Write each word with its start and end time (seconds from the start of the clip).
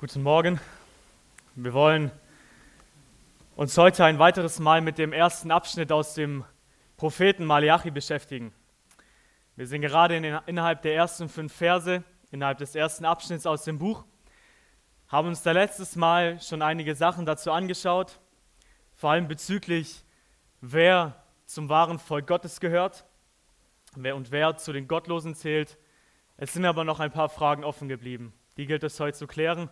Guten 0.00 0.22
Morgen. 0.22 0.60
Wir 1.56 1.72
wollen 1.72 2.12
uns 3.56 3.76
heute 3.76 4.04
ein 4.04 4.20
weiteres 4.20 4.60
Mal 4.60 4.80
mit 4.80 4.96
dem 4.96 5.12
ersten 5.12 5.50
Abschnitt 5.50 5.90
aus 5.90 6.14
dem 6.14 6.44
Propheten 6.96 7.44
Malachi 7.44 7.90
beschäftigen. 7.90 8.54
Wir 9.56 9.66
sind 9.66 9.80
gerade 9.80 10.16
in 10.16 10.22
den, 10.22 10.38
innerhalb 10.46 10.82
der 10.82 10.94
ersten 10.94 11.28
fünf 11.28 11.52
Verse, 11.52 12.04
innerhalb 12.30 12.58
des 12.58 12.76
ersten 12.76 13.04
Abschnitts 13.04 13.44
aus 13.44 13.64
dem 13.64 13.80
Buch, 13.80 14.04
haben 15.08 15.26
uns 15.26 15.42
da 15.42 15.50
letztes 15.50 15.96
Mal 15.96 16.40
schon 16.40 16.62
einige 16.62 16.94
Sachen 16.94 17.26
dazu 17.26 17.50
angeschaut, 17.50 18.20
vor 18.94 19.10
allem 19.10 19.26
bezüglich, 19.26 20.04
wer 20.60 21.24
zum 21.44 21.68
wahren 21.68 21.98
Volk 21.98 22.28
Gottes 22.28 22.60
gehört 22.60 23.04
wer 23.96 24.14
und 24.14 24.30
wer 24.30 24.56
zu 24.58 24.72
den 24.72 24.86
Gottlosen 24.86 25.34
zählt. 25.34 25.76
Es 26.36 26.52
sind 26.52 26.64
aber 26.66 26.84
noch 26.84 27.00
ein 27.00 27.10
paar 27.10 27.28
Fragen 27.28 27.64
offen 27.64 27.88
geblieben. 27.88 28.32
Die 28.56 28.66
gilt 28.66 28.84
es 28.84 29.00
heute 29.00 29.18
zu 29.18 29.26
klären. 29.26 29.68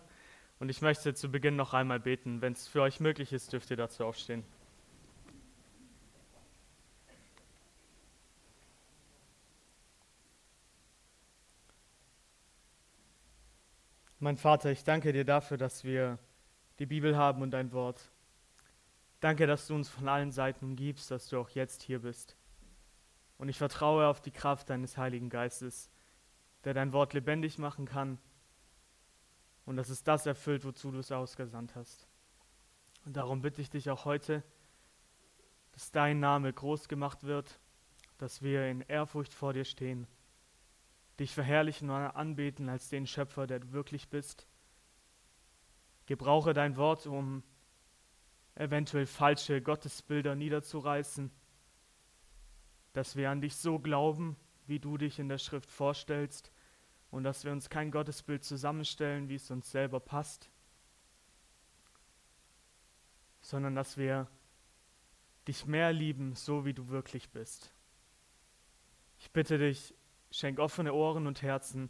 Und 0.59 0.69
ich 0.69 0.81
möchte 0.81 1.13
zu 1.13 1.29
Beginn 1.29 1.55
noch 1.55 1.73
einmal 1.73 1.99
beten. 1.99 2.41
Wenn 2.41 2.53
es 2.53 2.67
für 2.67 2.81
euch 2.81 2.99
möglich 2.99 3.31
ist, 3.31 3.53
dürft 3.53 3.69
ihr 3.69 3.77
dazu 3.77 4.03
aufstehen. 4.05 4.43
Mein 14.19 14.37
Vater, 14.37 14.71
ich 14.71 14.83
danke 14.83 15.13
dir 15.13 15.25
dafür, 15.25 15.57
dass 15.57 15.83
wir 15.83 16.17
die 16.79 16.87
Bibel 16.87 17.15
haben 17.15 17.43
und 17.43 17.51
dein 17.51 17.71
Wort. 17.71 18.11
Danke, 19.19 19.45
dass 19.45 19.67
du 19.67 19.75
uns 19.75 19.89
von 19.89 20.07
allen 20.07 20.31
Seiten 20.31 20.65
umgibst, 20.65 21.11
dass 21.11 21.29
du 21.29 21.39
auch 21.39 21.49
jetzt 21.49 21.83
hier 21.83 21.99
bist. 21.99 22.35
Und 23.37 23.47
ich 23.47 23.59
vertraue 23.59 24.07
auf 24.07 24.21
die 24.21 24.31
Kraft 24.31 24.71
deines 24.71 24.97
Heiligen 24.97 25.29
Geistes, 25.29 25.91
der 26.63 26.73
dein 26.73 26.93
Wort 26.93 27.13
lebendig 27.13 27.59
machen 27.59 27.85
kann 27.85 28.17
und 29.67 29.75
dass 29.75 29.89
es 29.89 30.01
das 30.01 30.25
erfüllt, 30.25 30.63
wozu 30.63 30.91
du 30.91 30.99
es 30.99 31.11
ausgesandt 31.11 31.75
hast. 31.75 32.07
Und 33.05 33.17
darum 33.17 33.41
bitte 33.41 33.61
ich 33.61 33.69
dich 33.69 33.89
auch 33.89 34.05
heute, 34.05 34.41
dass 35.73 35.91
dein 35.91 36.21
Name 36.21 36.53
groß 36.53 36.87
gemacht 36.87 37.25
wird, 37.25 37.59
dass 38.17 38.41
wir 38.41 38.65
in 38.65 38.79
Ehrfurcht 38.79 39.33
vor 39.33 39.51
dir 39.51 39.65
stehen, 39.65 40.07
dich 41.19 41.33
verherrlichen 41.33 41.89
und 41.89 41.97
anbeten 41.97 42.69
als 42.69 42.87
den 42.87 43.05
Schöpfer, 43.05 43.45
der 43.45 43.59
du 43.59 43.73
wirklich 43.73 44.07
bist. 44.07 44.47
Gebrauche 46.05 46.53
dein 46.53 46.77
Wort, 46.77 47.05
um 47.05 47.43
eventuell 48.55 49.05
falsche 49.05 49.61
Gottesbilder 49.61 50.33
niederzureißen, 50.35 51.29
dass 52.93 53.17
wir 53.17 53.29
an 53.31 53.41
dich 53.41 53.57
so 53.57 53.79
glauben, 53.79 54.37
wie 54.65 54.79
du 54.79 54.97
dich 54.97 55.19
in 55.19 55.27
der 55.27 55.39
Schrift 55.39 55.69
vorstellst 55.69 56.53
und 57.11 57.23
dass 57.23 57.43
wir 57.43 57.51
uns 57.51 57.69
kein 57.69 57.91
Gottesbild 57.91 58.43
zusammenstellen, 58.43 59.29
wie 59.29 59.35
es 59.35 59.49
uns 59.49 59.71
selber 59.71 59.99
passt, 59.99 60.49
sondern 63.41 63.75
dass 63.75 63.97
wir 63.97 64.27
dich 65.47 65.65
mehr 65.65 65.93
lieben, 65.93 66.35
so 66.35 66.65
wie 66.65 66.73
du 66.73 66.89
wirklich 66.89 67.29
bist. 67.29 67.71
Ich 69.19 69.31
bitte 69.31 69.57
dich, 69.57 69.95
schenk 70.31 70.59
offene 70.59 70.93
Ohren 70.93 71.27
und 71.27 71.41
Herzen, 71.41 71.89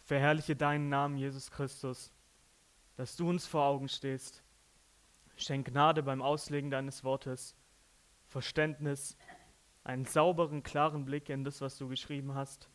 verherrliche 0.00 0.56
deinen 0.56 0.88
Namen, 0.88 1.18
Jesus 1.18 1.50
Christus, 1.50 2.10
dass 2.96 3.16
du 3.16 3.28
uns 3.28 3.46
vor 3.46 3.64
Augen 3.64 3.88
stehst. 3.88 4.42
Schenk 5.36 5.68
Gnade 5.68 6.02
beim 6.02 6.22
Auslegen 6.22 6.70
deines 6.70 7.04
Wortes, 7.04 7.54
Verständnis, 8.26 9.16
einen 9.82 10.06
sauberen, 10.06 10.62
klaren 10.62 11.04
Blick 11.04 11.28
in 11.28 11.44
das, 11.44 11.60
was 11.60 11.76
du 11.76 11.88
geschrieben 11.88 12.34
hast 12.34 12.70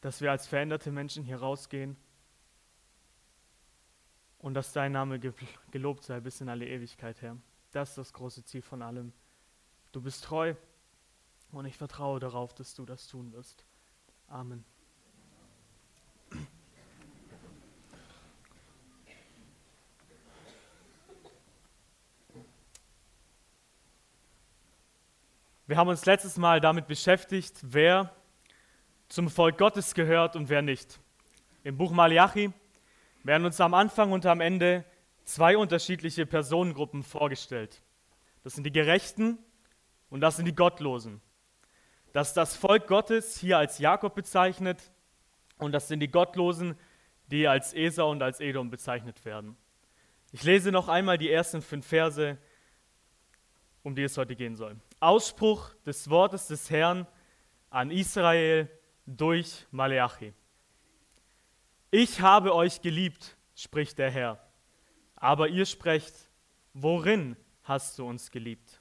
dass 0.00 0.20
wir 0.20 0.30
als 0.30 0.46
veränderte 0.46 0.90
Menschen 0.90 1.24
hier 1.24 1.38
rausgehen 1.38 1.96
und 4.38 4.54
dass 4.54 4.72
dein 4.72 4.92
Name 4.92 5.20
gelobt 5.70 6.04
sei 6.04 6.20
bis 6.20 6.40
in 6.40 6.48
alle 6.48 6.66
Ewigkeit, 6.66 7.20
Herr. 7.20 7.36
Das 7.72 7.90
ist 7.90 7.98
das 7.98 8.12
große 8.12 8.44
Ziel 8.44 8.62
von 8.62 8.82
allem. 8.82 9.12
Du 9.92 10.00
bist 10.00 10.24
treu 10.24 10.54
und 11.52 11.66
ich 11.66 11.76
vertraue 11.76 12.20
darauf, 12.20 12.54
dass 12.54 12.74
du 12.74 12.84
das 12.84 13.06
tun 13.06 13.32
wirst. 13.32 13.64
Amen. 14.28 14.64
Wir 25.66 25.76
haben 25.76 25.88
uns 25.88 26.04
letztes 26.04 26.36
Mal 26.36 26.60
damit 26.60 26.88
beschäftigt, 26.88 27.60
wer 27.62 28.12
zum 29.10 29.28
Volk 29.28 29.58
Gottes 29.58 29.94
gehört 29.94 30.36
und 30.36 30.48
wer 30.48 30.62
nicht. 30.62 31.00
Im 31.64 31.76
Buch 31.76 31.90
Malachi 31.90 32.52
werden 33.24 33.44
uns 33.44 33.60
am 33.60 33.74
Anfang 33.74 34.12
und 34.12 34.24
am 34.24 34.40
Ende 34.40 34.84
zwei 35.24 35.56
unterschiedliche 35.56 36.26
Personengruppen 36.26 37.02
vorgestellt. 37.02 37.82
Das 38.44 38.54
sind 38.54 38.64
die 38.64 38.72
Gerechten 38.72 39.36
und 40.10 40.20
das 40.20 40.36
sind 40.36 40.46
die 40.46 40.54
Gottlosen. 40.54 41.20
Das 42.12 42.28
ist 42.28 42.36
das 42.36 42.56
Volk 42.56 42.86
Gottes 42.86 43.36
hier 43.36 43.58
als 43.58 43.78
Jakob 43.78 44.14
bezeichnet 44.14 44.92
und 45.58 45.72
das 45.72 45.88
sind 45.88 45.98
die 46.00 46.10
Gottlosen, 46.10 46.78
die 47.32 47.48
als 47.48 47.74
Esau 47.74 48.12
und 48.12 48.22
als 48.22 48.38
Edom 48.38 48.70
bezeichnet 48.70 49.24
werden. 49.24 49.56
Ich 50.30 50.44
lese 50.44 50.70
noch 50.70 50.86
einmal 50.86 51.18
die 51.18 51.30
ersten 51.30 51.62
fünf 51.62 51.84
Verse, 51.84 52.38
um 53.82 53.96
die 53.96 54.04
es 54.04 54.16
heute 54.16 54.36
gehen 54.36 54.54
soll. 54.54 54.76
Ausspruch 55.00 55.74
des 55.84 56.08
Wortes 56.10 56.46
des 56.46 56.70
Herrn 56.70 57.08
an 57.70 57.90
Israel, 57.90 58.68
durch 59.16 59.66
Maleachi. 59.70 60.32
Ich 61.90 62.20
habe 62.20 62.54
euch 62.54 62.80
geliebt, 62.80 63.36
spricht 63.54 63.98
der 63.98 64.10
Herr, 64.10 64.38
aber 65.16 65.48
ihr 65.48 65.66
sprecht, 65.66 66.14
worin 66.72 67.36
hast 67.64 67.98
du 67.98 68.06
uns 68.06 68.30
geliebt? 68.30 68.80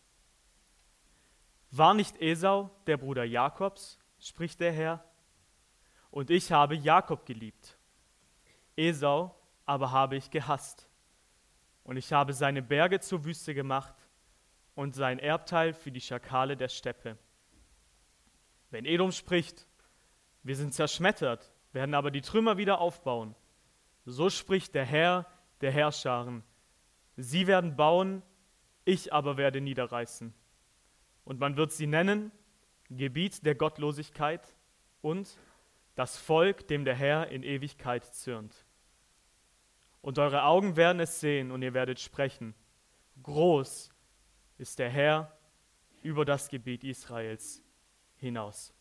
War 1.71 1.93
nicht 1.93 2.21
Esau 2.21 2.69
der 2.85 2.97
Bruder 2.97 3.23
Jakobs, 3.23 3.99
spricht 4.19 4.59
der 4.59 4.71
Herr, 4.71 5.03
und 6.11 6.29
ich 6.29 6.51
habe 6.51 6.75
Jakob 6.75 7.25
geliebt. 7.25 7.77
Esau 8.75 9.35
aber 9.65 9.91
habe 9.91 10.15
ich 10.15 10.29
gehasst, 10.29 10.87
und 11.83 11.97
ich 11.97 12.13
habe 12.13 12.33
seine 12.33 12.61
Berge 12.61 12.99
zur 12.99 13.25
Wüste 13.25 13.55
gemacht 13.55 13.95
und 14.75 14.93
sein 14.93 15.17
Erbteil 15.17 15.73
für 15.73 15.91
die 15.91 16.01
Schakale 16.01 16.55
der 16.55 16.69
Steppe. 16.69 17.17
Wenn 18.69 18.85
Edom 18.85 19.11
spricht, 19.11 19.65
wir 20.43 20.55
sind 20.55 20.73
zerschmettert, 20.73 21.51
werden 21.71 21.93
aber 21.93 22.11
die 22.11 22.21
Trümmer 22.21 22.57
wieder 22.57 22.79
aufbauen. 22.79 23.35
So 24.05 24.29
spricht 24.29 24.75
der 24.75 24.85
Herr 24.85 25.25
der 25.61 25.71
Herrscharen. 25.71 26.43
Sie 27.17 27.47
werden 27.47 27.75
bauen, 27.75 28.23
ich 28.85 29.13
aber 29.13 29.37
werde 29.37 29.61
niederreißen. 29.61 30.33
Und 31.25 31.39
man 31.39 31.57
wird 31.57 31.71
sie 31.71 31.87
nennen 31.87 32.31
Gebiet 32.89 33.45
der 33.45 33.55
Gottlosigkeit 33.55 34.55
und 35.01 35.37
das 35.95 36.17
Volk, 36.17 36.67
dem 36.67 36.85
der 36.85 36.95
Herr 36.95 37.27
in 37.27 37.43
Ewigkeit 37.43 38.05
zürnt. 38.05 38.65
Und 40.01 40.17
eure 40.17 40.43
Augen 40.43 40.75
werden 40.75 40.99
es 41.01 41.19
sehen 41.19 41.51
und 41.51 41.61
ihr 41.61 41.73
werdet 41.73 41.99
sprechen. 41.99 42.55
Groß 43.21 43.91
ist 44.57 44.79
der 44.79 44.89
Herr 44.89 45.37
über 46.01 46.23
das 46.23 46.47
Gebiet 46.47 46.83
Israels 46.83 47.61
hinaus. 48.15 48.73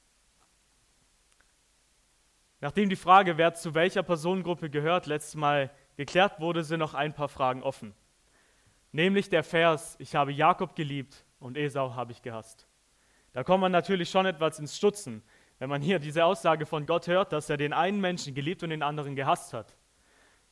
Nachdem 2.60 2.88
die 2.88 2.96
Frage, 2.96 3.38
wer 3.38 3.54
zu 3.54 3.74
welcher 3.74 4.02
Personengruppe 4.02 4.69
gehört, 4.69 5.06
letztes 5.06 5.36
Mal 5.36 5.70
geklärt 5.96 6.41
wurde, 6.41 6.64
sind 6.64 6.80
noch 6.80 6.94
ein 6.94 7.14
paar 7.14 7.28
Fragen 7.28 7.62
offen. 7.62 7.94
Nämlich 8.91 9.28
der 9.28 9.44
Vers, 9.44 9.96
ich 9.98 10.14
habe 10.14 10.32
Jakob 10.32 10.74
geliebt 10.74 11.24
und 11.38 11.56
Esau 11.56 11.94
habe 11.94 12.12
ich 12.12 12.22
gehasst. 12.22 12.66
Da 13.32 13.44
kommt 13.44 13.60
man 13.60 13.70
natürlich 13.70 14.10
schon 14.10 14.26
etwas 14.26 14.58
ins 14.58 14.76
Stutzen, 14.76 15.22
wenn 15.58 15.68
man 15.68 15.82
hier 15.82 15.98
diese 15.98 16.24
Aussage 16.24 16.66
von 16.66 16.86
Gott 16.86 17.06
hört, 17.06 17.32
dass 17.32 17.50
er 17.50 17.56
den 17.56 17.72
einen 17.72 18.00
Menschen 18.00 18.34
geliebt 18.34 18.62
und 18.62 18.70
den 18.70 18.82
anderen 18.82 19.15
gehasst 19.15 19.53
hat. 19.53 19.77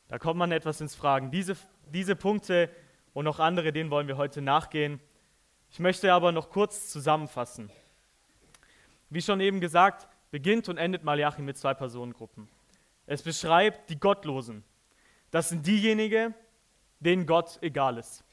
Da 0.07 0.17
kommt 0.19 0.37
man 0.37 0.51
etwas 0.51 0.79
ins 0.79 0.95
Fragen. 0.95 1.31
Diese, 1.31 1.57
diese 1.91 2.15
Punkte 2.15 2.69
und 3.13 3.25
noch 3.25 3.39
andere, 3.39 3.73
denen 3.73 3.89
wollen 3.89 4.07
wir 4.07 4.15
heute 4.17 4.41
nachgehen. 4.41 5.01
Ich 5.69 5.79
möchte 5.79 6.13
aber 6.13 6.31
noch 6.31 6.49
kurz 6.49 6.89
zusammenfassen. 6.89 7.69
Wie 9.09 9.21
schon 9.21 9.41
eben 9.41 9.59
gesagt, 9.59 10.07
beginnt 10.31 10.69
und 10.69 10.77
endet 10.77 11.03
Malachi 11.03 11.41
mit 11.41 11.57
zwei 11.57 11.73
Personengruppen. 11.73 12.47
Es 13.05 13.21
beschreibt 13.21 13.89
die 13.89 13.99
Gottlosen. 13.99 14.63
Das 15.31 15.49
sind 15.49 15.65
diejenigen, 15.65 16.33
denen 16.99 17.25
Gott 17.25 17.59
egal 17.61 17.97
ist, 17.97 18.23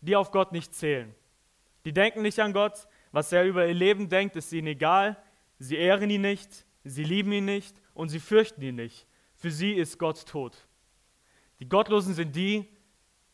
die 0.00 0.16
auf 0.16 0.30
Gott 0.30 0.52
nicht 0.52 0.74
zählen. 0.74 1.14
Die 1.84 1.92
denken 1.92 2.22
nicht 2.22 2.38
an 2.40 2.52
Gott, 2.52 2.86
was 3.12 3.32
er 3.32 3.44
über 3.44 3.66
ihr 3.66 3.74
Leben 3.74 4.08
denkt, 4.08 4.36
ist 4.36 4.52
ihnen 4.52 4.68
egal. 4.68 5.16
Sie 5.58 5.76
ehren 5.76 6.10
ihn 6.10 6.22
nicht, 6.22 6.66
sie 6.82 7.04
lieben 7.04 7.32
ihn 7.32 7.44
nicht 7.44 7.76
und 7.94 8.08
sie 8.08 8.20
fürchten 8.20 8.62
ihn 8.62 8.76
nicht. 8.76 9.06
Für 9.34 9.50
sie 9.50 9.72
ist 9.72 9.98
Gott 9.98 10.26
tot. 10.26 10.66
Die 11.60 11.68
Gottlosen 11.68 12.14
sind 12.14 12.34
die, 12.34 12.68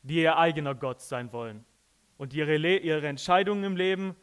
die 0.02 0.16
ihr 0.16 0.36
eigener 0.36 0.74
Gott 0.74 1.00
sein 1.00 1.32
wollen 1.32 1.64
und 2.18 2.34
ihre, 2.34 2.56
ihre 2.56 3.06
Entscheidungen 3.06 3.64
im 3.64 3.76
Leben, 3.76 4.14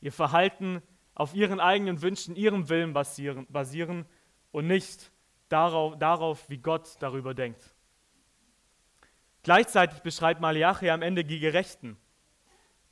ihr 0.00 0.12
Verhalten 0.12 0.82
auf 1.16 1.34
ihren 1.34 1.60
eigenen 1.60 2.02
Wünschen, 2.02 2.36
ihrem 2.36 2.68
Willen 2.68 2.92
basieren, 2.92 3.46
basieren 3.48 4.04
und 4.52 4.66
nicht 4.66 5.10
darauf, 5.48 5.98
darauf 5.98 6.48
wie 6.50 6.58
Gott 6.58 6.96
darüber 7.00 7.34
denkt. 7.34 7.74
Gleichzeitig 9.42 10.00
beschreibt 10.00 10.40
Malachi 10.40 10.90
am 10.90 11.02
Ende 11.02 11.24
die 11.24 11.40
Gerechten. 11.40 11.96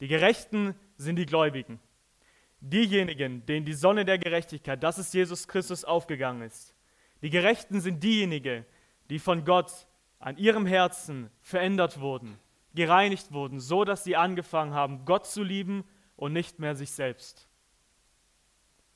Die 0.00 0.08
Gerechten 0.08 0.74
sind 0.96 1.16
die 1.16 1.26
Gläubigen. 1.26 1.80
Diejenigen, 2.60 3.44
denen 3.44 3.66
die 3.66 3.74
Sonne 3.74 4.06
der 4.06 4.18
Gerechtigkeit, 4.18 4.82
das 4.82 4.98
ist 4.98 5.12
Jesus 5.12 5.46
Christus, 5.46 5.84
aufgegangen 5.84 6.42
ist. 6.42 6.74
Die 7.20 7.30
Gerechten 7.30 7.82
sind 7.82 8.02
diejenigen, 8.02 8.64
die 9.10 9.18
von 9.18 9.44
Gott 9.44 9.86
an 10.18 10.38
ihrem 10.38 10.64
Herzen 10.64 11.30
verändert 11.42 12.00
wurden, 12.00 12.38
gereinigt 12.74 13.32
wurden, 13.32 13.60
so 13.60 13.84
dass 13.84 14.02
sie 14.02 14.16
angefangen 14.16 14.72
haben, 14.72 15.04
Gott 15.04 15.26
zu 15.26 15.42
lieben 15.42 15.84
und 16.16 16.32
nicht 16.32 16.58
mehr 16.58 16.74
sich 16.74 16.92
selbst. 16.92 17.48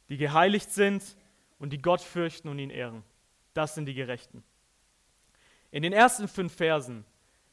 Die 0.08 0.16
geheiligt 0.16 0.70
sind 0.70 1.16
und 1.58 1.70
die 1.70 1.82
Gott 1.82 2.00
fürchten 2.00 2.49
und 2.49 2.58
ihn 2.58 2.70
ehren. 2.70 3.02
Das 3.55 3.75
sind 3.75 3.87
die 3.87 3.94
Gerechten. 3.94 4.43
In 5.70 5.82
den 5.82 5.93
ersten 5.93 6.28
fünf 6.28 6.55
Versen 6.55 7.05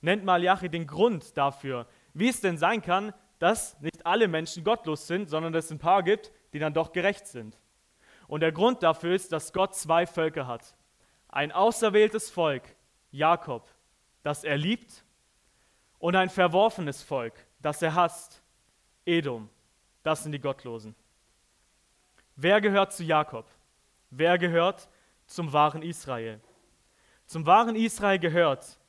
nennt 0.02 0.24
Malachi 0.24 0.70
den 0.70 0.88
Grund 0.88 1.36
dafür, 1.38 1.88
wie 2.14 2.30
es 2.30 2.42
denn 2.42 2.58
sein 2.58 2.82
kann, 2.82 3.14
dass 3.40 3.80
nicht 3.82 4.06
alle 4.06 4.28
Menschen 4.28 4.64
gottlos 4.64 5.08
sind, 5.08 5.30
sondern 5.30 5.52
dass 5.52 5.66
es 5.66 5.72
ein 5.72 5.80
paar 5.80 6.04
gibt, 6.04 6.32
die 6.54 6.60
dann 6.60 6.74
doch 6.74 6.94
gerecht 6.94 7.28
sind. 7.28 7.60
Und 8.28 8.42
der 8.42 8.52
Grund 8.52 8.82
dafür 8.84 9.14
ist, 9.14 9.32
dass 9.32 9.54
Gott 9.54 9.76
zwei 9.76 10.08
Völker 10.08 10.48
hat. 10.48 10.76
Ein 11.28 11.52
auserwähltes 11.52 12.30
Volk, 12.30 12.64
Jakob, 13.12 13.70
das 14.24 14.44
er 14.44 14.58
liebt, 14.58 15.04
und 16.00 16.16
ein 16.16 16.30
verworfenes 16.30 17.04
Volk, 17.04 17.34
das 17.60 17.82
er 17.82 17.96
hasst, 17.96 18.42
Edom. 19.06 19.50
Das 20.04 20.24
sind 20.24 20.32
die 20.32 20.40
Gottlosen. 20.40 20.96
Wer 22.36 22.60
gehört 22.62 22.94
zu 22.94 23.04
Jakob? 23.04 23.46
Wer 24.10 24.38
gehört 24.38 24.90
zum 25.26 25.52
wahren 25.54 25.82
Israel? 25.82 26.42
Zum 27.26 27.46
wahren 27.46 27.76
Israel 27.76 28.20
gehört, 28.20 28.80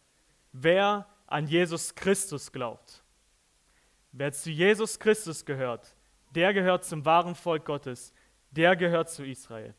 wer 0.52 1.06
an 1.26 1.46
Jesus 1.46 1.94
Christus 1.94 2.52
glaubt. 2.52 3.02
Wer 4.12 4.32
zu 4.32 4.50
Jesus 4.50 4.98
Christus 4.98 5.44
gehört, 5.44 5.94
der 6.30 6.52
gehört 6.52 6.84
zum 6.84 7.04
wahren 7.04 7.34
Volk 7.34 7.64
Gottes, 7.64 8.12
der 8.50 8.76
gehört 8.76 9.10
zu 9.10 9.24
Israel. 9.24 9.74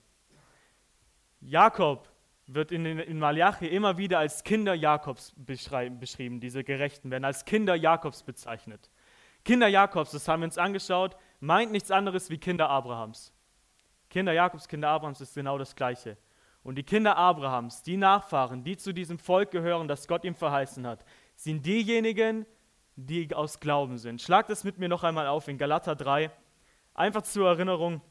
Jakob 1.41 2.09
wird 2.47 2.71
in, 2.71 2.85
in 2.85 3.19
Malachi 3.19 3.67
immer 3.67 3.97
wieder 3.97 4.19
als 4.19 4.43
Kinder 4.43 4.73
Jakobs 4.73 5.33
beschrieben. 5.35 6.39
Diese 6.39 6.63
Gerechten 6.63 7.11
werden 7.11 7.25
als 7.25 7.45
Kinder 7.45 7.75
Jakobs 7.75 8.23
bezeichnet. 8.23 8.89
Kinder 9.43 9.67
Jakobs, 9.67 10.11
das 10.11 10.27
haben 10.27 10.41
wir 10.41 10.45
uns 10.45 10.57
angeschaut, 10.57 11.17
meint 11.39 11.71
nichts 11.71 11.91
anderes 11.91 12.29
wie 12.29 12.37
Kinder 12.37 12.69
Abrahams. 12.69 13.33
Kinder 14.17 14.33
Jakobs, 14.33 14.67
Kinder 14.67 14.89
Abrahams 14.89 15.21
ist 15.21 15.35
genau 15.35 15.59
das 15.59 15.75
Gleiche. 15.75 16.17
Und 16.63 16.73
die 16.73 16.81
Kinder 16.81 17.17
Abrahams, 17.17 17.83
die 17.83 17.97
Nachfahren, 17.97 18.63
die 18.63 18.75
zu 18.75 18.91
diesem 18.91 19.19
Volk 19.19 19.51
gehören, 19.51 19.87
das 19.87 20.07
Gott 20.07 20.25
ihm 20.25 20.33
verheißen 20.33 20.87
hat, 20.87 21.05
sind 21.35 21.63
diejenigen, 21.63 22.47
die 22.95 23.31
aus 23.35 23.59
Glauben 23.59 23.99
sind. 23.99 24.19
Schlag 24.19 24.47
das 24.47 24.63
mit 24.63 24.79
mir 24.79 24.89
noch 24.89 25.03
einmal 25.03 25.27
auf 25.27 25.47
in 25.47 25.59
Galater 25.59 25.95
3. 25.95 26.31
Einfach 26.95 27.21
zur 27.21 27.47
Erinnerung, 27.47 28.01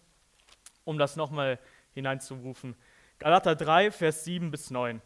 um 0.84 0.96
das 0.96 1.16
nochmal 1.16 1.58
hineinzurufen. 1.90 2.76
Galater 3.18 3.56
3, 3.56 3.90
Vers 3.90 4.22
7 4.22 4.52
bis 4.52 4.70
9. 4.70 5.02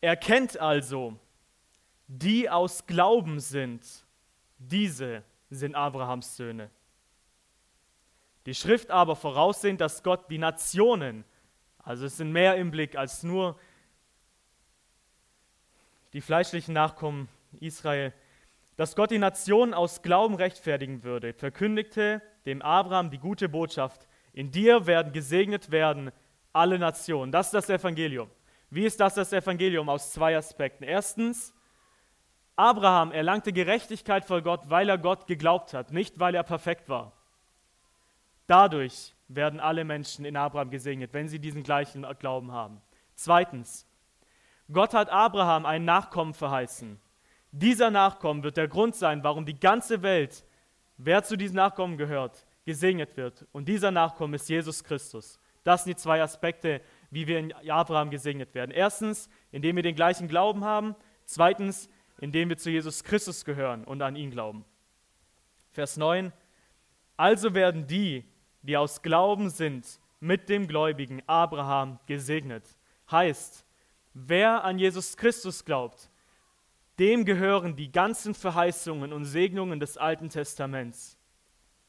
Erkennt 0.00 0.58
also, 0.58 1.18
die 2.06 2.48
aus 2.48 2.86
Glauben 2.86 3.40
sind, 3.40 3.84
diese 4.56 5.22
sind 5.50 5.74
Abrahams 5.74 6.34
Söhne. 6.34 6.70
Die 8.46 8.54
Schrift 8.54 8.90
aber 8.90 9.16
voraussehend, 9.16 9.80
dass 9.80 10.02
Gott 10.02 10.30
die 10.30 10.38
Nationen, 10.38 11.24
also 11.82 12.06
es 12.06 12.16
sind 12.16 12.32
mehr 12.32 12.56
im 12.56 12.70
Blick 12.70 12.96
als 12.96 13.22
nur 13.22 13.58
die 16.12 16.20
fleischlichen 16.20 16.74
Nachkommen 16.74 17.28
Israel, 17.60 18.12
dass 18.76 18.96
Gott 18.96 19.10
die 19.10 19.18
Nationen 19.18 19.72
aus 19.72 20.02
Glauben 20.02 20.34
rechtfertigen 20.34 21.04
würde, 21.04 21.32
verkündigte 21.32 22.22
dem 22.44 22.60
Abraham 22.60 23.10
die 23.10 23.18
gute 23.18 23.48
Botschaft, 23.48 24.06
in 24.32 24.50
dir 24.50 24.86
werden 24.86 25.12
gesegnet 25.12 25.70
werden 25.70 26.10
alle 26.52 26.78
Nationen. 26.78 27.32
Das 27.32 27.46
ist 27.46 27.54
das 27.54 27.70
Evangelium. 27.70 28.30
Wie 28.68 28.84
ist 28.84 29.00
das 29.00 29.14
das 29.14 29.32
Evangelium? 29.32 29.88
Aus 29.88 30.12
zwei 30.12 30.36
Aspekten. 30.36 30.84
Erstens, 30.84 31.54
Abraham 32.56 33.12
erlangte 33.12 33.52
Gerechtigkeit 33.52 34.24
vor 34.24 34.42
Gott, 34.42 34.68
weil 34.68 34.88
er 34.88 34.98
Gott 34.98 35.26
geglaubt 35.26 35.74
hat, 35.74 35.92
nicht 35.92 36.18
weil 36.18 36.34
er 36.34 36.42
perfekt 36.42 36.88
war. 36.88 37.12
Dadurch 38.46 39.14
werden 39.28 39.60
alle 39.60 39.84
Menschen 39.84 40.24
in 40.24 40.36
Abraham 40.36 40.70
gesegnet, 40.70 41.12
wenn 41.12 41.28
sie 41.28 41.38
diesen 41.38 41.62
gleichen 41.62 42.06
Glauben 42.18 42.52
haben. 42.52 42.80
Zweitens, 43.14 43.86
Gott 44.72 44.94
hat 44.94 45.10
Abraham 45.10 45.66
einen 45.66 45.84
Nachkommen 45.84 46.34
verheißen. 46.34 47.00
Dieser 47.52 47.90
Nachkommen 47.90 48.42
wird 48.42 48.56
der 48.56 48.68
Grund 48.68 48.94
sein, 48.96 49.22
warum 49.22 49.46
die 49.46 49.58
ganze 49.58 50.02
Welt, 50.02 50.44
wer 50.96 51.22
zu 51.22 51.36
diesem 51.36 51.56
Nachkommen 51.56 51.96
gehört, 51.96 52.46
gesegnet 52.64 53.16
wird. 53.16 53.46
Und 53.52 53.68
dieser 53.68 53.90
Nachkommen 53.90 54.34
ist 54.34 54.48
Jesus 54.48 54.82
Christus. 54.82 55.38
Das 55.62 55.84
sind 55.84 55.96
die 55.96 56.02
zwei 56.02 56.22
Aspekte, 56.22 56.80
wie 57.10 57.26
wir 57.26 57.38
in 57.38 57.52
Abraham 57.70 58.10
gesegnet 58.10 58.54
werden. 58.54 58.70
Erstens, 58.70 59.28
indem 59.50 59.76
wir 59.76 59.82
den 59.82 59.94
gleichen 59.94 60.28
Glauben 60.28 60.64
haben. 60.64 60.94
Zweitens, 61.24 61.88
indem 62.20 62.48
wir 62.48 62.56
zu 62.56 62.70
Jesus 62.70 63.04
Christus 63.04 63.44
gehören 63.44 63.84
und 63.84 64.02
an 64.02 64.16
ihn 64.16 64.30
glauben. 64.30 64.64
Vers 65.70 65.96
9. 65.96 66.32
Also 67.16 67.54
werden 67.54 67.86
die, 67.86 68.24
die 68.64 68.76
aus 68.76 69.00
Glauben 69.00 69.48
sind, 69.48 70.00
mit 70.18 70.48
dem 70.48 70.66
Gläubigen 70.66 71.22
Abraham 71.26 72.00
gesegnet. 72.06 72.64
Heißt, 73.10 73.64
Wer 74.14 74.62
an 74.62 74.78
Jesus 74.78 75.16
Christus 75.16 75.64
glaubt, 75.64 76.08
dem 77.00 77.24
gehören 77.24 77.74
die 77.74 77.90
ganzen 77.90 78.32
Verheißungen 78.32 79.12
und 79.12 79.24
Segnungen 79.24 79.80
des 79.80 79.98
Alten 79.98 80.28
Testaments. 80.28 81.18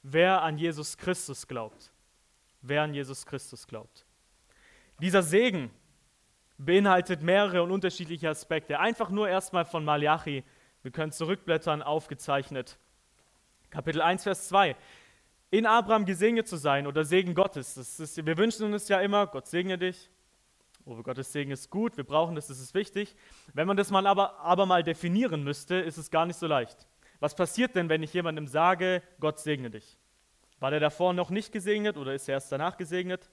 Wer 0.02 0.42
an 0.42 0.58
Jesus 0.58 0.98
Christus 0.98 1.48
glaubt. 1.48 1.94
Wer 2.64 2.82
an 2.82 2.96
Jesus 2.96 3.28
Christus 3.28 3.68
glaubt. 3.68 4.08
Dieser 5.00 5.22
Segen 5.22 5.70
beinhaltet 6.58 7.22
mehrere 7.22 7.62
und 7.62 7.72
unterschiedliche 7.72 8.30
Aspekte. 8.30 8.80
Einfach 8.80 9.12
nur 9.12 9.30
erstmal 9.30 9.66
von 9.66 9.86
Malachi. 9.86 10.44
Wir 10.82 10.92
können 10.92 11.12
zurückblättern, 11.12 11.84
aufgezeichnet. 11.84 12.80
Kapitel 13.70 14.02
1, 14.02 14.24
Vers 14.24 14.48
2. 14.48 14.76
In 15.52 15.66
Abraham 15.66 16.06
gesegnet 16.06 16.48
zu 16.48 16.58
sein 16.58 16.88
oder 16.88 17.06
Segen 17.06 17.34
Gottes. 17.34 17.78
Ist, 17.78 18.26
wir 18.26 18.38
wünschen 18.38 18.74
uns 18.74 18.88
ja 18.88 19.00
immer, 19.00 19.28
Gott 19.28 19.48
segne 19.48 19.78
dich, 19.78 20.10
Oh, 20.88 21.02
Gottes 21.02 21.34
Segen 21.34 21.50
ist 21.50 21.72
gut, 21.72 21.98
wir 21.98 22.04
brauchen 22.04 22.36
das, 22.36 22.46
das 22.46 22.60
ist 22.60 22.76
wichtig. 22.76 23.16
Wenn 23.54 23.68
man 23.68 23.76
das 23.76 23.90
mal 23.90 24.06
aber, 24.06 24.40
aber 24.40 24.68
mal 24.68 24.84
definieren 24.84 25.44
müsste, 25.44 25.76
ist 25.76 25.98
es 25.98 26.12
gar 26.12 26.28
nicht 26.28 26.38
so 26.38 26.46
leicht. 26.46 26.88
Was 27.20 27.36
passiert 27.36 27.76
denn, 27.76 27.90
wenn 27.90 28.04
ich 28.04 28.14
jemandem 28.14 28.46
sage, 28.46 29.02
Gott 29.20 29.40
segne 29.40 29.72
dich? 29.72 29.98
War 30.60 30.70
der 30.70 30.80
davor 30.80 31.14
noch 31.14 31.32
nicht 31.32 31.52
gesegnet 31.52 31.98
oder 31.98 32.14
ist 32.14 32.30
er 32.30 32.36
erst 32.36 32.52
danach 32.52 32.78
gesegnet? 32.78 33.32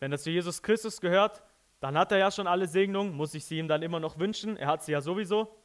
Wenn 0.00 0.10
das 0.10 0.24
zu 0.24 0.30
Jesus 0.30 0.60
Christus 0.60 1.00
gehört, 1.00 1.44
dann 1.78 1.96
hat 1.96 2.10
er 2.10 2.18
ja 2.18 2.32
schon 2.32 2.48
alle 2.48 2.66
Segnungen. 2.66 3.14
Muss 3.14 3.34
ich 3.34 3.44
sie 3.44 3.58
ihm 3.58 3.68
dann 3.68 3.82
immer 3.82 4.00
noch 4.00 4.18
wünschen? 4.18 4.56
Er 4.56 4.66
hat 4.66 4.82
sie 4.82 4.90
ja 4.90 5.00
sowieso. 5.00 5.56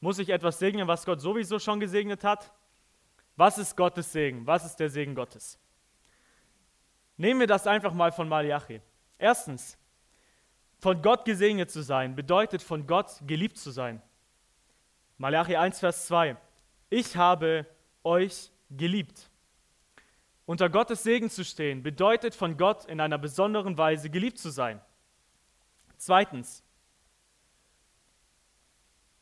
Muss 0.00 0.18
ich 0.18 0.30
etwas 0.30 0.58
segnen, 0.58 0.88
was 0.88 1.06
Gott 1.06 1.20
sowieso 1.20 1.60
schon 1.60 1.78
gesegnet 1.78 2.24
hat? 2.24 2.52
Was 3.36 3.58
ist 3.58 3.76
Gottes 3.76 4.12
Segen? 4.12 4.46
Was 4.46 4.64
ist 4.64 4.76
der 4.76 4.90
Segen 4.90 5.14
Gottes? 5.14 5.58
Nehmen 7.16 7.40
wir 7.40 7.46
das 7.46 7.66
einfach 7.66 7.92
mal 7.92 8.12
von 8.12 8.28
Malachi. 8.28 8.80
Erstens, 9.18 9.78
von 10.78 11.00
Gott 11.00 11.24
gesegnet 11.24 11.70
zu 11.70 11.82
sein 11.82 12.14
bedeutet 12.14 12.62
von 12.62 12.86
Gott 12.86 13.20
geliebt 13.26 13.56
zu 13.56 13.70
sein. 13.70 14.02
Malachi 15.18 15.56
1, 15.56 15.80
Vers 15.80 16.06
2. 16.06 16.36
Ich 16.90 17.16
habe 17.16 17.66
euch 18.02 18.50
geliebt. 18.70 19.30
Unter 20.46 20.68
Gottes 20.68 21.02
Segen 21.02 21.30
zu 21.30 21.44
stehen 21.44 21.82
bedeutet 21.82 22.34
von 22.34 22.56
Gott 22.56 22.84
in 22.84 23.00
einer 23.00 23.16
besonderen 23.16 23.78
Weise 23.78 24.10
geliebt 24.10 24.38
zu 24.38 24.50
sein. 24.50 24.80
Zweitens, 25.96 26.62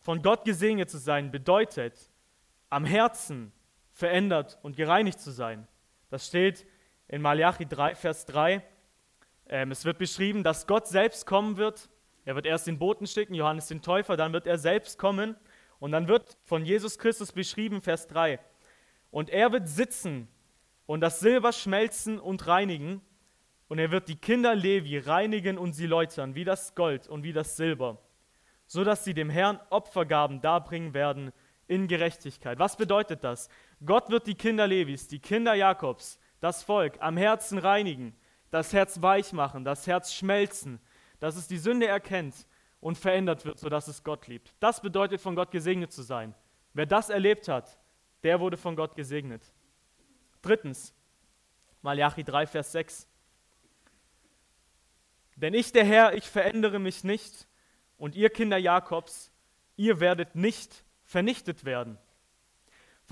von 0.00 0.20
Gott 0.20 0.44
gesegnet 0.44 0.90
zu 0.90 0.98
sein 0.98 1.30
bedeutet 1.30 2.10
am 2.70 2.84
Herzen 2.84 3.52
verändert 3.92 4.58
und 4.62 4.76
gereinigt 4.76 5.20
zu 5.20 5.30
sein. 5.30 5.66
Das 6.10 6.26
steht 6.26 6.66
in 7.08 7.22
Malachi 7.22 7.66
3, 7.66 7.94
Vers 7.94 8.26
3. 8.26 8.62
Ähm, 9.48 9.70
es 9.70 9.84
wird 9.84 9.98
beschrieben, 9.98 10.42
dass 10.42 10.66
Gott 10.66 10.88
selbst 10.88 11.26
kommen 11.26 11.56
wird. 11.56 11.88
Er 12.24 12.34
wird 12.34 12.46
erst 12.46 12.66
den 12.66 12.78
Boten 12.78 13.06
schicken, 13.06 13.34
Johannes 13.34 13.68
den 13.68 13.82
Täufer, 13.82 14.16
dann 14.16 14.32
wird 14.32 14.46
er 14.46 14.58
selbst 14.58 14.98
kommen. 14.98 15.36
Und 15.78 15.92
dann 15.92 16.06
wird 16.08 16.36
von 16.44 16.64
Jesus 16.64 16.98
Christus 16.98 17.32
beschrieben, 17.32 17.80
Vers 17.80 18.06
3. 18.06 18.38
Und 19.10 19.30
er 19.30 19.52
wird 19.52 19.68
sitzen 19.68 20.28
und 20.86 21.00
das 21.00 21.20
Silber 21.20 21.52
schmelzen 21.52 22.18
und 22.18 22.46
reinigen. 22.46 23.02
Und 23.68 23.78
er 23.78 23.90
wird 23.90 24.08
die 24.08 24.16
Kinder 24.16 24.54
Levi 24.54 24.98
reinigen 24.98 25.58
und 25.58 25.72
sie 25.72 25.86
läutern, 25.86 26.34
wie 26.34 26.44
das 26.44 26.74
Gold 26.74 27.08
und 27.08 27.22
wie 27.22 27.32
das 27.32 27.56
Silber, 27.56 27.98
so 28.66 28.84
dass 28.84 29.02
sie 29.02 29.14
dem 29.14 29.30
Herrn 29.30 29.58
Opfergaben 29.70 30.40
darbringen 30.40 30.92
werden 30.94 31.32
in 31.66 31.88
Gerechtigkeit. 31.88 32.58
Was 32.58 32.76
bedeutet 32.76 33.24
das? 33.24 33.48
Gott 33.84 34.10
wird 34.10 34.26
die 34.26 34.34
Kinder 34.34 34.66
Levis, 34.66 35.08
die 35.08 35.18
Kinder 35.18 35.54
Jakobs, 35.54 36.18
das 36.40 36.62
Volk 36.62 36.94
am 37.00 37.16
Herzen 37.16 37.58
reinigen 37.58 38.16
das 38.52 38.74
Herz 38.74 39.00
weich 39.00 39.32
machen, 39.32 39.64
das 39.64 39.86
Herz 39.86 40.12
schmelzen, 40.12 40.78
dass 41.18 41.36
es 41.36 41.48
die 41.48 41.56
Sünde 41.56 41.86
erkennt 41.86 42.46
und 42.80 42.98
verändert 42.98 43.46
wird, 43.46 43.58
sodass 43.58 43.88
es 43.88 44.04
Gott 44.04 44.28
liebt. 44.28 44.54
Das 44.60 44.82
bedeutet, 44.82 45.22
von 45.22 45.34
Gott 45.34 45.50
gesegnet 45.50 45.90
zu 45.90 46.02
sein. 46.02 46.34
Wer 46.74 46.84
das 46.84 47.08
erlebt 47.08 47.48
hat, 47.48 47.78
der 48.22 48.40
wurde 48.40 48.58
von 48.58 48.76
Gott 48.76 48.94
gesegnet. 48.94 49.42
Drittens, 50.42 50.94
Malachi 51.80 52.24
3, 52.24 52.46
Vers 52.46 52.72
6. 52.72 53.08
Denn 55.36 55.54
ich, 55.54 55.72
der 55.72 55.84
Herr, 55.84 56.14
ich 56.14 56.28
verändere 56.28 56.78
mich 56.78 57.04
nicht, 57.04 57.48
und 57.96 58.16
ihr 58.16 58.30
Kinder 58.30 58.58
Jakobs, 58.58 59.32
ihr 59.76 59.98
werdet 59.98 60.34
nicht 60.34 60.84
vernichtet 61.04 61.64
werden. 61.64 61.98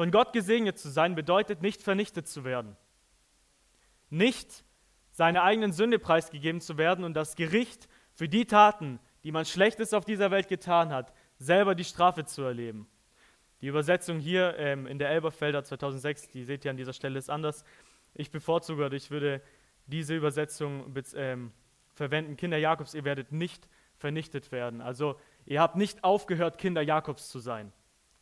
Von 0.01 0.11
Gott 0.11 0.33
gesegnet 0.33 0.79
zu 0.79 0.89
sein 0.89 1.15
bedeutet 1.15 1.61
nicht 1.61 1.83
vernichtet 1.83 2.27
zu 2.27 2.43
werden. 2.43 2.75
Nicht 4.09 4.65
seine 5.11 5.43
eigenen 5.43 5.75
Sünde 5.75 5.99
preisgegeben 5.99 6.63
zu 6.63 6.79
werden 6.79 7.05
und 7.05 7.13
das 7.13 7.37
Gericht 7.37 7.87
für 8.15 8.27
die 8.27 8.47
Taten, 8.47 8.99
die 9.25 9.31
man 9.31 9.45
Schlechtes 9.45 9.93
auf 9.93 10.07
dieser 10.07 10.31
Welt 10.31 10.49
getan 10.49 10.91
hat, 10.91 11.13
selber 11.37 11.75
die 11.75 11.85
Strafe 11.85 12.25
zu 12.25 12.41
erleben. 12.41 12.89
Die 13.61 13.67
Übersetzung 13.67 14.21
hier 14.21 14.57
ähm, 14.57 14.87
in 14.87 14.99
der 14.99 15.11
Elberfelder 15.11 15.65
2006, 15.65 16.31
die 16.31 16.45
seht 16.45 16.65
ihr 16.65 16.71
an 16.71 16.79
dieser 16.79 16.95
Stelle, 16.95 17.19
ist 17.19 17.29
anders. 17.29 17.63
Ich 18.15 18.31
bevorzuge 18.31 18.89
ich 18.97 19.11
würde 19.11 19.43
diese 19.87 20.17
Übersetzung 20.17 20.95
ähm, 21.15 21.53
verwenden. 21.93 22.39
Kinder 22.39 22.57
Jakobs, 22.57 22.95
ihr 22.95 23.05
werdet 23.05 23.33
nicht 23.33 23.69
vernichtet 23.99 24.51
werden. 24.51 24.81
Also 24.81 25.21
ihr 25.45 25.61
habt 25.61 25.77
nicht 25.77 26.05
aufgehört, 26.05 26.57
Kinder 26.57 26.81
Jakobs 26.81 27.29
zu 27.29 27.39
sein. 27.39 27.71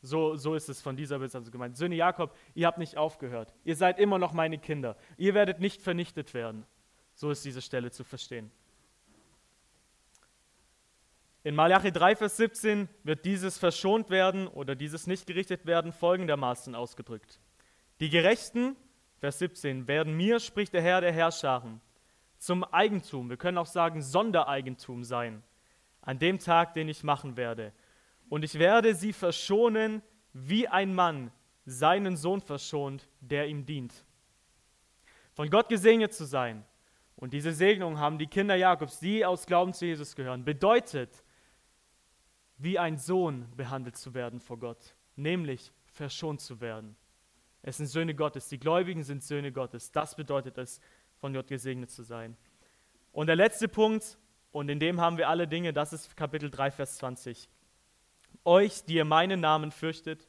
So, 0.01 0.37
so 0.37 0.55
ist 0.55 0.69
es 0.69 0.81
von 0.81 0.97
dieser 0.97 1.17
Übersetzung 1.17 1.51
gemeint. 1.51 1.77
Söhne 1.77 1.97
Jakob, 1.97 2.37
ihr 2.55 2.67
habt 2.67 2.79
nicht 2.79 2.97
aufgehört. 2.97 3.53
Ihr 3.65 3.75
seid 3.75 3.99
immer 3.99 4.19
noch 4.19 4.33
meine 4.33 4.59
Kinder. 4.59 4.97
Ihr 5.17 5.35
werdet 5.35 5.61
nicht 5.61 5.83
vernichtet 5.83 6.35
werden. 6.35 6.65
So 7.15 7.31
ist 7.31 7.45
diese 7.45 7.61
Stelle 7.61 7.91
zu 7.91 8.05
verstehen. 8.05 8.51
In 11.43 11.55
Malachi 11.55 11.91
3, 11.91 12.15
Vers 12.15 12.37
17 12.37 12.89
wird 13.05 13.25
dieses 13.25 13.59
verschont 13.59 14.11
werden 14.11 14.47
oder 14.47 14.75
dieses 14.75 15.07
nicht 15.07 15.27
gerichtet 15.27 15.67
werden 15.67 15.93
folgendermaßen 15.93 16.75
ausgedrückt. 16.75 17.41
Die 18.01 18.11
Gerechten, 18.11 18.77
Vers 19.19 19.39
17, 19.39 19.89
werden 19.89 20.17
mir, 20.17 20.41
spricht 20.41 20.75
der 20.75 20.83
Herr 20.83 21.01
der 21.01 21.13
Herrscharen, 21.13 21.81
zum 22.39 22.63
Eigentum, 22.65 23.31
wir 23.31 23.37
können 23.37 23.59
auch 23.59 23.67
sagen 23.67 24.03
Sondereigentum 24.03 25.03
sein, 25.03 25.43
an 26.03 26.19
dem 26.19 26.39
Tag, 26.39 26.75
den 26.75 26.89
ich 26.89 27.03
machen 27.03 27.37
werde. 27.37 27.73
Und 28.29 28.45
ich 28.45 28.59
werde 28.59 28.95
sie 28.95 29.13
verschonen, 29.13 30.03
wie 30.33 30.69
ein 30.69 30.95
Mann 30.95 31.31
seinen 31.65 32.17
Sohn 32.17 32.41
verschont, 32.41 33.09
der 33.21 33.47
ihm 33.47 33.65
dient. 33.65 34.05
Von 35.33 35.51
Gott 35.51 35.69
gesegnet 35.69 36.13
zu 36.13 36.25
sein, 36.25 36.65
und 37.17 37.33
diese 37.33 37.53
Segnung 37.53 37.99
haben 37.99 38.17
die 38.17 38.29
Kinder 38.29 38.55
Jakobs, 38.55 39.01
die 39.01 39.25
aus 39.25 39.45
Glauben 39.47 39.73
zu 39.73 39.87
Jesus 39.87 40.15
gehören, 40.15 40.45
bedeutet, 40.45 41.25
wie 42.59 42.79
ein 42.79 42.97
Sohn 42.97 43.47
behandelt 43.57 43.97
zu 43.97 44.15
werden 44.15 44.41
vor 44.41 44.59
Gott, 44.59 44.95
nämlich 45.17 45.73
verschont 45.87 46.41
zu 46.41 46.61
werden. 46.61 46.97
Es 47.63 47.79
sind 47.79 47.87
Söhne 47.87 48.15
Gottes, 48.15 48.49
die 48.49 48.61
Gläubigen 48.61 49.03
sind 49.03 49.25
Söhne 49.25 49.51
Gottes. 49.51 49.91
Das 49.91 50.15
bedeutet 50.15 50.59
es, 50.59 50.81
von 51.17 51.33
Gott 51.33 51.49
gesegnet 51.49 51.91
zu 51.91 52.05
sein. 52.05 52.37
Und 53.11 53.27
der 53.27 53.37
letzte 53.37 53.67
Punkt, 53.67 54.17
und 54.53 54.69
in 54.69 54.79
dem 54.79 55.01
haben 55.01 55.19
wir 55.19 55.29
alle 55.29 55.49
Dinge, 55.49 55.73
das 55.73 55.93
ist 55.93 56.17
Kapitel 56.17 56.51
3, 56.51 56.71
Vers 56.71 56.99
20. 56.99 57.49
Euch, 58.45 58.85
die 58.85 58.95
ihr 58.95 59.05
meinen 59.05 59.41
Namen 59.41 59.71
fürchtet, 59.71 60.27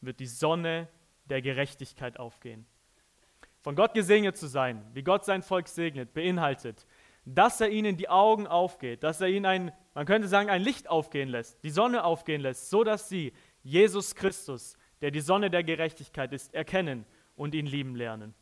wird 0.00 0.20
die 0.20 0.26
Sonne 0.26 0.88
der 1.26 1.42
Gerechtigkeit 1.42 2.18
aufgehen. 2.18 2.66
Von 3.60 3.76
Gott 3.76 3.94
gesegnet 3.94 4.36
zu 4.36 4.48
sein, 4.48 4.84
wie 4.94 5.02
Gott 5.02 5.24
sein 5.24 5.42
Volk 5.42 5.68
segnet, 5.68 6.14
beinhaltet, 6.14 6.86
dass 7.24 7.60
er 7.60 7.68
ihnen 7.68 7.96
die 7.96 8.08
Augen 8.08 8.46
aufgeht, 8.46 9.02
dass 9.02 9.20
er 9.20 9.28
ihnen 9.28 9.46
ein, 9.46 9.72
man 9.94 10.06
könnte 10.06 10.28
sagen, 10.28 10.48
ein 10.48 10.62
Licht 10.62 10.88
aufgehen 10.88 11.28
lässt, 11.28 11.62
die 11.62 11.70
Sonne 11.70 12.04
aufgehen 12.04 12.40
lässt, 12.40 12.70
so 12.70 12.84
dass 12.84 13.08
sie 13.08 13.32
Jesus 13.62 14.14
Christus, 14.14 14.76
der 15.02 15.10
die 15.10 15.20
Sonne 15.20 15.50
der 15.50 15.62
Gerechtigkeit 15.62 16.32
ist, 16.32 16.54
erkennen 16.54 17.04
und 17.36 17.54
ihn 17.54 17.66
lieben 17.66 17.94
lernen. 17.94 18.34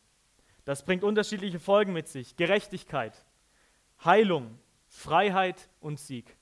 Das 0.64 0.84
bringt 0.84 1.02
unterschiedliche 1.02 1.58
Folgen 1.58 1.92
mit 1.92 2.08
sich. 2.08 2.36
Gerechtigkeit, 2.36 3.24
Heilung, 4.04 4.58
Freiheit 4.86 5.68
und 5.80 5.98
Sieg. 5.98 6.37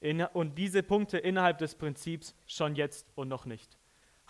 In, 0.00 0.22
und 0.22 0.56
diese 0.56 0.82
Punkte 0.82 1.18
innerhalb 1.18 1.58
des 1.58 1.74
Prinzips 1.74 2.34
schon 2.46 2.74
jetzt 2.74 3.06
und 3.14 3.28
noch 3.28 3.44
nicht. 3.44 3.78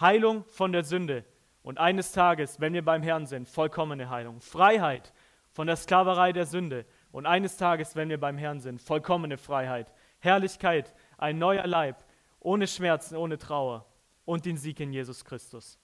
Heilung 0.01 0.45
von 0.47 0.73
der 0.73 0.83
Sünde 0.85 1.25
und 1.63 1.79
eines 1.79 2.13
Tages, 2.13 2.61
wenn 2.61 2.73
wir 2.73 2.85
beim 2.85 3.03
Herrn 3.03 3.27
sind, 3.27 3.49
vollkommene 3.49 4.11
Heilung. 4.11 4.41
Freiheit 4.41 5.13
von 5.53 5.67
der 5.67 5.77
Sklaverei 5.77 6.33
der 6.33 6.47
Sünde 6.47 6.87
und 7.13 7.27
eines 7.27 7.57
Tages, 7.57 7.97
wenn 7.97 8.09
wir 8.09 8.19
beim 8.19 8.39
Herrn 8.39 8.61
sind, 8.61 8.81
vollkommene 8.81 9.37
Freiheit. 9.37 9.93
Herrlichkeit, 10.21 10.95
ein 11.19 11.39
neuer 11.39 11.67
Leib, 11.67 12.05
ohne 12.41 12.67
Schmerzen, 12.67 13.17
ohne 13.17 13.39
Trauer 13.39 13.87
und 14.25 14.47
den 14.47 14.57
Sieg 14.57 14.81
in 14.81 14.93
Jesus 14.93 15.25
Christus. 15.25 15.79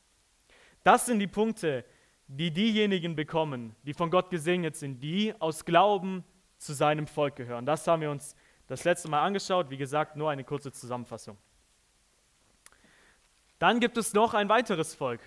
Das 0.83 1.07
sind 1.07 1.19
die 1.19 1.27
Punkte, 1.27 1.85
die 2.29 2.51
diejenigen 2.51 3.17
bekommen, 3.17 3.75
die 3.85 3.95
von 3.95 4.11
Gott 4.11 4.31
gesegnet 4.31 4.77
sind, 4.77 5.01
die 5.03 5.35
aus 5.41 5.65
Glauben 5.65 6.25
zu 6.59 6.73
seinem 6.73 7.07
Volk 7.07 7.37
gehören. 7.37 7.67
Das 7.67 7.87
haben 7.87 8.03
wir 8.03 8.11
uns 8.11 8.35
das 8.67 8.85
letzte 8.85 9.09
Mal 9.09 9.23
angeschaut. 9.23 9.71
Wie 9.71 9.77
gesagt, 9.77 10.17
nur 10.17 10.31
eine 10.31 10.45
kurze 10.45 10.73
Zusammenfassung. 10.73 11.37
Dann 13.59 13.81
gibt 13.81 13.97
es 13.97 14.13
noch 14.13 14.35
ein 14.35 14.49
weiteres 14.49 14.95
Volk, 14.95 15.21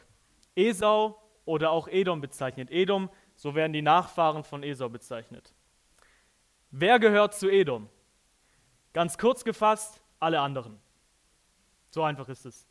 Esau 0.55 1.19
oder 1.45 1.71
auch 1.71 1.87
Edom 1.87 2.21
bezeichnet. 2.21 2.69
Edom, 2.69 3.09
so 3.35 3.55
werden 3.55 3.73
die 3.73 3.81
Nachfahren 3.81 4.43
von 4.43 4.61
Esau 4.61 4.89
bezeichnet. 4.89 5.53
Wer 6.69 6.99
gehört 6.99 7.33
zu 7.33 7.49
Edom? 7.49 7.89
Ganz 8.93 9.17
kurz 9.17 9.43
gefasst, 9.43 10.01
alle 10.19 10.39
anderen. 10.39 10.79
So 11.89 12.03
einfach 12.03 12.29
ist 12.29 12.45
es. 12.45 12.67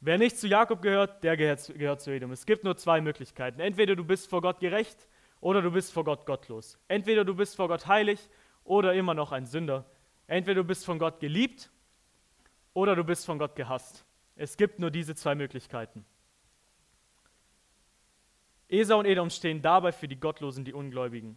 Wer 0.00 0.18
nicht 0.18 0.38
zu 0.38 0.48
Jakob 0.48 0.82
gehört, 0.82 1.22
der 1.22 1.36
gehört, 1.36 1.72
gehört 1.76 2.00
zu 2.00 2.10
Edom. 2.10 2.32
Es 2.32 2.46
gibt 2.46 2.64
nur 2.64 2.76
zwei 2.76 3.00
Möglichkeiten. 3.00 3.60
Entweder 3.60 3.94
du 3.94 4.04
bist 4.04 4.28
vor 4.28 4.40
Gott 4.40 4.58
gerecht 4.58 5.06
oder 5.40 5.62
du 5.62 5.70
bist 5.70 5.92
vor 5.92 6.04
Gott 6.04 6.26
gottlos. 6.26 6.78
Entweder 6.88 7.24
du 7.24 7.34
bist 7.34 7.54
vor 7.54 7.68
Gott 7.68 7.86
heilig 7.86 8.28
oder 8.70 8.94
immer 8.94 9.14
noch 9.14 9.32
ein 9.32 9.46
Sünder. 9.46 9.84
Entweder 10.28 10.62
du 10.62 10.64
bist 10.64 10.84
von 10.84 11.00
Gott 11.00 11.18
geliebt 11.18 11.70
oder 12.72 12.94
du 12.94 13.02
bist 13.02 13.26
von 13.26 13.36
Gott 13.36 13.56
gehasst. 13.56 14.04
Es 14.36 14.56
gibt 14.56 14.78
nur 14.78 14.92
diese 14.92 15.16
zwei 15.16 15.34
Möglichkeiten. 15.34 16.06
Esau 18.68 19.00
und 19.00 19.06
Edom 19.06 19.28
stehen 19.28 19.60
dabei 19.60 19.90
für 19.90 20.06
die 20.06 20.20
Gottlosen, 20.20 20.64
die 20.64 20.72
Ungläubigen. 20.72 21.36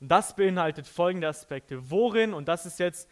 Das 0.00 0.34
beinhaltet 0.34 0.86
folgende 0.86 1.28
Aspekte. 1.28 1.90
Worin, 1.90 2.32
und 2.32 2.48
das 2.48 2.64
ist 2.64 2.78
jetzt 2.78 3.10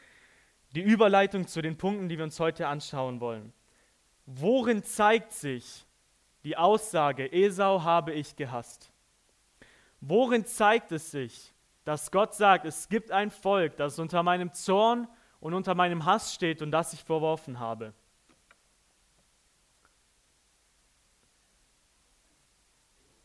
die 0.74 0.80
Überleitung 0.80 1.46
zu 1.46 1.60
den 1.60 1.76
Punkten, 1.76 2.08
die 2.08 2.16
wir 2.16 2.24
uns 2.24 2.40
heute 2.40 2.68
anschauen 2.68 3.20
wollen. 3.20 3.52
Worin 4.24 4.82
zeigt 4.82 5.32
sich 5.32 5.84
die 6.42 6.56
Aussage, 6.56 7.30
Esau 7.30 7.82
habe 7.82 8.14
ich 8.14 8.34
gehasst? 8.34 8.90
Worin 10.00 10.46
zeigt 10.46 10.90
es 10.92 11.10
sich, 11.10 11.49
dass 11.84 12.10
Gott 12.10 12.34
sagt, 12.34 12.64
es 12.64 12.88
gibt 12.88 13.10
ein 13.10 13.30
Volk, 13.30 13.76
das 13.76 13.98
unter 13.98 14.22
meinem 14.22 14.52
Zorn 14.52 15.08
und 15.40 15.54
unter 15.54 15.74
meinem 15.74 16.04
Hass 16.04 16.34
steht 16.34 16.62
und 16.62 16.70
das 16.70 16.92
ich 16.92 17.02
verworfen 17.02 17.58
habe? 17.58 17.94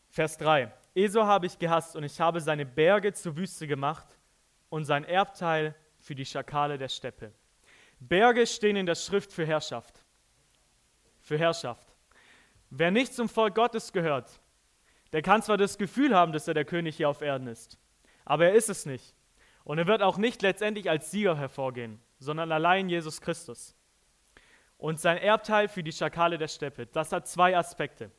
Vers 0.08 0.38
3. 0.38 0.72
Esau 0.94 1.26
habe 1.26 1.46
ich 1.46 1.58
gehasst 1.58 1.94
und 1.94 2.04
ich 2.04 2.20
habe 2.20 2.40
seine 2.40 2.64
Berge 2.64 3.12
zur 3.12 3.36
Wüste 3.36 3.66
gemacht 3.66 4.08
und 4.70 4.84
sein 4.84 5.04
Erbteil 5.04 5.74
für 5.98 6.14
die 6.14 6.24
Schakale 6.24 6.78
der 6.78 6.88
Steppe. 6.88 7.32
Berge 8.00 8.46
stehen 8.46 8.76
in 8.76 8.86
der 8.86 8.94
Schrift 8.94 9.32
für 9.32 9.44
Herrschaft 9.44 10.06
für 11.26 11.36
Herrschaft. 11.36 11.92
Wer 12.70 12.92
nicht 12.92 13.12
zum 13.12 13.28
Volk 13.28 13.56
Gottes 13.56 13.92
gehört, 13.92 14.40
der 15.12 15.22
kann 15.22 15.42
zwar 15.42 15.56
das 15.56 15.76
Gefühl 15.76 16.14
haben, 16.14 16.32
dass 16.32 16.46
er 16.46 16.54
der 16.54 16.64
König 16.64 16.96
hier 16.96 17.08
auf 17.08 17.20
Erden 17.20 17.48
ist, 17.48 17.78
aber 18.26 18.48
er 18.48 18.54
ist 18.54 18.68
es 18.68 18.84
nicht. 18.84 19.14
Und 19.64 19.78
er 19.78 19.86
wird 19.86 20.02
auch 20.02 20.18
nicht 20.18 20.42
letztendlich 20.42 20.90
als 20.90 21.10
Sieger 21.10 21.38
hervorgehen, 21.38 21.98
sondern 22.18 22.52
allein 22.52 22.90
Jesus 22.90 23.22
Christus. 23.22 23.74
Und 24.76 25.00
sein 25.00 25.16
Erbteil 25.16 25.68
für 25.68 25.82
die 25.82 25.92
Schakale 25.92 26.36
der 26.36 26.48
Steppe, 26.48 26.86
das 26.86 27.10
hat 27.12 27.26
zwei 27.26 27.56
Aspekte. 27.56 28.10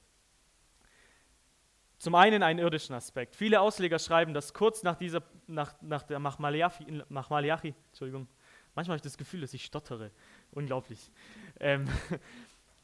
Zum 2.00 2.16
einen 2.16 2.42
einen 2.42 2.58
irdischen 2.60 2.96
Aspekt. 2.96 3.36
Viele 3.36 3.62
Ausleger 3.62 4.00
schreiben, 4.00 4.34
dass 4.34 4.54
kurz 4.54 4.82
nach 4.82 4.96
dieser, 4.96 5.22
nach, 5.46 5.76
nach 5.82 6.02
der 6.02 6.18
Machmaliachi, 6.18 7.04
Machmaliachi, 7.10 7.76
Entschuldigung, 7.90 8.28
manchmal 8.74 8.94
habe 8.94 8.98
ich 8.98 9.10
das 9.10 9.18
Gefühl, 9.18 9.42
dass 9.42 9.54
ich 9.54 9.64
stottere. 9.64 10.12
Unglaublich. 10.52 11.12
Ähm, 11.60 11.88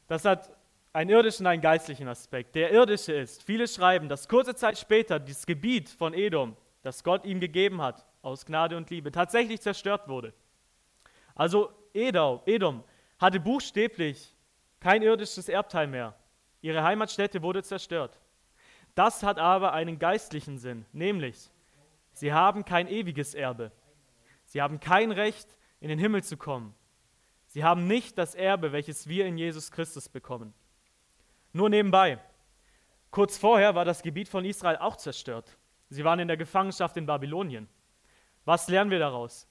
Das 0.06 0.24
hat 0.24 0.50
einen 0.92 1.10
irdischen 1.10 1.46
einen 1.46 1.62
geistlichen 1.62 2.08
Aspekt. 2.08 2.54
Der 2.54 2.70
irdische 2.70 3.12
ist, 3.12 3.42
viele 3.42 3.66
schreiben, 3.66 4.08
dass 4.08 4.28
kurze 4.28 4.54
Zeit 4.54 4.78
später 4.78 5.18
das 5.18 5.46
Gebiet 5.46 5.88
von 5.88 6.14
Edom, 6.14 6.56
das 6.84 7.02
Gott 7.02 7.24
ihm 7.24 7.40
gegeben 7.40 7.82
hat, 7.82 8.06
aus 8.22 8.46
Gnade 8.46 8.76
und 8.76 8.90
Liebe, 8.90 9.10
tatsächlich 9.10 9.60
zerstört 9.60 10.06
wurde. 10.06 10.32
Also 11.34 11.72
Edom, 11.92 12.84
hatte 13.18 13.40
buchstäblich 13.40 14.34
kein 14.80 15.02
irdisches 15.02 15.48
Erbteil 15.48 15.86
mehr. 15.86 16.14
Ihre 16.60 16.82
Heimatstätte 16.82 17.42
wurde 17.42 17.62
zerstört. 17.62 18.20
Das 18.94 19.22
hat 19.22 19.38
aber 19.38 19.72
einen 19.72 19.98
geistlichen 19.98 20.58
Sinn, 20.58 20.84
nämlich 20.92 21.50
Sie 22.12 22.32
haben 22.32 22.64
kein 22.64 22.86
ewiges 22.86 23.34
Erbe. 23.34 23.72
Sie 24.44 24.62
haben 24.62 24.78
kein 24.78 25.10
Recht, 25.10 25.48
in 25.80 25.88
den 25.88 25.98
Himmel 25.98 26.22
zu 26.22 26.36
kommen. 26.36 26.74
Sie 27.48 27.64
haben 27.64 27.86
nicht 27.86 28.18
das 28.18 28.34
Erbe, 28.34 28.72
welches 28.72 29.08
wir 29.08 29.26
in 29.26 29.36
Jesus 29.36 29.70
Christus 29.70 30.08
bekommen. 30.08 30.54
Nur 31.52 31.68
nebenbei. 31.68 32.18
Kurz 33.10 33.36
vorher 33.36 33.74
war 33.74 33.84
das 33.84 34.02
Gebiet 34.02 34.28
von 34.28 34.44
Israel 34.44 34.76
auch 34.76 34.96
zerstört. 34.96 35.56
Sie 35.94 36.04
waren 36.04 36.18
in 36.18 36.28
der 36.28 36.36
Gefangenschaft 36.36 36.96
in 36.96 37.06
Babylonien. 37.06 37.68
Was 38.44 38.68
lernen 38.68 38.90
wir 38.90 38.98
daraus? 38.98 39.48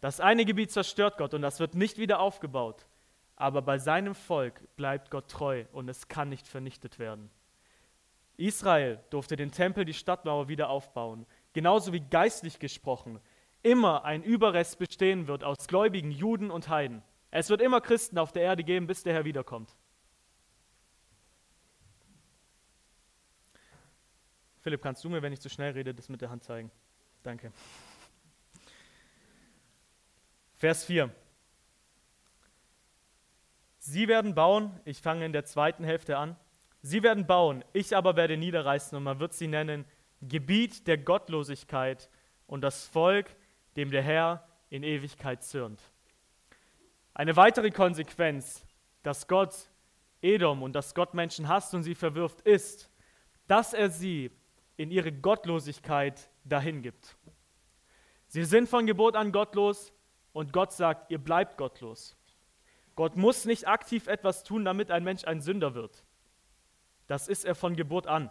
Das 0.00 0.20
eine 0.20 0.44
Gebiet 0.44 0.70
zerstört 0.70 1.16
Gott 1.16 1.34
und 1.34 1.42
das 1.42 1.58
wird 1.58 1.74
nicht 1.74 1.98
wieder 1.98 2.20
aufgebaut. 2.20 2.86
Aber 3.34 3.62
bei 3.62 3.78
seinem 3.78 4.14
Volk 4.14 4.60
bleibt 4.76 5.10
Gott 5.10 5.28
treu 5.28 5.64
und 5.72 5.88
es 5.88 6.08
kann 6.08 6.28
nicht 6.28 6.46
vernichtet 6.46 6.98
werden. 6.98 7.30
Israel 8.36 9.00
durfte 9.10 9.36
den 9.36 9.50
Tempel, 9.50 9.84
die 9.84 9.94
Stadtmauer 9.94 10.48
wieder 10.48 10.68
aufbauen. 10.68 11.26
Genauso 11.54 11.92
wie 11.92 12.00
geistlich 12.00 12.58
gesprochen 12.58 13.20
immer 13.66 14.04
ein 14.04 14.22
Überrest 14.22 14.78
bestehen 14.78 15.26
wird 15.26 15.42
aus 15.42 15.66
gläubigen 15.66 16.12
Juden 16.12 16.52
und 16.52 16.68
Heiden. 16.68 17.02
Es 17.32 17.50
wird 17.50 17.60
immer 17.60 17.80
Christen 17.80 18.16
auf 18.16 18.30
der 18.30 18.42
Erde 18.42 18.62
geben, 18.62 18.86
bis 18.86 19.02
der 19.02 19.12
Herr 19.12 19.24
wiederkommt. 19.24 19.74
Philipp, 24.66 24.82
kannst 24.82 25.04
du 25.04 25.08
mir, 25.08 25.22
wenn 25.22 25.32
ich 25.32 25.40
zu 25.40 25.48
schnell 25.48 25.74
rede, 25.74 25.94
das 25.94 26.08
mit 26.08 26.20
der 26.20 26.28
Hand 26.28 26.42
zeigen? 26.42 26.72
Danke. 27.22 27.52
Vers 30.56 30.84
4. 30.86 31.08
Sie 33.78 34.08
werden 34.08 34.34
bauen, 34.34 34.80
ich 34.84 35.00
fange 35.00 35.24
in 35.24 35.32
der 35.32 35.44
zweiten 35.44 35.84
Hälfte 35.84 36.18
an. 36.18 36.34
Sie 36.82 37.04
werden 37.04 37.28
bauen, 37.28 37.64
ich 37.74 37.96
aber 37.96 38.16
werde 38.16 38.36
niederreißen 38.36 38.98
und 38.98 39.04
man 39.04 39.20
wird 39.20 39.34
sie 39.34 39.46
nennen 39.46 39.84
Gebiet 40.20 40.88
der 40.88 40.98
Gottlosigkeit 40.98 42.10
und 42.48 42.62
das 42.62 42.88
Volk, 42.88 43.36
dem 43.76 43.92
der 43.92 44.02
Herr 44.02 44.48
in 44.68 44.82
Ewigkeit 44.82 45.44
zürnt. 45.44 45.80
Eine 47.14 47.36
weitere 47.36 47.70
Konsequenz, 47.70 48.66
dass 49.04 49.28
Gott 49.28 49.54
Edom 50.22 50.64
und 50.64 50.72
dass 50.72 50.92
Gott 50.92 51.14
Menschen 51.14 51.46
hasst 51.46 51.72
und 51.72 51.84
sie 51.84 51.94
verwirft, 51.94 52.40
ist, 52.40 52.90
dass 53.46 53.72
er 53.72 53.90
sie 53.90 54.32
in 54.76 54.90
ihre 54.90 55.12
Gottlosigkeit 55.12 56.30
dahin 56.44 56.82
gibt. 56.82 57.16
Sie 58.26 58.44
sind 58.44 58.68
von 58.68 58.86
Geburt 58.86 59.16
an 59.16 59.32
gottlos 59.32 59.92
und 60.32 60.52
Gott 60.52 60.72
sagt, 60.72 61.10
ihr 61.10 61.18
bleibt 61.18 61.56
gottlos. 61.56 62.16
Gott 62.94 63.16
muss 63.16 63.44
nicht 63.44 63.68
aktiv 63.68 64.06
etwas 64.06 64.42
tun, 64.42 64.64
damit 64.64 64.90
ein 64.90 65.04
Mensch 65.04 65.24
ein 65.24 65.40
Sünder 65.40 65.74
wird. 65.74 66.04
Das 67.06 67.28
ist 67.28 67.44
er 67.44 67.54
von 67.54 67.76
Geburt 67.76 68.06
an. 68.06 68.30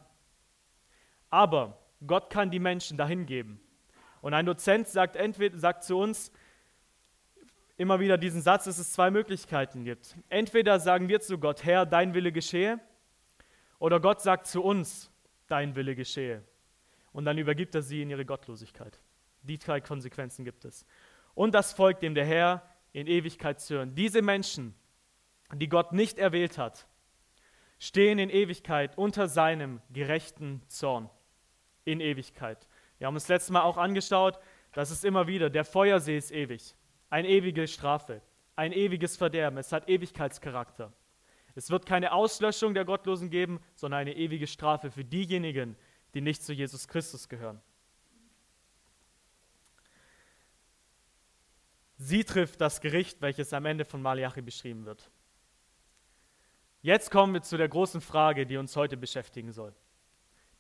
Aber 1.29 1.79
Gott 2.05 2.29
kann 2.29 2.51
die 2.51 2.59
Menschen 2.59 2.97
dahin 2.97 3.25
geben. 3.25 3.59
Und 4.21 4.33
ein 4.33 4.45
Dozent 4.45 4.87
sagt, 4.87 5.15
entweder, 5.15 5.57
sagt 5.57 5.83
zu 5.83 5.97
uns 5.97 6.31
immer 7.77 7.99
wieder 7.99 8.17
diesen 8.17 8.41
Satz, 8.41 8.65
dass 8.65 8.77
es 8.77 8.93
zwei 8.93 9.11
Möglichkeiten 9.11 9.83
gibt. 9.83 10.15
Entweder 10.29 10.79
sagen 10.79 11.09
wir 11.09 11.21
zu 11.21 11.37
Gott, 11.37 11.63
Herr, 11.63 11.85
dein 11.85 12.13
Wille 12.13 12.31
geschehe, 12.31 12.79
oder 13.77 13.99
Gott 13.99 14.21
sagt 14.21 14.47
zu 14.47 14.63
uns, 14.63 15.11
dein 15.47 15.75
Wille 15.75 15.95
geschehe. 15.95 16.43
Und 17.11 17.25
dann 17.25 17.37
übergibt 17.37 17.75
er 17.75 17.81
sie 17.81 18.01
in 18.01 18.09
ihre 18.09 18.25
Gottlosigkeit. 18.25 18.99
Die 19.43 19.59
zwei 19.59 19.79
Konsequenzen 19.79 20.43
gibt 20.43 20.65
es. 20.65 20.85
Und 21.33 21.53
das 21.53 21.73
Volk, 21.73 21.99
dem 21.99 22.15
der 22.15 22.25
Herr 22.25 22.63
in 22.93 23.07
Ewigkeit 23.07 23.59
zürnt. 23.59 23.97
Diese 23.97 24.21
Menschen, 24.21 24.73
die 25.53 25.69
Gott 25.69 25.93
nicht 25.93 26.17
erwählt 26.17 26.57
hat, 26.57 26.87
stehen 27.77 28.19
in 28.19 28.29
Ewigkeit 28.29 28.97
unter 28.97 29.27
seinem 29.27 29.81
gerechten 29.91 30.61
Zorn. 30.67 31.09
In 31.83 31.99
Ewigkeit. 31.99 32.67
Wir 32.97 33.07
haben 33.07 33.15
uns 33.15 33.27
letztes 33.27 33.51
Mal 33.51 33.61
auch 33.61 33.77
angeschaut, 33.77 34.39
das 34.71 34.91
ist 34.91 35.05
immer 35.05 35.27
wieder, 35.27 35.49
der 35.49 35.63
Feuersee 35.63 36.17
ist 36.17 36.31
ewig. 36.31 36.75
Eine 37.09 37.29
ewige 37.29 37.67
Strafe, 37.67 38.21
ein 38.55 38.73
ewiges 38.73 39.15
Verderben. 39.15 39.57
Es 39.57 39.71
hat 39.71 39.87
Ewigkeitscharakter. 39.87 40.91
Es 41.55 41.69
wird 41.69 41.85
keine 41.85 42.11
Auslöschung 42.11 42.73
der 42.73 42.83
Gottlosen 42.83 43.29
geben, 43.29 43.61
sondern 43.75 44.01
eine 44.01 44.15
ewige 44.15 44.45
Strafe 44.45 44.91
für 44.91 45.05
diejenigen, 45.05 45.77
die 46.13 46.21
nicht 46.21 46.43
zu 46.43 46.53
Jesus 46.53 46.87
Christus 46.87 47.29
gehören. 47.29 47.61
Sie 51.97 52.25
trifft 52.25 52.59
das 52.59 52.81
Gericht, 52.81 53.21
welches 53.21 53.53
am 53.53 53.65
Ende 53.65 53.85
von 53.85 54.01
Malachi 54.01 54.41
beschrieben 54.41 54.85
wird. 54.85 55.09
Jetzt 56.81 57.09
kommen 57.09 57.33
wir 57.33 57.41
zu 57.41 57.57
der 57.57 57.69
großen 57.69 58.01
Frage, 58.01 58.45
die 58.45 58.57
uns 58.57 58.75
heute 58.75 58.97
beschäftigen 58.97 59.53
soll. 59.53 59.73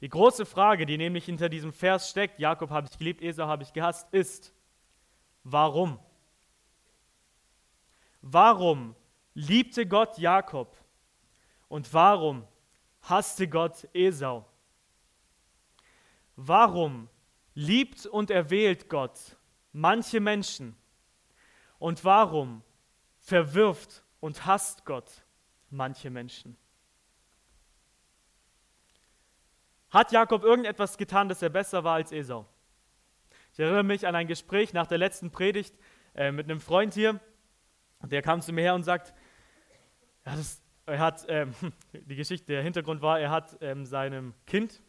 Die 0.01 0.09
große 0.09 0.45
Frage, 0.45 0.85
die 0.85 0.97
nämlich 0.97 1.25
hinter 1.25 1.49
diesem 1.49 1.73
Vers 1.73 2.09
steckt, 2.09 2.39
Jakob 2.39 2.69
habe 2.69 2.87
ich 2.89 2.97
geliebt, 2.97 3.21
Esau 3.21 3.47
habe 3.47 3.63
ich 3.63 3.73
gehasst, 3.73 4.07
ist, 4.13 4.53
warum? 5.43 5.99
Warum 8.21 8.95
liebte 9.33 9.85
Gott 9.85 10.17
Jakob 10.17 10.75
und 11.67 11.93
warum 11.93 12.47
hasste 13.01 13.47
Gott 13.47 13.87
Esau? 13.93 14.45
Warum 16.35 17.09
liebt 17.53 18.05
und 18.05 18.29
erwählt 18.29 18.89
Gott 18.89 19.37
manche 19.71 20.19
Menschen? 20.19 20.75
Und 21.79 22.03
warum 22.03 22.63
verwirft 23.19 24.03
und 24.19 24.45
hasst 24.45 24.85
Gott 24.85 25.23
manche 25.69 26.09
Menschen? 26.09 26.57
Hat 29.89 30.11
Jakob 30.11 30.43
irgendetwas 30.43 30.97
getan, 30.97 31.29
dass 31.29 31.41
er 31.41 31.49
besser 31.49 31.83
war 31.83 31.95
als 31.95 32.11
Esau? 32.11 32.45
Ich 33.53 33.59
erinnere 33.59 33.83
mich 33.83 34.05
an 34.05 34.15
ein 34.15 34.27
Gespräch 34.27 34.73
nach 34.73 34.87
der 34.87 34.97
letzten 34.97 35.31
Predigt 35.31 35.73
äh, 36.13 36.31
mit 36.31 36.49
einem 36.49 36.59
Freund 36.59 36.93
hier. 36.93 37.21
Der 38.01 38.21
kam 38.21 38.41
zu 38.41 38.51
mir 38.51 38.61
her 38.61 38.75
und 38.75 38.83
sagt, 38.83 39.13
ja, 40.25 40.35
das, 40.35 40.61
er 40.85 40.99
hat, 40.99 41.25
ähm, 41.27 41.53
die 41.93 42.15
Geschichte, 42.15 42.53
der 42.53 42.63
Hintergrund 42.63 43.01
war, 43.01 43.19
er 43.19 43.29
hat 43.29 43.57
ähm, 43.61 43.85
seinem 43.85 44.33
Kind 44.45 44.81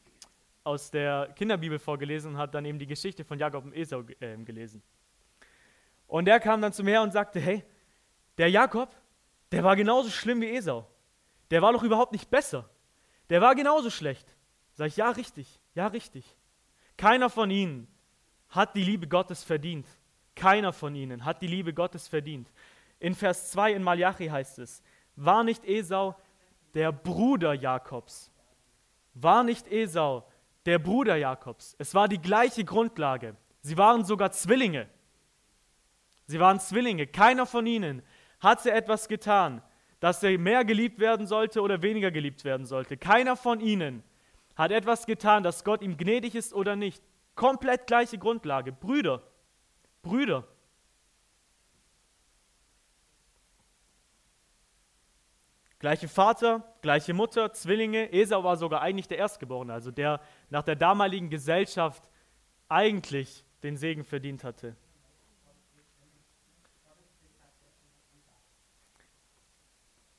aus 0.64 0.90
der 0.90 1.32
Kinderbibel 1.36 1.78
vorgelesen 1.78 2.32
und 2.32 2.38
hat 2.38 2.54
dann 2.54 2.64
eben 2.64 2.78
die 2.78 2.86
Geschichte 2.86 3.24
von 3.24 3.38
Jakob 3.38 3.64
und 3.64 3.72
Esau 3.72 4.02
äh, 4.20 4.36
gelesen. 4.38 4.82
Und 6.08 6.28
er 6.28 6.40
kam 6.40 6.60
dann 6.60 6.72
zu 6.72 6.82
mir 6.82 7.00
und 7.02 7.12
sagte, 7.12 7.40
hey, 7.40 7.64
der 8.38 8.50
Jakob, 8.50 8.94
der 9.52 9.64
war 9.64 9.76
genauso 9.76 10.10
schlimm 10.10 10.40
wie 10.40 10.50
Esau. 10.50 10.86
Der 11.50 11.62
war 11.62 11.72
doch 11.72 11.82
überhaupt 11.82 12.12
nicht 12.12 12.30
besser. 12.30 12.68
Der 13.30 13.40
war 13.40 13.54
genauso 13.54 13.90
schlecht. 13.90 14.26
Sag 14.74 14.88
ich, 14.88 14.96
ja, 14.96 15.10
richtig, 15.10 15.60
ja, 15.74 15.86
richtig. 15.86 16.24
Keiner 16.96 17.30
von 17.30 17.50
ihnen 17.50 17.88
hat 18.48 18.74
die 18.74 18.84
Liebe 18.84 19.06
Gottes 19.06 19.44
verdient. 19.44 19.86
Keiner 20.34 20.72
von 20.72 20.94
ihnen 20.94 21.24
hat 21.24 21.42
die 21.42 21.46
Liebe 21.46 21.72
Gottes 21.72 22.08
verdient. 22.08 22.50
In 22.98 23.14
Vers 23.14 23.50
2 23.52 23.72
in 23.72 23.82
Malachi 23.82 24.28
heißt 24.28 24.58
es, 24.58 24.82
war 25.16 25.42
nicht 25.42 25.64
Esau 25.64 26.14
der 26.74 26.92
Bruder 26.92 27.54
Jakobs? 27.54 28.30
War 29.14 29.42
nicht 29.42 29.66
Esau 29.72 30.26
der 30.66 30.78
Bruder 30.78 31.16
Jakobs? 31.16 31.74
Es 31.78 31.94
war 31.94 32.06
die 32.08 32.20
gleiche 32.20 32.64
Grundlage. 32.64 33.36
Sie 33.62 33.78
waren 33.78 34.04
sogar 34.04 34.30
Zwillinge. 34.32 34.88
Sie 36.26 36.38
waren 36.38 36.60
Zwillinge. 36.60 37.06
Keiner 37.06 37.46
von 37.46 37.66
ihnen 37.66 38.02
hatte 38.40 38.70
etwas 38.70 39.08
getan, 39.08 39.62
dass 40.00 40.22
er 40.22 40.38
mehr 40.38 40.64
geliebt 40.64 40.98
werden 40.98 41.26
sollte 41.26 41.62
oder 41.62 41.82
weniger 41.82 42.10
geliebt 42.10 42.44
werden 42.44 42.66
sollte. 42.66 42.96
Keiner 42.96 43.36
von 43.36 43.60
ihnen 43.60 44.02
hat 44.54 44.70
etwas 44.70 45.06
getan, 45.06 45.42
dass 45.42 45.64
Gott 45.64 45.82
ihm 45.82 45.96
gnädig 45.96 46.34
ist 46.34 46.52
oder 46.52 46.76
nicht. 46.76 47.02
Komplett 47.34 47.86
gleiche 47.86 48.18
Grundlage. 48.18 48.72
Brüder. 48.72 49.22
Brüder. 50.02 50.46
Gleiche 55.86 56.08
Vater, 56.08 56.64
gleiche 56.82 57.14
Mutter, 57.14 57.52
Zwillinge. 57.52 58.12
Esau 58.12 58.42
war 58.42 58.56
sogar 58.56 58.82
eigentlich 58.82 59.06
der 59.06 59.18
Erstgeborene, 59.18 59.72
also 59.72 59.92
der 59.92 60.20
nach 60.50 60.64
der 60.64 60.74
damaligen 60.74 61.30
Gesellschaft 61.30 62.10
eigentlich 62.68 63.44
den 63.62 63.76
Segen 63.76 64.02
verdient 64.02 64.42
hatte. 64.42 64.74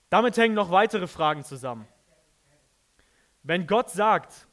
Damit 0.10 0.38
hängen 0.38 0.56
noch 0.56 0.72
weitere 0.72 1.06
Fragen 1.06 1.44
zusammen. 1.44 1.86
Wenn 3.44 3.68
Gott 3.68 3.90
sagt, 3.90 4.48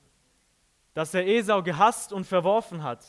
dass 0.95 1.15
er 1.15 1.29
Esau 1.29 1.63
gehasst 1.63 2.13
und 2.13 2.27
verworfen 2.27 2.83
hat 2.83 3.07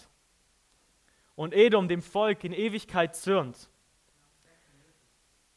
und 1.34 1.56
Edom 1.56 1.88
dem 1.88 2.04
Volk 2.04 2.44
in 2.44 2.54
Ewigkeit 2.54 3.16
zürnt, 3.16 3.68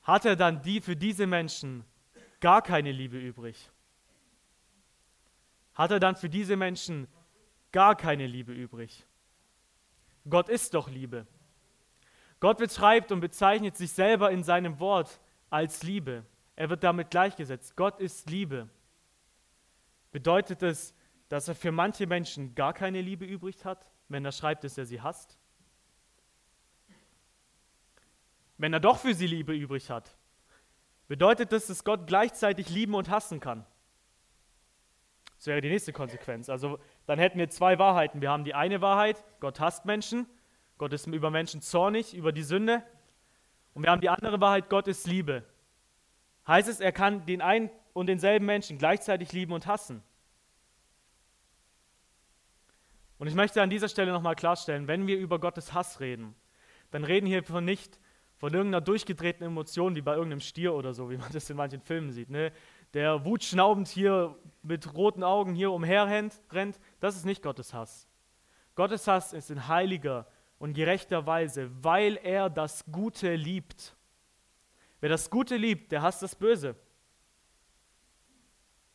hat 0.03 0.25
er 0.25 0.35
dann 0.35 0.63
die 0.63 0.81
für 0.81 0.97
diese 0.97 1.27
Menschen 1.27 1.85
gar 2.41 2.63
keine 2.63 2.93
Liebe 2.93 3.19
übrig? 3.19 3.71
Hat 5.75 5.91
er 5.91 6.01
dann 6.01 6.17
für 6.17 6.29
diese 6.29 6.57
Menschen 6.57 7.09
gar 7.73 7.97
keine 7.97 8.27
Liebe 8.27 8.53
übrig? 8.53 9.07
Gott 10.29 10.49
ist 10.49 10.75
doch 10.75 10.89
Liebe. 10.89 11.27
Gott 12.41 12.59
beschreibt 12.59 13.13
und 13.13 13.21
bezeichnet 13.21 13.77
sich 13.77 13.93
selber 13.93 14.31
in 14.31 14.43
seinem 14.43 14.79
Wort 14.81 15.21
als 15.51 15.83
Liebe. 15.83 16.25
Er 16.57 16.71
wird 16.71 16.85
damit 16.85 17.11
gleichgesetzt. 17.11 17.77
Gott 17.77 18.01
ist 18.01 18.31
Liebe. 18.31 18.69
Bedeutet 20.13 20.63
es, 20.63 20.95
dass 21.29 21.49
er 21.49 21.55
für 21.55 21.73
manche 21.73 22.07
Menschen 22.07 22.55
gar 22.55 22.73
keine 22.73 23.01
Liebe 23.01 23.25
übrig 23.25 23.65
hat 23.65 23.87
wenn 24.09 24.25
er 24.25 24.33
schreibt, 24.33 24.65
dass 24.65 24.79
er 24.79 24.87
sie 24.87 25.01
hasst? 25.01 25.39
Wenn 28.57 28.73
er 28.73 28.81
doch 28.81 28.99
für 28.99 29.15
sie 29.15 29.27
Liebe 29.27 29.55
übrig 29.55 29.91
hat, 29.91 30.17
bedeutet 31.09 31.53
das, 31.53 31.67
dass 31.67 31.85
Gott 31.85 32.07
gleichzeitig 32.07 32.69
lieben 32.71 32.95
und 32.95 33.11
hassen 33.11 33.41
kann? 33.41 33.67
Das 35.37 35.47
wäre 35.47 35.61
die 35.61 35.69
nächste 35.69 35.93
Konsequenz. 35.93 36.49
Also 36.49 36.79
dann 37.07 37.19
hätten 37.19 37.39
wir 37.39 37.49
zwei 37.49 37.79
Wahrheiten. 37.79 38.21
Wir 38.21 38.31
haben 38.31 38.45
die 38.45 38.55
eine 38.55 38.81
Wahrheit, 38.81 39.25
Gott 39.41 39.61
hasst 39.61 39.85
Menschen, 39.85 40.27
Gott 40.79 40.93
ist 40.93 41.07
über 41.07 41.31
Menschen 41.31 41.63
zornig, 41.63 42.15
über 42.15 42.33
die 42.33 42.43
Sünde. 42.43 42.83
Und 43.75 43.85
wir 43.85 43.91
haben 43.91 44.01
die 44.01 44.09
andere 44.09 44.41
Wahrheit, 44.41 44.69
Gott 44.69 44.89
ist 44.89 45.07
Liebe. 45.07 45.45
Heißt 46.47 46.69
es, 46.69 46.81
er 46.81 46.93
kann 46.93 47.27
den 47.27 47.41
einen 47.41 47.71
und 47.93 48.07
denselben 48.07 48.47
Menschen 48.47 48.79
gleichzeitig 48.79 49.33
lieben 49.33 49.53
und 49.53 49.67
hassen. 49.67 50.03
Und 53.19 53.27
ich 53.27 53.35
möchte 53.35 53.63
an 53.63 53.71
dieser 53.71 53.89
Stelle 53.89 54.13
nochmal 54.13 54.37
klarstellen, 54.37 54.89
wenn 54.89 55.07
wir 55.07 55.19
über 55.19 55.39
Gottes 55.39 55.73
Hass 55.73 56.01
reden, 56.01 56.35
dann 56.91 57.05
reden 57.05 57.27
wir 57.27 57.43
hier 57.43 57.61
nicht 57.61 57.99
von 58.39 58.55
irgendeiner 58.55 58.81
durchgedrehten 58.81 59.45
Emotion 59.45 59.95
wie 59.97 60.01
bei 60.01 60.15
irgendeinem 60.15 60.41
Stier 60.41 60.75
oder 60.75 60.95
so, 60.95 61.11
wie 61.11 61.17
man 61.17 61.31
das 61.33 61.51
in 61.51 61.57
manchen 61.57 61.81
Filmen 61.81 62.13
sieht. 62.13 62.31
Ne? 62.31 62.53
Der 62.95 63.25
wutschnaubend 63.25 63.89
hier 63.89 64.37
mit 64.63 64.95
roten 64.95 65.23
Augen 65.23 65.55
hier 65.55 65.73
umherrennt, 65.73 66.41
rennt, 66.53 66.79
das 67.01 67.17
ist 67.17 67.27
nicht 67.27 67.43
Gottes 67.43 67.75
Hass. 67.75 68.09
Gottes 68.75 69.07
Hass 69.09 69.33
ist 69.33 69.51
in 69.51 69.67
heiliger 69.67 70.27
und 70.59 70.75
gerechter 70.75 71.27
Weise, 71.27 71.71
weil 71.83 72.17
er 72.17 72.49
das 72.49 72.85
Gute 72.91 73.35
liebt. 73.35 73.97
Wer 75.01 75.09
das 75.09 75.31
Gute 75.31 75.57
liebt, 75.57 75.91
der 75.93 76.03
hasst 76.03 76.23
das 76.23 76.35
Böse. 76.35 76.77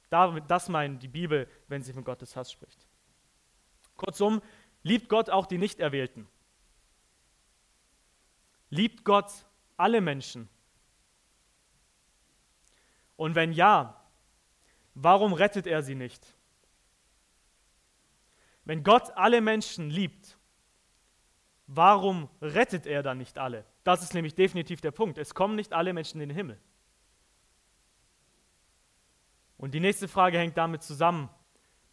Das 0.10 0.70
meint 0.70 1.04
die 1.04 1.08
Bibel, 1.08 1.50
wenn 1.68 1.82
sie 1.82 1.92
von 1.92 2.04
Gottes 2.04 2.36
Hass 2.36 2.52
spricht. 2.52 2.88
Kurzum, 3.98 4.42
liebt 4.84 5.10
Gott 5.10 5.30
auch 5.30 5.46
die 5.46 5.58
Nichterwählten. 5.58 6.28
Liebt 8.74 9.06
Gott 9.06 9.32
alle 9.78 10.02
Menschen? 10.02 10.50
Und 13.16 13.36
wenn 13.36 13.54
ja, 13.54 14.04
warum 14.96 15.34
rettet 15.34 15.68
er 15.68 15.84
sie 15.84 15.94
nicht? 15.94 16.36
Wenn 18.66 18.84
Gott 18.84 19.12
alle 19.16 19.42
Menschen 19.42 19.92
liebt, 19.92 20.40
warum 21.68 22.30
rettet 22.42 22.88
er 22.88 23.04
dann 23.04 23.20
nicht 23.20 23.38
alle? 23.38 23.64
Das 23.84 24.02
ist 24.02 24.16
nämlich 24.16 24.34
definitiv 24.34 24.82
der 24.82 24.90
Punkt. 24.90 25.20
Es 25.20 25.36
kommen 25.36 25.56
nicht 25.56 25.72
alle 25.72 25.94
Menschen 25.94 26.20
in 26.20 26.30
den 26.30 26.36
Himmel. 26.36 26.60
Und 29.58 29.76
die 29.76 29.82
nächste 29.82 30.08
Frage 30.08 30.40
hängt 30.40 30.58
damit 30.58 30.82
zusammen. 30.82 31.30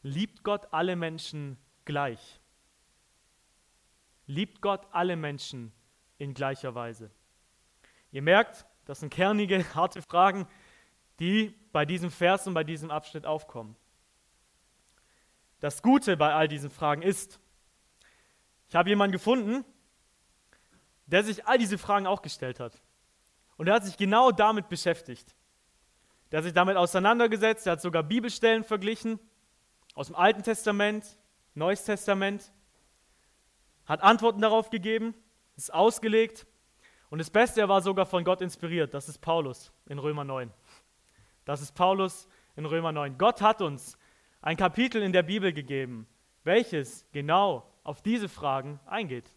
Liebt 0.00 0.44
Gott 0.44 0.72
alle 0.72 0.96
Menschen 0.96 1.58
gleich? 1.84 2.40
Liebt 4.26 4.62
Gott 4.62 4.86
alle 4.92 5.16
Menschen 5.16 5.74
in 6.20 6.34
gleicher 6.34 6.74
Weise? 6.74 7.10
Ihr 8.12 8.22
merkt, 8.22 8.66
das 8.84 9.00
sind 9.00 9.10
kernige, 9.12 9.64
harte 9.74 10.02
Fragen, 10.02 10.46
die 11.18 11.54
bei 11.72 11.84
diesem 11.84 12.10
Vers 12.10 12.46
und 12.46 12.54
bei 12.54 12.64
diesem 12.64 12.90
Abschnitt 12.90 13.26
aufkommen. 13.26 13.76
Das 15.60 15.82
Gute 15.82 16.16
bei 16.16 16.32
all 16.32 16.48
diesen 16.48 16.70
Fragen 16.70 17.02
ist, 17.02 17.40
ich 18.68 18.74
habe 18.74 18.88
jemanden 18.88 19.12
gefunden, 19.12 19.64
der 21.06 21.24
sich 21.24 21.46
all 21.46 21.58
diese 21.58 21.76
Fragen 21.76 22.06
auch 22.06 22.22
gestellt 22.22 22.60
hat. 22.60 22.80
Und 23.56 23.66
er 23.66 23.74
hat 23.74 23.84
sich 23.84 23.96
genau 23.96 24.30
damit 24.30 24.68
beschäftigt. 24.68 25.34
Der 26.30 26.38
hat 26.38 26.44
sich 26.44 26.54
damit 26.54 26.76
auseinandergesetzt, 26.76 27.66
er 27.66 27.72
hat 27.72 27.82
sogar 27.82 28.02
Bibelstellen 28.02 28.64
verglichen 28.64 29.18
aus 29.94 30.06
dem 30.06 30.16
Alten 30.16 30.42
Testament, 30.42 31.18
Neues 31.54 31.84
Testament, 31.84 32.52
hat 33.84 34.02
Antworten 34.02 34.40
darauf 34.40 34.70
gegeben, 34.70 35.14
ist 35.60 35.74
ausgelegt 35.74 36.46
und 37.10 37.18
das 37.18 37.30
Beste, 37.30 37.60
er 37.60 37.68
war 37.68 37.82
sogar 37.82 38.06
von 38.06 38.24
Gott 38.24 38.40
inspiriert. 38.40 38.94
Das 38.94 39.08
ist 39.08 39.18
Paulus 39.18 39.72
in 39.86 39.98
Römer 39.98 40.24
9. 40.24 40.50
Das 41.44 41.60
ist 41.60 41.72
Paulus 41.74 42.28
in 42.56 42.64
Römer 42.64 42.92
9. 42.92 43.18
Gott 43.18 43.42
hat 43.42 43.60
uns 43.60 43.98
ein 44.40 44.56
Kapitel 44.56 45.02
in 45.02 45.12
der 45.12 45.22
Bibel 45.22 45.52
gegeben, 45.52 46.06
welches 46.44 47.04
genau 47.12 47.70
auf 47.82 48.00
diese 48.00 48.28
Fragen 48.28 48.80
eingeht. 48.86 49.28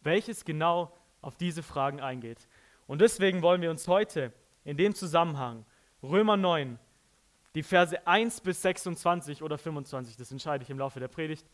Welches 0.00 0.44
genau 0.44 0.94
auf 1.22 1.36
diese 1.36 1.62
Fragen 1.62 2.00
eingeht. 2.00 2.48
Und 2.86 3.00
deswegen 3.00 3.40
wollen 3.40 3.62
wir 3.62 3.70
uns 3.70 3.88
heute 3.88 4.32
in 4.64 4.76
dem 4.76 4.94
Zusammenhang 4.94 5.64
Römer 6.02 6.36
9, 6.36 6.78
die 7.54 7.62
Verse 7.62 8.06
1 8.06 8.42
bis 8.42 8.60
26 8.62 9.42
oder 9.42 9.56
25, 9.56 10.16
das 10.16 10.30
entscheide 10.30 10.64
ich 10.64 10.70
im 10.70 10.78
Laufe 10.78 11.00
der 11.00 11.08
Predigt, 11.08 11.48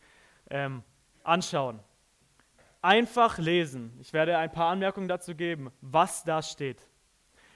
ähm, 0.49 0.83
anschauen. 1.23 1.79
Einfach 2.83 3.37
lesen. 3.37 3.97
Ich 4.01 4.11
werde 4.11 4.37
ein 4.37 4.51
paar 4.51 4.69
Anmerkungen 4.69 5.07
dazu 5.07 5.35
geben, 5.35 5.71
was 5.79 6.25
da 6.25 6.41
steht. 6.41 6.85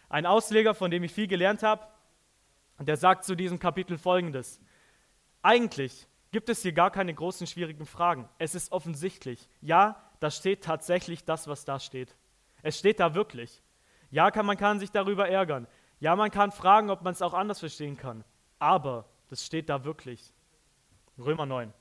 Ein 0.07 0.25
Ausleger, 0.25 0.73
von 0.73 0.89
dem 0.89 1.03
ich 1.03 1.11
viel 1.11 1.27
gelernt 1.27 1.63
habe, 1.63 1.85
der 2.79 2.95
sagt 2.95 3.25
zu 3.25 3.35
diesem 3.35 3.59
Kapitel 3.59 3.97
folgendes. 3.97 4.61
Eigentlich 5.41 6.07
gibt 6.31 6.47
es 6.47 6.61
hier 6.61 6.71
gar 6.71 6.91
keine 6.91 7.13
großen 7.13 7.45
schwierigen 7.45 7.85
Fragen. 7.85 8.29
Es 8.37 8.55
ist 8.55 8.71
offensichtlich. 8.71 9.49
Ja, 9.59 10.01
da 10.21 10.31
steht 10.31 10.63
tatsächlich 10.63 11.25
das, 11.25 11.49
was 11.49 11.65
da 11.65 11.77
steht. 11.77 12.15
Es 12.61 12.79
steht 12.79 13.01
da 13.01 13.13
wirklich. 13.13 13.61
Ja, 14.09 14.31
kann, 14.31 14.45
man 14.45 14.55
kann 14.55 14.79
sich 14.79 14.91
darüber 14.91 15.27
ärgern. 15.27 15.67
Ja, 15.99 16.15
man 16.15 16.31
kann 16.31 16.53
fragen, 16.53 16.89
ob 16.89 17.01
man 17.01 17.11
es 17.11 17.21
auch 17.21 17.33
anders 17.33 17.59
verstehen 17.59 17.97
kann. 17.97 18.23
Aber 18.59 19.09
das 19.29 19.45
steht 19.45 19.67
da 19.67 19.83
wirklich. 19.83 20.33
Römer 21.17 21.45
9. 21.45 21.73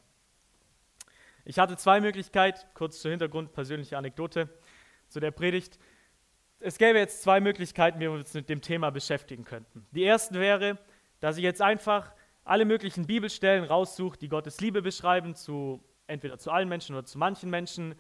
Ich 1.49 1.61
hatte 1.61 1.77
zwei 1.77 2.01
Möglichkeiten, 2.01 2.59
kurz 2.75 3.01
zur 3.01 3.13
Hintergrund, 3.13 3.53
persönliche 3.53 3.97
Anekdote 3.97 4.49
zu 5.07 5.21
der 5.21 5.31
Predigt. 5.31 5.79
Es 6.59 6.77
gäbe 6.77 6.99
jetzt 6.99 7.23
zwei 7.23 7.41
Möglichkeiten, 7.41 8.01
wie 8.01 8.07
wir 8.07 8.11
uns 8.11 8.35
mit 8.35 8.49
dem 8.49 8.61
Thema 8.61 8.91
beschäftigen 8.91 9.45
könnten. 9.45 9.87
Die 9.93 10.03
erste 10.03 10.41
wäre, 10.41 10.77
dass 11.21 11.37
ich 11.37 11.45
jetzt 11.45 11.63
einfach 11.63 12.13
alle 12.43 12.65
möglichen 12.65 13.07
Bibelstellen 13.07 13.63
raussuche, 13.63 14.19
die 14.19 14.29
Gottes 14.29 14.61
Liebe 14.61 14.83
beschreiben, 14.83 15.37
zu, 15.37 15.85
entweder 16.09 16.37
zu 16.37 16.51
allen 16.51 16.69
Menschen 16.69 16.97
oder 16.97 17.05
zu 17.05 17.17
manchen 17.17 17.49
Menschen, 17.49 17.95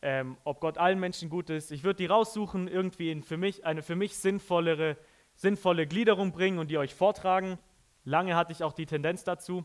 ähm, 0.00 0.36
ob 0.44 0.60
Gott 0.60 0.78
allen 0.78 1.00
Menschen 1.00 1.28
gut 1.28 1.50
ist. 1.50 1.72
Ich 1.72 1.82
würde 1.82 1.96
die 1.96 2.06
raussuchen, 2.06 2.68
irgendwie 2.68 3.10
in 3.10 3.24
für 3.24 3.36
mich, 3.36 3.64
eine 3.66 3.82
für 3.82 3.96
mich 3.96 4.16
sinnvollere, 4.16 4.96
sinnvolle 5.34 5.88
Gliederung 5.88 6.30
bringen 6.30 6.60
und 6.60 6.70
die 6.70 6.78
euch 6.78 6.94
vortragen. 6.94 7.58
Lange 8.04 8.36
hatte 8.36 8.52
ich 8.52 8.62
auch 8.62 8.72
die 8.72 8.86
Tendenz 8.86 9.24
dazu. 9.24 9.64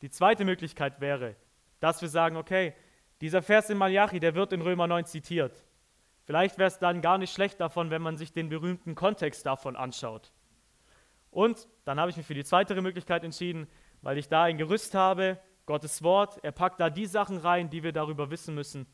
Die 0.00 0.08
zweite 0.08 0.46
Möglichkeit 0.46 1.02
wäre, 1.02 1.36
dass 1.84 2.00
wir 2.00 2.08
sagen, 2.08 2.38
okay, 2.38 2.72
dieser 3.20 3.42
Vers 3.42 3.68
in 3.68 3.76
Malachi, 3.76 4.18
der 4.18 4.34
wird 4.34 4.54
in 4.54 4.62
Römer 4.62 4.86
9 4.86 5.04
zitiert. 5.04 5.62
Vielleicht 6.24 6.56
wäre 6.56 6.68
es 6.68 6.78
dann 6.78 7.02
gar 7.02 7.18
nicht 7.18 7.30
schlecht 7.30 7.60
davon, 7.60 7.90
wenn 7.90 8.00
man 8.00 8.16
sich 8.16 8.32
den 8.32 8.48
berühmten 8.48 8.94
Kontext 8.94 9.44
davon 9.44 9.76
anschaut. 9.76 10.32
Und 11.30 11.68
dann 11.84 12.00
habe 12.00 12.10
ich 12.10 12.16
mich 12.16 12.24
für 12.24 12.32
die 12.32 12.42
zweite 12.42 12.80
Möglichkeit 12.80 13.22
entschieden, 13.22 13.68
weil 14.00 14.16
ich 14.16 14.28
da 14.28 14.44
ein 14.44 14.56
Gerüst 14.56 14.94
habe, 14.94 15.38
Gottes 15.66 16.02
Wort, 16.02 16.42
er 16.42 16.52
packt 16.52 16.80
da 16.80 16.88
die 16.88 17.04
Sachen 17.04 17.36
rein, 17.36 17.68
die 17.68 17.82
wir 17.82 17.92
darüber 17.92 18.30
wissen 18.30 18.54
müssen, 18.54 18.86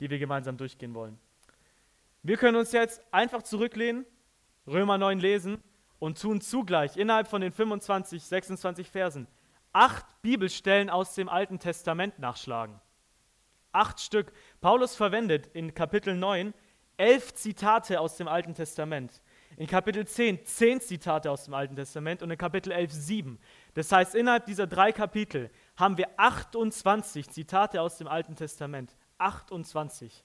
die 0.00 0.10
wir 0.10 0.18
gemeinsam 0.18 0.56
durchgehen 0.56 0.94
wollen. 0.94 1.20
Wir 2.24 2.38
können 2.38 2.56
uns 2.56 2.72
jetzt 2.72 3.00
einfach 3.12 3.44
zurücklehnen, 3.44 4.04
Römer 4.66 4.98
9 4.98 5.20
lesen 5.20 5.62
und 6.00 6.20
tun 6.20 6.40
zugleich 6.40 6.96
innerhalb 6.96 7.28
von 7.28 7.40
den 7.40 7.52
25, 7.52 8.24
26 8.24 8.90
Versen 8.90 9.28
acht 9.76 10.06
Bibelstellen 10.22 10.88
aus 10.88 11.14
dem 11.14 11.28
Alten 11.28 11.58
Testament 11.58 12.18
nachschlagen. 12.18 12.80
Acht 13.72 14.00
Stück. 14.00 14.32
Paulus 14.62 14.96
verwendet 14.96 15.48
in 15.48 15.74
Kapitel 15.74 16.16
9 16.16 16.54
elf 16.96 17.34
Zitate 17.34 18.00
aus 18.00 18.16
dem 18.16 18.26
Alten 18.26 18.54
Testament. 18.54 19.20
In 19.58 19.66
Kapitel 19.66 20.06
10 20.06 20.46
zehn 20.46 20.80
Zitate 20.80 21.30
aus 21.30 21.44
dem 21.44 21.52
Alten 21.52 21.76
Testament 21.76 22.22
und 22.22 22.30
in 22.30 22.38
Kapitel 22.38 22.72
11 22.72 22.90
sieben. 22.90 23.38
Das 23.74 23.92
heißt, 23.92 24.14
innerhalb 24.14 24.46
dieser 24.46 24.66
drei 24.66 24.92
Kapitel 24.92 25.50
haben 25.76 25.98
wir 25.98 26.08
28 26.16 27.28
Zitate 27.28 27.82
aus 27.82 27.98
dem 27.98 28.08
Alten 28.08 28.34
Testament. 28.34 28.96
28. 29.18 30.24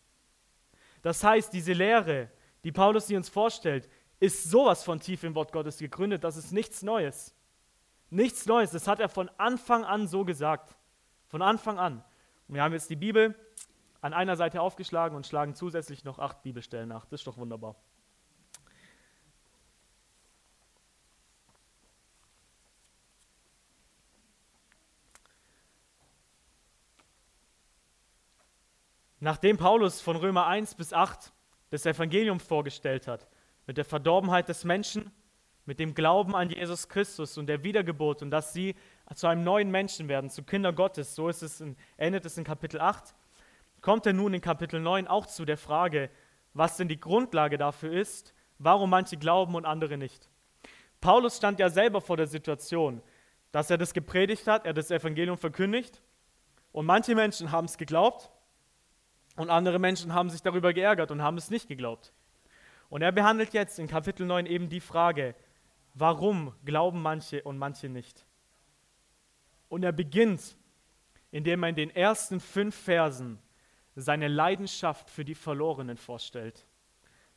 Das 1.01 1.25
heißt, 1.25 1.51
diese 1.51 1.73
Lehre, 1.73 2.31
die 2.63 2.71
Paulus 2.71 3.07
hier 3.07 3.17
uns 3.17 3.27
vorstellt, 3.27 3.89
ist 4.21 4.49
sowas 4.49 4.81
von 4.85 5.01
tief 5.01 5.25
im 5.25 5.35
Wort 5.35 5.51
Gottes 5.51 5.77
gegründet, 5.77 6.23
das 6.23 6.37
ist 6.37 6.53
nichts 6.53 6.83
Neues. 6.83 7.35
Nichts 8.11 8.45
Neues, 8.45 8.71
das 8.71 8.87
hat 8.87 8.99
er 8.99 9.07
von 9.07 9.29
Anfang 9.37 9.85
an 9.85 10.05
so 10.05 10.25
gesagt. 10.25 10.75
Von 11.29 11.41
Anfang 11.41 11.79
an. 11.79 12.03
Und 12.47 12.55
wir 12.55 12.61
haben 12.61 12.73
jetzt 12.73 12.89
die 12.89 12.97
Bibel 12.97 13.33
an 14.01 14.13
einer 14.13 14.35
Seite 14.35 14.61
aufgeschlagen 14.61 15.15
und 15.15 15.25
schlagen 15.25 15.55
zusätzlich 15.55 16.03
noch 16.03 16.19
acht 16.19 16.43
Bibelstellen 16.43 16.89
nach. 16.89 17.05
Das 17.05 17.21
ist 17.21 17.27
doch 17.27 17.37
wunderbar. 17.37 17.75
Nachdem 29.21 29.55
Paulus 29.55 30.01
von 30.01 30.17
Römer 30.17 30.47
1 30.47 30.75
bis 30.75 30.91
8 30.91 31.31
das 31.69 31.85
Evangelium 31.85 32.41
vorgestellt 32.41 33.07
hat, 33.07 33.27
mit 33.67 33.77
der 33.77 33.85
Verdorbenheit 33.85 34.49
des 34.49 34.65
Menschen, 34.65 35.11
mit 35.65 35.79
dem 35.79 35.93
Glauben 35.93 36.35
an 36.35 36.49
Jesus 36.49 36.89
Christus 36.89 37.37
und 37.37 37.47
der 37.47 37.63
Wiedergeburt 37.63 38.21
und 38.21 38.31
dass 38.31 38.53
sie 38.53 38.75
zu 39.13 39.27
einem 39.27 39.43
neuen 39.43 39.71
Menschen 39.71 40.07
werden, 40.07 40.29
zu 40.29 40.43
Kindern 40.43 40.75
Gottes, 40.75 41.15
so 41.15 41.29
ist 41.29 41.41
es 41.41 41.61
in, 41.61 41.75
endet 41.97 42.25
es 42.25 42.37
in 42.37 42.43
Kapitel 42.43 42.79
8, 42.79 43.13
kommt 43.81 44.05
er 44.05 44.13
nun 44.13 44.33
in 44.33 44.41
Kapitel 44.41 44.79
9 44.79 45.07
auch 45.07 45.25
zu 45.25 45.45
der 45.45 45.57
Frage, 45.57 46.09
was 46.53 46.77
denn 46.77 46.87
die 46.87 46.99
Grundlage 46.99 47.57
dafür 47.57 47.91
ist, 47.91 48.33
warum 48.59 48.89
manche 48.89 49.17
glauben 49.17 49.55
und 49.55 49.65
andere 49.65 49.97
nicht. 49.97 50.29
Paulus 50.99 51.37
stand 51.37 51.59
ja 51.59 51.69
selber 51.69 52.01
vor 52.01 52.17
der 52.17 52.27
Situation, 52.27 53.01
dass 53.51 53.69
er 53.69 53.77
das 53.77 53.93
gepredigt 53.93 54.47
hat, 54.47 54.65
er 54.65 54.73
das 54.73 54.91
Evangelium 54.91 55.37
verkündigt 55.37 56.01
und 56.71 56.85
manche 56.85 57.15
Menschen 57.15 57.51
haben 57.51 57.65
es 57.65 57.77
geglaubt 57.77 58.29
und 59.35 59.49
andere 59.49 59.79
Menschen 59.79 60.13
haben 60.13 60.29
sich 60.29 60.41
darüber 60.41 60.73
geärgert 60.73 61.11
und 61.11 61.21
haben 61.21 61.37
es 61.37 61.49
nicht 61.49 61.67
geglaubt. 61.67 62.13
Und 62.89 63.01
er 63.01 63.11
behandelt 63.11 63.53
jetzt 63.53 63.79
in 63.79 63.87
Kapitel 63.87 64.25
9 64.25 64.45
eben 64.45 64.69
die 64.69 64.81
Frage, 64.81 65.33
warum 65.93 66.53
glauben 66.65 67.01
manche 67.01 67.43
und 67.43 67.57
manche 67.57 67.89
nicht. 67.89 68.25
Und 69.69 69.83
er 69.83 69.91
beginnt, 69.91 70.57
indem 71.31 71.63
er 71.63 71.69
in 71.69 71.75
den 71.75 71.89
ersten 71.89 72.39
fünf 72.39 72.75
Versen 72.75 73.39
seine 73.95 74.27
Leidenschaft 74.27 75.09
für 75.09 75.25
die 75.25 75.35
Verlorenen 75.35 75.97
vorstellt. 75.97 76.65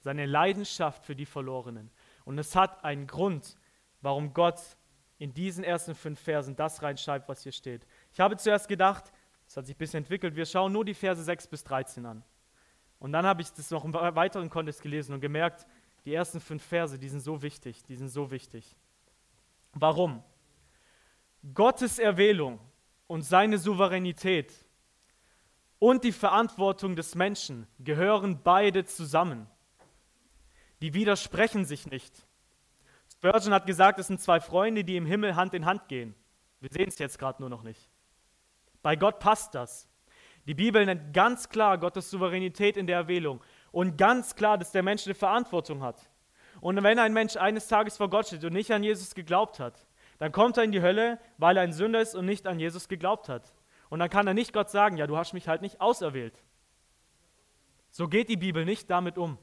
Seine 0.00 0.26
Leidenschaft 0.26 1.04
für 1.04 1.16
die 1.16 1.26
Verlorenen. 1.26 1.90
Und 2.24 2.38
es 2.38 2.54
hat 2.54 2.84
einen 2.84 3.06
Grund, 3.06 3.56
warum 4.00 4.34
Gott 4.34 4.60
in 5.18 5.32
diesen 5.32 5.64
ersten 5.64 5.94
fünf 5.94 6.20
Versen 6.20 6.56
das 6.56 6.82
reinschreibt, 6.82 7.28
was 7.28 7.42
hier 7.42 7.52
steht. 7.52 7.86
Ich 8.12 8.20
habe 8.20 8.36
zuerst 8.36 8.68
gedacht, 8.68 9.12
es 9.46 9.56
hat 9.56 9.66
sich 9.66 9.76
ein 9.76 9.78
bisschen 9.78 9.98
entwickelt, 9.98 10.36
wir 10.36 10.46
schauen 10.46 10.72
nur 10.72 10.84
die 10.84 10.94
Verse 10.94 11.22
6 11.22 11.46
bis 11.46 11.64
13 11.64 12.04
an. 12.04 12.24
Und 12.98 13.12
dann 13.12 13.26
habe 13.26 13.42
ich 13.42 13.52
das 13.52 13.70
noch 13.70 13.84
im 13.84 13.92
weiteren 13.92 14.48
Kontext 14.48 14.82
gelesen 14.82 15.14
und 15.14 15.20
gemerkt, 15.20 15.66
die 16.04 16.14
ersten 16.14 16.40
fünf 16.40 16.62
Verse, 16.62 16.98
die 16.98 17.08
sind 17.08 17.20
so 17.20 17.42
wichtig, 17.42 17.82
die 17.84 17.96
sind 17.96 18.08
so 18.08 18.30
wichtig. 18.30 18.76
Warum? 19.72 20.22
Gottes 21.54 21.98
Erwählung 21.98 22.58
und 23.06 23.22
seine 23.22 23.58
Souveränität 23.58 24.52
und 25.78 26.04
die 26.04 26.12
Verantwortung 26.12 26.96
des 26.96 27.14
Menschen 27.14 27.66
gehören 27.78 28.40
beide 28.42 28.84
zusammen. 28.84 29.46
Die 30.80 30.94
widersprechen 30.94 31.64
sich 31.64 31.86
nicht. 31.86 32.26
Spurgeon 33.10 33.54
hat 33.54 33.66
gesagt, 33.66 33.98
es 33.98 34.06
sind 34.06 34.20
zwei 34.20 34.40
Freunde, 34.40 34.84
die 34.84 34.96
im 34.96 35.06
Himmel 35.06 35.36
Hand 35.36 35.54
in 35.54 35.64
Hand 35.64 35.88
gehen. 35.88 36.14
Wir 36.60 36.70
sehen 36.70 36.88
es 36.88 36.98
jetzt 36.98 37.18
gerade 37.18 37.40
nur 37.42 37.50
noch 37.50 37.62
nicht. 37.62 37.90
Bei 38.82 38.96
Gott 38.96 39.18
passt 39.18 39.54
das. 39.54 39.88
Die 40.46 40.54
Bibel 40.54 40.84
nennt 40.84 41.14
ganz 41.14 41.48
klar 41.48 41.78
Gottes 41.78 42.10
Souveränität 42.10 42.76
in 42.76 42.86
der 42.86 42.96
Erwählung 42.96 43.42
und 43.74 43.98
ganz 43.98 44.37
klar, 44.37 44.56
dass 44.56 44.70
der 44.70 44.84
Mensch 44.84 45.04
eine 45.04 45.16
Verantwortung 45.16 45.82
hat. 45.82 46.08
Und 46.60 46.80
wenn 46.84 46.98
ein 47.00 47.12
Mensch 47.12 47.37
eines 47.37 47.66
Tages 47.66 47.96
vor 47.96 48.08
Gott 48.08 48.28
steht 48.28 48.44
und 48.44 48.52
nicht 48.52 48.70
an 48.70 48.84
Jesus 48.84 49.16
geglaubt 49.16 49.58
hat, 49.58 49.84
dann 50.18 50.30
kommt 50.30 50.56
er 50.56 50.62
in 50.62 50.70
die 50.70 50.80
Hölle, 50.80 51.18
weil 51.38 51.56
er 51.56 51.64
ein 51.64 51.72
Sünder 51.72 52.00
ist 52.00 52.14
und 52.14 52.24
nicht 52.24 52.46
an 52.46 52.60
Jesus 52.60 52.87
geglaubt 52.88 53.28
hat. 53.28 53.52
Und 53.90 53.98
dann 53.98 54.08
kann 54.08 54.28
er 54.28 54.34
nicht 54.34 54.52
Gott 54.52 54.70
sagen, 54.70 54.96
ja, 54.96 55.08
du 55.08 55.16
hast 55.16 55.32
mich 55.32 55.48
halt 55.48 55.60
nicht 55.60 55.80
auserwählt. 55.80 56.40
So 57.90 58.06
geht 58.06 58.28
die 58.28 58.37
Bibel 58.37 58.64
nicht 58.64 58.88
damit 58.90 59.18
um. 59.18 59.38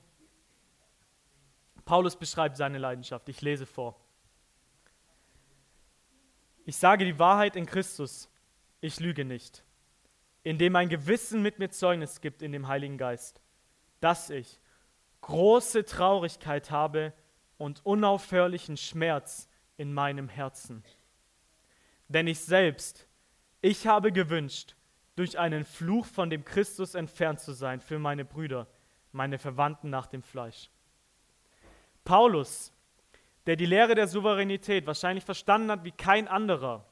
Paulus 1.83 2.15
beschreibt 2.15 2.55
seine 2.55 2.77
Leidenschaft. 2.77 3.27
Ich 3.27 3.41
lese 3.41 3.65
vor. 3.65 3.99
Ich 6.65 6.77
sage 6.77 7.03
die 7.03 7.19
Wahrheit 7.19 7.57
in 7.57 7.65
Christus. 7.65 8.29
Ich 8.79 8.97
lüge 9.01 9.25
nicht. 9.25 9.65
Indem 10.43 10.71
mein 10.71 10.87
Gewissen 10.87 11.41
mit 11.41 11.59
mir 11.59 11.69
Zeugnis 11.69 12.21
gibt 12.21 12.41
in 12.41 12.53
dem 12.53 12.69
Heiligen 12.69 12.97
Geist, 12.97 13.41
dass 14.01 14.29
ich 14.29 14.59
große 15.21 15.85
Traurigkeit 15.85 16.69
habe 16.69 17.13
und 17.57 17.85
unaufhörlichen 17.85 18.75
Schmerz 18.75 19.47
in 19.77 19.93
meinem 19.93 20.27
Herzen. 20.27 20.83
Denn 22.09 22.27
ich 22.27 22.41
selbst 22.41 23.07
ich 23.61 23.85
habe 23.85 24.11
gewünscht, 24.11 24.75
durch 25.15 25.37
einen 25.37 25.65
Fluch 25.65 26.07
von 26.07 26.31
dem 26.31 26.43
Christus 26.43 26.95
entfernt 26.95 27.39
zu 27.39 27.53
sein 27.53 27.79
für 27.79 27.99
meine 27.99 28.25
Brüder, 28.25 28.65
meine 29.11 29.37
Verwandten 29.37 29.91
nach 29.91 30.07
dem 30.07 30.23
Fleisch. 30.23 30.71
Paulus, 32.03 32.73
der 33.45 33.55
die 33.55 33.67
Lehre 33.67 33.93
der 33.93 34.07
Souveränität 34.07 34.87
wahrscheinlich 34.87 35.25
verstanden 35.25 35.69
hat 35.69 35.83
wie 35.83 35.91
kein 35.91 36.27
anderer, 36.27 36.85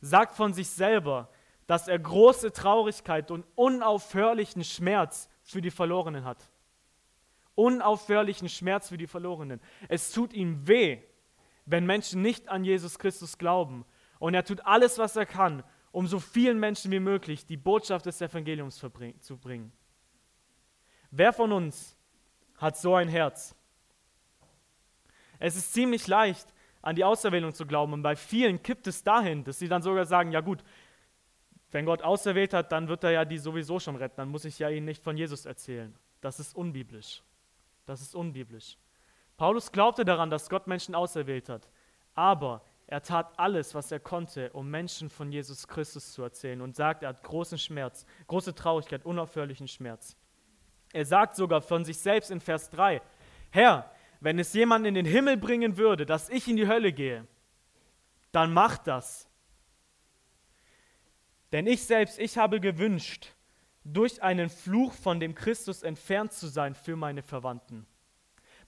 sagt 0.00 0.34
von 0.34 0.52
sich 0.52 0.68
selber, 0.68 1.28
dass 1.68 1.86
er 1.86 2.00
große 2.00 2.52
Traurigkeit 2.52 3.30
und 3.30 3.46
unaufhörlichen 3.54 4.64
Schmerz 4.64 5.28
für 5.50 5.60
die 5.60 5.70
Verlorenen 5.70 6.24
hat. 6.24 6.50
Unaufhörlichen 7.54 8.48
Schmerz 8.48 8.88
für 8.88 8.96
die 8.96 9.06
Verlorenen. 9.06 9.60
Es 9.88 10.12
tut 10.12 10.32
ihm 10.32 10.66
weh, 10.66 11.02
wenn 11.66 11.84
Menschen 11.86 12.22
nicht 12.22 12.48
an 12.48 12.64
Jesus 12.64 12.98
Christus 12.98 13.38
glauben. 13.38 13.84
Und 14.18 14.34
er 14.34 14.44
tut 14.44 14.64
alles, 14.64 14.98
was 14.98 15.16
er 15.16 15.26
kann, 15.26 15.62
um 15.92 16.06
so 16.06 16.20
vielen 16.20 16.58
Menschen 16.58 16.90
wie 16.90 17.00
möglich 17.00 17.46
die 17.46 17.56
Botschaft 17.56 18.06
des 18.06 18.20
Evangeliums 18.20 18.82
zu 19.20 19.36
bringen. 19.36 19.72
Wer 21.10 21.32
von 21.32 21.52
uns 21.52 21.96
hat 22.56 22.76
so 22.76 22.94
ein 22.94 23.08
Herz? 23.08 23.54
Es 25.38 25.56
ist 25.56 25.72
ziemlich 25.72 26.06
leicht, 26.06 26.46
an 26.82 26.96
die 26.96 27.04
Auserwählung 27.04 27.54
zu 27.54 27.66
glauben. 27.66 27.92
Und 27.92 28.02
bei 28.02 28.16
vielen 28.16 28.62
kippt 28.62 28.86
es 28.86 29.02
dahin, 29.02 29.44
dass 29.44 29.58
sie 29.58 29.68
dann 29.68 29.82
sogar 29.82 30.06
sagen, 30.06 30.32
ja 30.32 30.40
gut, 30.40 30.62
wenn 31.70 31.86
Gott 31.86 32.02
auserwählt 32.02 32.52
hat, 32.52 32.72
dann 32.72 32.88
wird 32.88 33.04
er 33.04 33.10
ja 33.12 33.24
die 33.24 33.38
sowieso 33.38 33.78
schon 33.78 33.96
retten. 33.96 34.16
Dann 34.16 34.28
muss 34.28 34.44
ich 34.44 34.58
ja 34.58 34.68
ihnen 34.68 34.86
nicht 34.86 35.02
von 35.02 35.16
Jesus 35.16 35.46
erzählen. 35.46 35.94
Das 36.20 36.40
ist 36.40 36.56
unbiblisch. 36.56 37.22
Das 37.86 38.00
ist 38.00 38.14
unbiblisch. 38.14 38.76
Paulus 39.36 39.72
glaubte 39.72 40.04
daran, 40.04 40.30
dass 40.30 40.50
Gott 40.50 40.66
Menschen 40.66 40.94
auserwählt 40.94 41.48
hat. 41.48 41.68
Aber 42.14 42.62
er 42.86 43.02
tat 43.02 43.32
alles, 43.38 43.74
was 43.74 43.92
er 43.92 44.00
konnte, 44.00 44.50
um 44.52 44.68
Menschen 44.68 45.10
von 45.10 45.30
Jesus 45.30 45.68
Christus 45.68 46.12
zu 46.12 46.22
erzählen 46.22 46.60
und 46.60 46.74
sagt, 46.74 47.04
er 47.04 47.10
hat 47.10 47.22
großen 47.22 47.56
Schmerz, 47.56 48.04
große 48.26 48.54
Traurigkeit, 48.54 49.04
unaufhörlichen 49.04 49.68
Schmerz. 49.68 50.16
Er 50.92 51.04
sagt 51.04 51.36
sogar 51.36 51.62
von 51.62 51.84
sich 51.84 51.98
selbst 51.98 52.32
in 52.32 52.40
Vers 52.40 52.68
3, 52.70 53.00
Herr, 53.50 53.90
wenn 54.18 54.40
es 54.40 54.52
jemand 54.54 54.86
in 54.86 54.94
den 54.94 55.06
Himmel 55.06 55.36
bringen 55.36 55.76
würde, 55.76 56.04
dass 56.04 56.28
ich 56.28 56.48
in 56.48 56.56
die 56.56 56.66
Hölle 56.66 56.92
gehe, 56.92 57.26
dann 58.32 58.52
mach 58.52 58.76
das. 58.76 59.29
Denn 61.52 61.66
ich 61.66 61.84
selbst, 61.84 62.18
ich 62.18 62.38
habe 62.38 62.60
gewünscht, 62.60 63.34
durch 63.84 64.22
einen 64.22 64.50
Fluch 64.50 64.92
von 64.92 65.20
dem 65.20 65.34
Christus 65.34 65.82
entfernt 65.82 66.32
zu 66.32 66.46
sein 66.46 66.74
für 66.74 66.96
meine 66.96 67.22
Verwandten. 67.22 67.86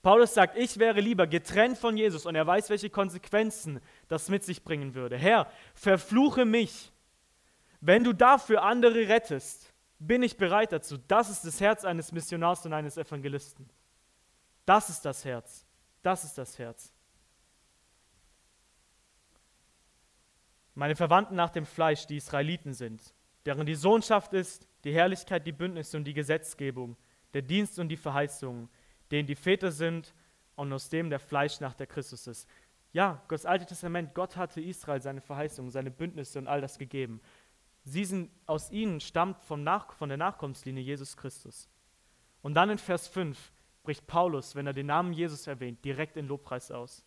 Paulus 0.01 0.33
sagt, 0.33 0.57
ich 0.57 0.79
wäre 0.79 0.99
lieber 0.99 1.27
getrennt 1.27 1.77
von 1.77 1.95
Jesus 1.95 2.25
und 2.25 2.35
er 2.35 2.45
weiß, 2.45 2.69
welche 2.69 2.89
Konsequenzen 2.89 3.79
das 4.09 4.27
mit 4.27 4.43
sich 4.43 4.63
bringen 4.63 4.95
würde. 4.95 5.17
Herr, 5.17 5.47
verfluche 5.75 6.43
mich. 6.43 6.91
Wenn 7.79 8.03
du 8.03 8.11
dafür 8.11 8.63
andere 8.63 9.07
rettest, 9.07 9.73
bin 9.99 10.21
ich 10.21 10.35
bereit 10.35 10.73
dazu. 10.73 10.97
Das 11.07 11.29
ist 11.29 11.45
das 11.45 11.61
Herz 11.61 11.85
eines 11.85 12.11
Missionars 12.11 12.65
und 12.65 12.73
eines 12.73 12.97
Evangelisten. 12.97 13.69
Das 14.65 14.89
ist 14.89 15.01
das 15.01 15.23
Herz. 15.23 15.65
Das 16.01 16.25
ist 16.25 16.37
das 16.37 16.59
Herz. 16.59 16.91
Meine 20.75 20.95
Verwandten 20.95 21.35
nach 21.35 21.51
dem 21.51 21.65
Fleisch, 21.65 22.07
die 22.07 22.17
Israeliten 22.17 22.73
sind, 22.73 23.13
deren 23.45 23.65
die 23.65 23.75
Sohnschaft 23.75 24.33
ist, 24.33 24.67
die 24.83 24.93
Herrlichkeit, 24.93 25.45
die 25.45 25.51
Bündnisse 25.51 25.97
und 25.97 26.05
die 26.05 26.13
Gesetzgebung, 26.13 26.97
der 27.33 27.41
Dienst 27.41 27.79
und 27.79 27.89
die 27.89 27.97
Verheißungen, 27.97 28.69
denen 29.11 29.27
die 29.27 29.35
Väter 29.35 29.71
sind 29.71 30.13
und 30.55 30.71
aus 30.73 30.89
dem 30.89 31.09
der 31.09 31.19
Fleisch 31.19 31.59
nach 31.59 31.73
der 31.73 31.87
Christus 31.87 32.27
ist. 32.27 32.49
Ja, 32.91 33.23
das 33.27 33.45
Alte 33.45 33.65
Testament, 33.65 34.13
Gott 34.13 34.37
hatte 34.37 34.61
Israel 34.61 35.01
seine 35.01 35.21
Verheißungen, 35.21 35.71
seine 35.71 35.91
Bündnisse 35.91 36.39
und 36.39 36.47
all 36.47 36.61
das 36.61 36.77
gegeben. 36.77 37.21
Sie 37.83 38.05
sind, 38.05 38.31
aus 38.45 38.71
ihnen 38.71 38.99
stammt 38.99 39.41
vom 39.43 39.63
Nach, 39.63 39.93
von 39.93 40.09
der 40.09 40.17
Nachkommenslinie 40.17 40.83
Jesus 40.83 41.17
Christus. 41.17 41.69
Und 42.41 42.53
dann 42.53 42.69
in 42.69 42.77
Vers 42.77 43.07
5 43.07 43.51
bricht 43.83 44.07
Paulus, 44.07 44.55
wenn 44.55 44.67
er 44.67 44.73
den 44.73 44.85
Namen 44.87 45.13
Jesus 45.13 45.47
erwähnt, 45.47 45.83
direkt 45.83 46.17
in 46.17 46.27
Lobpreis 46.27 46.71
aus. 46.71 47.03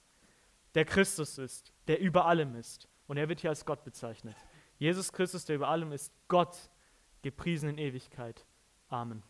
Der 0.75 0.85
Christus 0.85 1.39
ist, 1.39 1.73
der 1.89 2.01
über 2.01 2.27
allem 2.27 2.55
ist. 2.57 2.89
Und 3.07 3.17
er 3.17 3.29
wird 3.29 3.41
hier 3.41 3.51
als 3.51 3.65
Gott 3.65 3.85
bezeichnet. 3.85 4.37
Jesus 4.79 5.13
Christus, 5.13 5.45
der 5.45 5.57
über 5.57 5.69
allem 5.69 5.93
ist, 5.93 6.13
Gott, 6.29 6.57
gepriesen 7.23 7.71
in 7.71 7.79
Ewigkeit. 7.79 8.45
Amen. 8.89 9.23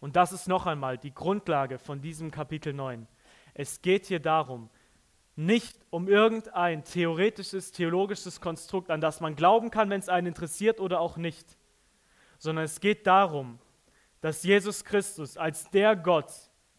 Und 0.00 0.16
das 0.16 0.32
ist 0.32 0.48
noch 0.48 0.66
einmal 0.66 0.98
die 0.98 1.14
Grundlage 1.14 1.78
von 1.78 2.00
diesem 2.00 2.30
Kapitel 2.30 2.72
9. 2.72 3.06
Es 3.54 3.80
geht 3.80 4.06
hier 4.06 4.20
darum, 4.20 4.68
nicht 5.36 5.78
um 5.90 6.08
irgendein 6.08 6.84
theoretisches, 6.84 7.72
theologisches 7.72 8.40
Konstrukt, 8.40 8.90
an 8.90 9.00
das 9.00 9.20
man 9.20 9.34
glauben 9.34 9.70
kann, 9.70 9.90
wenn 9.90 10.00
es 10.00 10.08
einen 10.08 10.28
interessiert 10.28 10.78
oder 10.80 11.00
auch 11.00 11.16
nicht, 11.16 11.56
sondern 12.38 12.64
es 12.66 12.80
geht 12.80 13.06
darum, 13.06 13.58
dass 14.20 14.42
Jesus 14.42 14.84
Christus 14.84 15.36
als 15.36 15.70
der 15.70 15.96
Gott, 15.96 16.32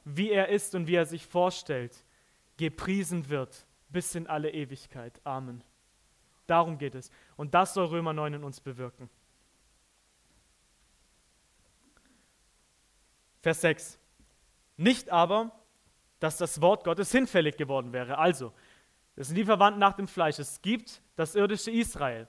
wie 0.04 0.32
er 0.32 0.50
ist 0.50 0.76
und 0.76 0.88
wie 0.88 0.96
er 0.96 1.06
sich 1.06 1.26
vorstellt, 1.26 2.06
gepriesen 2.58 3.30
wird 3.30 3.66
bis 3.96 4.14
in 4.14 4.28
alle 4.28 4.52
Ewigkeit. 4.52 5.22
Amen. 5.24 5.64
Darum 6.48 6.78
geht 6.78 6.96
es. 6.96 7.10
Und 7.38 7.54
das 7.54 7.74
soll 7.74 7.86
Römer 7.86 8.12
9 8.12 8.34
in 8.34 8.44
uns 8.44 8.60
bewirken. 8.60 9.10
Vers 13.42 13.62
6. 13.62 13.98
Nicht 14.76 15.10
aber, 15.12 15.50
dass 16.20 16.36
das 16.36 16.60
Wort 16.60 16.84
Gottes 16.84 17.10
hinfällig 17.10 17.56
geworden 17.56 17.94
wäre. 17.94 18.18
Also, 18.18 18.52
das 19.16 19.28
sind 19.28 19.38
die 19.38 19.46
Verwandten 19.46 19.80
nach 19.80 19.94
dem 19.94 20.10
Fleisch. 20.10 20.40
Es 20.40 20.62
gibt 20.62 21.02
das 21.16 21.36
irdische 21.36 21.72
Israel. 21.72 22.28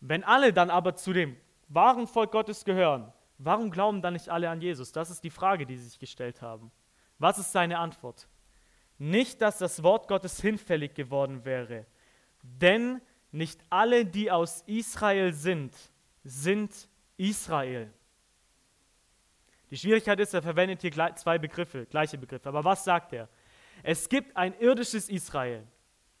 Wenn 0.00 0.22
alle 0.22 0.52
dann 0.52 0.70
aber 0.70 0.94
zu 0.94 1.12
dem 1.12 1.36
wahren 1.66 2.06
Volk 2.06 2.30
Gottes 2.30 2.64
gehören, 2.64 3.12
warum 3.38 3.72
glauben 3.72 4.02
dann 4.02 4.12
nicht 4.12 4.28
alle 4.28 4.48
an 4.50 4.60
Jesus? 4.60 4.92
Das 4.92 5.10
ist 5.10 5.24
die 5.24 5.30
Frage, 5.30 5.66
die 5.66 5.78
sie 5.78 5.88
sich 5.88 5.98
gestellt 5.98 6.42
haben. 6.42 6.70
Was 7.18 7.38
ist 7.38 7.50
seine 7.50 7.80
Antwort? 7.80 8.28
Nicht, 8.98 9.42
dass 9.42 9.58
das 9.58 9.82
Wort 9.82 10.08
Gottes 10.08 10.40
hinfällig 10.40 10.94
geworden 10.94 11.44
wäre, 11.44 11.86
denn 12.42 13.00
nicht 13.30 13.60
alle, 13.68 14.06
die 14.06 14.30
aus 14.30 14.62
Israel 14.66 15.32
sind, 15.32 15.74
sind 16.24 16.88
Israel. 17.16 17.92
Die 19.70 19.76
Schwierigkeit 19.76 20.18
ist, 20.20 20.32
er 20.32 20.42
verwendet 20.42 20.80
hier 20.80 21.14
zwei 21.16 21.38
Begriffe, 21.38 21.86
gleiche 21.86 22.16
Begriffe. 22.16 22.48
Aber 22.48 22.64
was 22.64 22.84
sagt 22.84 23.12
er? 23.12 23.28
Es 23.82 24.08
gibt 24.08 24.36
ein 24.36 24.58
irdisches 24.58 25.08
Israel. 25.08 25.66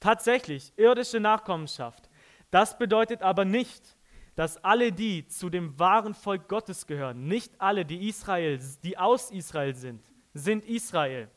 Tatsächlich, 0.00 0.72
irdische 0.76 1.20
Nachkommenschaft. 1.20 2.10
Das 2.50 2.76
bedeutet 2.76 3.22
aber 3.22 3.44
nicht, 3.44 3.96
dass 4.34 4.62
alle 4.62 4.92
die 4.92 5.26
zu 5.26 5.48
dem 5.48 5.78
wahren 5.78 6.14
Volk 6.14 6.48
Gottes 6.48 6.86
gehören, 6.86 7.26
nicht 7.26 7.58
alle, 7.58 7.84
die 7.84 8.08
Israel, 8.08 8.60
die 8.84 8.98
aus 8.98 9.30
Israel 9.30 9.74
sind, 9.74 10.04
sind 10.34 10.64
Israel. 10.66 11.30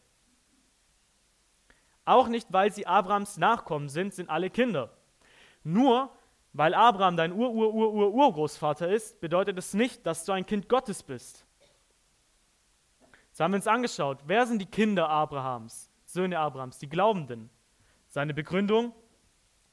Auch 2.09 2.27
nicht, 2.27 2.51
weil 2.51 2.73
sie 2.73 2.87
Abrahams 2.87 3.37
Nachkommen 3.37 3.87
sind, 3.87 4.15
sind 4.15 4.31
alle 4.31 4.49
Kinder. 4.49 4.89
Nur 5.63 6.09
weil 6.53 6.73
Abraham 6.73 7.15
dein 7.15 7.31
Ur-Ur-Ur-Ur-Urgroßvater 7.31 8.89
ist, 8.89 9.21
bedeutet 9.21 9.59
es 9.59 9.75
nicht, 9.75 10.07
dass 10.07 10.25
du 10.25 10.31
ein 10.31 10.47
Kind 10.47 10.67
Gottes 10.67 11.03
bist. 11.03 11.45
Das 13.29 13.41
haben 13.41 13.51
wir 13.51 13.57
uns 13.57 13.67
angeschaut. 13.67 14.23
Wer 14.25 14.47
sind 14.47 14.57
die 14.57 14.65
Kinder 14.65 15.07
Abrahams, 15.07 15.91
Söhne 16.03 16.39
Abrahams, 16.39 16.79
die 16.79 16.89
Glaubenden? 16.89 17.51
Seine 18.07 18.33
Begründung? 18.33 18.91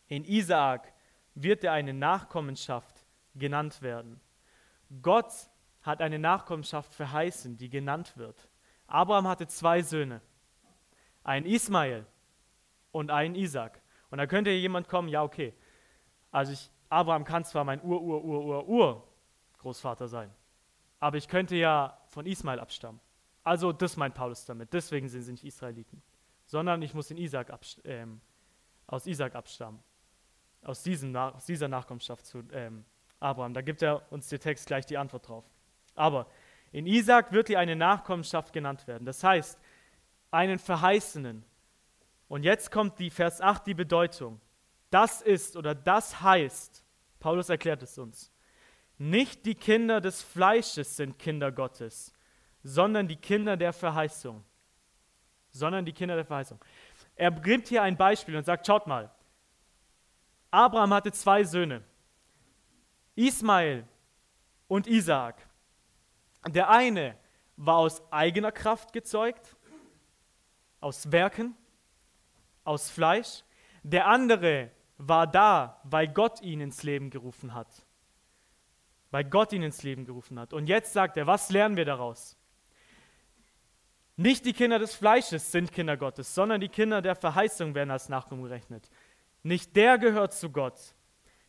In 0.08 0.22
Isaak 0.22 0.92
wird 1.34 1.64
er 1.64 1.72
eine 1.72 1.94
Nachkommenschaft 1.94 3.06
genannt 3.34 3.80
werden. 3.80 4.20
Gott 5.00 5.32
hat 5.80 6.02
eine 6.02 6.18
Nachkommenschaft 6.18 6.92
verheißen, 6.92 7.56
die 7.56 7.70
genannt 7.70 8.18
wird. 8.18 8.46
Abraham 8.88 9.26
hatte 9.26 9.46
zwei 9.46 9.80
Söhne, 9.80 10.20
einen 11.24 11.46
Ismael 11.46 12.04
und 12.96 13.10
einen 13.10 13.34
Isaac. 13.34 13.82
Und 14.10 14.18
da 14.18 14.26
könnte 14.26 14.50
jemand 14.50 14.88
kommen, 14.88 15.08
ja 15.08 15.22
okay, 15.22 15.54
also 16.30 16.52
ich, 16.52 16.70
Abraham 16.88 17.24
kann 17.24 17.44
zwar 17.44 17.64
mein 17.64 17.82
Ur-Ur-Ur-Ur-Ur-Großvater 17.82 20.06
sein, 20.08 20.32
aber 20.98 21.18
ich 21.18 21.28
könnte 21.28 21.56
ja 21.56 22.00
von 22.06 22.24
Ismael 22.26 22.60
abstammen. 22.60 23.00
Also 23.44 23.72
das 23.72 23.96
meint 23.96 24.14
Paulus 24.14 24.44
damit. 24.44 24.72
Deswegen 24.72 25.08
sind 25.08 25.22
sie 25.22 25.32
nicht 25.32 25.44
Israeliten, 25.44 26.00
sondern 26.46 26.80
ich 26.82 26.94
muss 26.94 27.10
in 27.10 27.16
Isaac 27.18 27.52
ähm, 27.84 28.20
aus 28.86 29.06
Isaac 29.06 29.34
abstammen. 29.34 29.82
Aus, 30.62 30.82
diesem, 30.82 31.14
aus 31.14 31.44
dieser 31.44 31.68
Nachkommenschaft 31.68 32.24
zu 32.26 32.42
ähm, 32.50 32.84
Abraham. 33.20 33.52
Da 33.54 33.60
gibt 33.60 33.82
er 33.82 34.10
uns 34.10 34.28
der 34.28 34.40
Text 34.40 34.66
gleich 34.66 34.84
die 34.86 34.98
Antwort 34.98 35.28
drauf. 35.28 35.44
Aber 35.94 36.26
in 36.72 36.86
Isaac 36.86 37.30
wird 37.30 37.46
hier 37.48 37.60
eine 37.60 37.76
Nachkommenschaft 37.76 38.52
genannt 38.52 38.88
werden. 38.88 39.04
Das 39.04 39.22
heißt, 39.22 39.60
einen 40.30 40.58
Verheißenen. 40.58 41.44
Und 42.28 42.42
jetzt 42.42 42.70
kommt 42.70 42.98
die 42.98 43.10
Vers 43.10 43.40
8 43.40 43.66
die 43.66 43.74
Bedeutung. 43.74 44.40
Das 44.90 45.22
ist 45.22 45.56
oder 45.56 45.74
das 45.74 46.20
heißt, 46.20 46.84
Paulus 47.20 47.48
erklärt 47.48 47.82
es 47.82 47.98
uns, 47.98 48.32
nicht 48.98 49.44
die 49.44 49.54
Kinder 49.54 50.00
des 50.00 50.22
Fleisches 50.22 50.96
sind 50.96 51.18
Kinder 51.18 51.52
Gottes, 51.52 52.12
sondern 52.62 53.06
die 53.06 53.16
Kinder 53.16 53.56
der 53.56 53.72
Verheißung. 53.72 54.44
Sondern 55.50 55.84
die 55.84 55.92
Kinder 55.92 56.16
der 56.16 56.24
Verheißung. 56.24 56.58
Er 57.14 57.30
bringt 57.30 57.68
hier 57.68 57.82
ein 57.82 57.96
Beispiel 57.96 58.36
und 58.36 58.44
sagt, 58.44 58.66
schaut 58.66 58.86
mal, 58.86 59.10
Abraham 60.50 60.94
hatte 60.94 61.12
zwei 61.12 61.44
Söhne, 61.44 61.82
Ismael 63.14 63.86
und 64.68 64.86
Isaak. 64.86 65.46
Der 66.48 66.70
eine 66.70 67.16
war 67.56 67.76
aus 67.76 68.02
eigener 68.12 68.52
Kraft 68.52 68.92
gezeugt, 68.92 69.56
aus 70.80 71.10
Werken, 71.10 71.56
aus 72.66 72.90
Fleisch. 72.90 73.44
Der 73.82 74.06
andere 74.06 74.70
war 74.98 75.26
da, 75.26 75.80
weil 75.84 76.08
Gott 76.08 76.40
ihn 76.40 76.60
ins 76.60 76.82
Leben 76.82 77.10
gerufen 77.10 77.54
hat. 77.54 77.68
Weil 79.10 79.24
Gott 79.24 79.52
ihn 79.52 79.62
ins 79.62 79.82
Leben 79.82 80.04
gerufen 80.04 80.38
hat. 80.38 80.52
Und 80.52 80.66
jetzt 80.66 80.92
sagt 80.92 81.16
er, 81.16 81.26
was 81.26 81.50
lernen 81.50 81.76
wir 81.76 81.84
daraus? 81.84 82.36
Nicht 84.16 84.46
die 84.46 84.54
Kinder 84.54 84.78
des 84.78 84.94
Fleisches 84.94 85.52
sind 85.52 85.72
Kinder 85.72 85.96
Gottes, 85.96 86.34
sondern 86.34 86.60
die 86.60 86.70
Kinder 86.70 87.02
der 87.02 87.14
Verheißung 87.14 87.74
werden 87.74 87.90
als 87.90 88.08
Nachkommen 88.08 88.44
gerechnet. 88.44 88.88
Nicht 89.42 89.76
der 89.76 89.98
gehört 89.98 90.32
zu 90.32 90.50
Gott, 90.50 90.94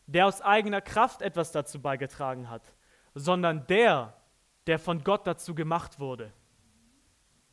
der 0.06 0.26
aus 0.26 0.42
eigener 0.42 0.82
Kraft 0.82 1.22
etwas 1.22 1.50
dazu 1.50 1.80
beigetragen 1.80 2.50
hat, 2.50 2.62
sondern 3.14 3.66
der, 3.66 4.14
der 4.66 4.78
von 4.78 5.02
Gott 5.02 5.26
dazu 5.26 5.54
gemacht 5.54 5.98
wurde. 5.98 6.32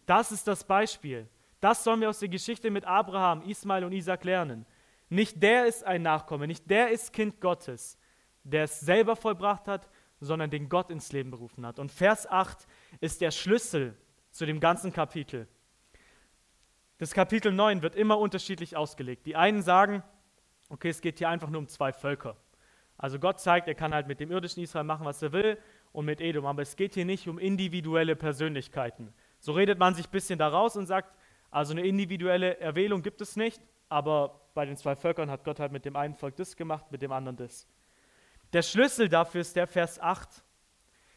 Das 0.05 0.31
ist 0.31 0.47
das 0.47 0.63
Beispiel. 0.65 1.29
Das 1.65 1.83
sollen 1.83 1.99
wir 1.99 2.09
aus 2.09 2.19
der 2.19 2.29
Geschichte 2.29 2.69
mit 2.69 2.85
Abraham, 2.85 3.41
Ismail 3.41 3.85
und 3.85 3.91
Isaac 3.91 4.23
lernen. 4.23 4.67
Nicht 5.09 5.41
der 5.41 5.65
ist 5.65 5.83
ein 5.83 6.03
Nachkomme, 6.03 6.45
nicht 6.45 6.69
der 6.69 6.91
ist 6.91 7.11
Kind 7.11 7.41
Gottes, 7.41 7.97
der 8.43 8.65
es 8.65 8.81
selber 8.81 9.15
vollbracht 9.15 9.67
hat, 9.67 9.89
sondern 10.19 10.51
den 10.51 10.69
Gott 10.69 10.91
ins 10.91 11.11
Leben 11.11 11.31
berufen 11.31 11.65
hat. 11.65 11.79
Und 11.79 11.91
Vers 11.91 12.29
8 12.29 12.67
ist 13.01 13.19
der 13.19 13.31
Schlüssel 13.31 13.97
zu 14.29 14.45
dem 14.45 14.59
ganzen 14.59 14.93
Kapitel. 14.93 15.47
Das 16.99 17.15
Kapitel 17.15 17.51
9 17.51 17.81
wird 17.81 17.95
immer 17.95 18.19
unterschiedlich 18.19 18.77
ausgelegt. 18.77 19.25
Die 19.25 19.35
einen 19.35 19.63
sagen, 19.63 20.03
okay, 20.69 20.89
es 20.89 21.01
geht 21.01 21.17
hier 21.17 21.29
einfach 21.29 21.49
nur 21.49 21.61
um 21.61 21.67
zwei 21.67 21.91
Völker. 21.91 22.37
Also 22.95 23.17
Gott 23.17 23.39
zeigt, 23.39 23.67
er 23.67 23.73
kann 23.73 23.91
halt 23.91 24.05
mit 24.05 24.19
dem 24.19 24.29
irdischen 24.29 24.61
Israel 24.61 24.83
machen, 24.83 25.07
was 25.07 25.19
er 25.23 25.31
will 25.31 25.57
und 25.93 26.05
mit 26.05 26.21
Edom, 26.21 26.45
aber 26.45 26.61
es 26.61 26.75
geht 26.75 26.93
hier 26.93 27.05
nicht 27.05 27.27
um 27.27 27.39
individuelle 27.39 28.15
Persönlichkeiten. 28.15 29.15
So 29.39 29.53
redet 29.53 29.79
man 29.79 29.95
sich 29.95 30.07
ein 30.07 30.11
bisschen 30.11 30.37
daraus 30.37 30.77
und 30.77 30.85
sagt, 30.85 31.09
also 31.55 31.71
eine 31.71 31.87
individuelle 31.87 32.59
Erwählung 32.59 33.01
gibt 33.01 33.21
es 33.21 33.37
nicht, 33.37 33.61
aber 33.87 34.41
bei 34.53 34.65
den 34.65 34.75
zwei 34.75 34.93
Völkern 34.93 35.31
hat 35.31 35.45
Gott 35.45 35.61
halt 35.61 35.71
mit 35.71 35.85
dem 35.85 35.95
einen 35.95 36.13
Volk 36.13 36.35
das 36.35 36.57
gemacht, 36.57 36.91
mit 36.91 37.01
dem 37.01 37.13
anderen 37.13 37.37
das. 37.37 37.65
Der 38.51 38.61
Schlüssel 38.61 39.07
dafür 39.07 39.39
ist 39.39 39.55
der 39.55 39.65
Vers 39.65 39.97
8. 39.97 40.43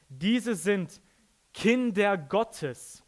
Diese 0.08 0.54
sind 0.54 1.00
Kinder 1.52 2.16
Gottes. 2.16 3.02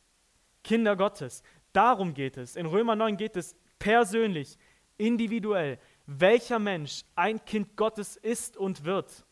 Kinder 0.65 0.97
Gottes. 0.97 1.45
Darum 1.73 2.15
geht 2.15 2.37
es. 2.37 2.57
In 2.57 2.67
Römer 2.67 2.97
9 2.97 3.17
geht 3.17 3.37
es 3.37 3.55
persönlich, 3.79 4.59
individuell, 4.97 5.79
welcher 6.07 6.59
Mensch 6.59 7.05
ein 7.15 7.45
Kind 7.45 7.77
Gottes 7.77 8.17
ist 8.17 8.57
und 8.57 8.85
wird. 8.85 9.25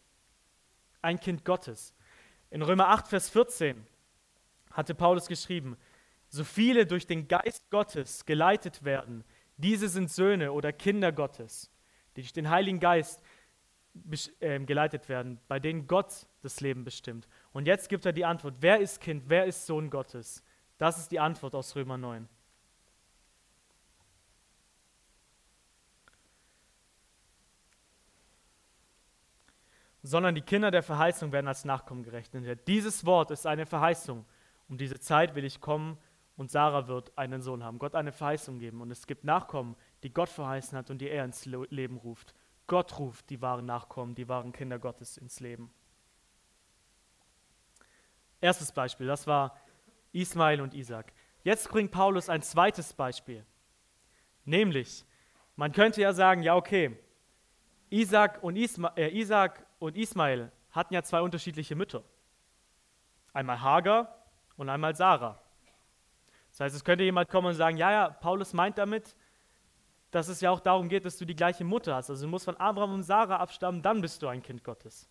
Ein 1.03 1.19
Kind 1.19 1.45
Gottes. 1.45 1.97
In 2.51 2.63
Römer 2.63 2.91
8, 2.91 3.09
Vers 3.09 3.29
14 3.29 3.85
hatte 4.71 4.95
Paulus 4.95 5.27
geschrieben, 5.27 5.77
so 6.29 6.45
viele 6.45 6.87
durch 6.87 7.07
den 7.07 7.29
Geist 7.29 7.71
Gottes 7.71 8.25
geleitet 8.27 8.85
werden, 8.85 9.25
diese 9.57 9.88
sind 9.88 10.11
Söhne 10.11 10.53
oder 10.53 10.73
Kinder 10.73 11.12
Gottes, 11.12 11.71
die 12.17 12.23
durch 12.23 12.33
den 12.33 12.51
Heiligen 12.51 12.81
Geist 12.81 13.21
äh, 14.41 14.61
geleitet 14.61 15.09
werden, 15.09 15.41
bei 15.49 15.59
denen 15.59 15.87
Gott 15.87 16.27
das 16.43 16.61
Leben 16.61 16.85
bestimmt. 16.85 17.29
Und 17.53 17.67
jetzt 17.67 17.88
gibt 17.88 18.07
er 18.07 18.12
die 18.12 18.25
Antwort, 18.25 18.55
wer 18.61 18.79
ist 18.79 19.01
Kind, 19.01 19.25
wer 19.27 19.47
ist 19.47 19.67
Sohn 19.67 19.91
Gottes? 19.91 20.45
Das 20.77 20.99
ist 20.99 21.11
die 21.11 21.19
Antwort 21.19 21.55
aus 21.55 21.75
Römer 21.75 21.99
9. 21.99 22.29
Sondern 30.03 30.37
die 30.37 30.43
Kinder 30.43 30.71
der 30.71 30.85
Verheißung 30.85 31.33
werden 31.33 31.49
als 31.49 31.64
Nachkommen 31.64 32.05
gerechnet. 32.05 32.67
Dieses 32.69 33.05
Wort 33.05 33.33
ist 33.33 33.47
eine 33.47 33.67
Verheißung. 33.67 34.25
Um 34.69 34.79
diese 34.79 35.01
Zeit 35.01 35.35
will 35.35 35.45
ich 35.45 35.61
kommen 35.61 35.99
und 36.38 36.53
Sarah 36.53 36.87
wird 36.87 37.18
einen 37.18 37.42
Sohn 37.42 37.64
haben. 37.64 37.81
Gott 37.81 37.96
eine 37.96 38.12
Verheißung 38.12 38.61
geben. 38.61 38.81
Und 38.81 38.92
es 38.92 39.09
gibt 39.09 39.24
Nachkommen, 39.24 39.74
die 40.05 40.12
Gott 40.12 40.29
verheißen 40.29 40.79
hat 40.79 40.88
und 40.88 40.98
die 40.98 41.11
er 41.11 41.24
ins 41.24 41.44
Leben 41.46 41.96
ruft. 41.96 42.33
Gott 42.68 42.96
ruft 43.01 43.29
die 43.29 43.42
wahren 43.42 43.67
Nachkommen, 43.67 44.15
die 44.15 44.29
wahren 44.29 44.52
Kinder 44.52 44.79
Gottes 44.79 45.17
ins 45.17 45.40
Leben. 45.40 45.73
Erstes 48.40 48.71
Beispiel, 48.71 49.08
das 49.08 49.27
war 49.27 49.58
Ismael 50.13 50.60
und 50.60 50.75
Isaac. 50.75 51.13
Jetzt 51.42 51.69
bringt 51.71 51.90
Paulus 51.90 52.29
ein 52.29 52.42
zweites 52.42 52.92
Beispiel. 52.92 53.44
Nämlich, 54.44 55.04
man 55.56 55.73
könnte 55.73 56.00
ja 56.00 56.13
sagen, 56.13 56.44
ja 56.44 56.54
okay, 56.54 56.96
Isaac 57.90 58.44
und, 58.44 58.54
Isma, 58.54 58.92
äh, 58.96 59.08
Isaac 59.08 59.67
und 59.81 59.96
Ismael 59.96 60.52
hatten 60.71 60.94
ja 60.94 61.02
zwei 61.02 61.21
unterschiedliche 61.21 61.75
Mütter. 61.75 62.04
Einmal 63.33 63.60
Hagar 63.60 64.23
und 64.56 64.69
einmal 64.69 64.94
Sarah. 64.94 65.42
Das 66.59 66.65
heißt, 66.65 66.77
es 66.77 66.85
könnte 66.85 67.04
jemand 67.04 67.29
kommen 67.29 67.46
und 67.46 67.54
sagen, 67.54 67.77
ja, 67.77 67.92
ja, 67.92 68.11
Paulus 68.11 68.52
meint 68.52 68.79
damit, 68.79 69.15
dass 70.11 70.27
es 70.27 70.40
ja 70.40 70.50
auch 70.50 70.59
darum 70.59 70.88
geht, 70.88 71.04
dass 71.04 71.17
du 71.17 71.25
die 71.25 71.37
gleiche 71.37 71.63
Mutter 71.63 71.94
hast. 71.94 72.11
Also 72.11 72.25
du 72.27 72.31
musst 72.31 72.46
von 72.46 72.56
Abraham 72.56 72.94
und 72.94 73.04
Sarah 73.04 73.37
abstammen, 73.37 73.81
dann 73.81 74.00
bist 74.00 74.21
du 74.23 74.27
ein 74.27 74.42
Kind 74.42 74.65
Gottes. 74.65 75.09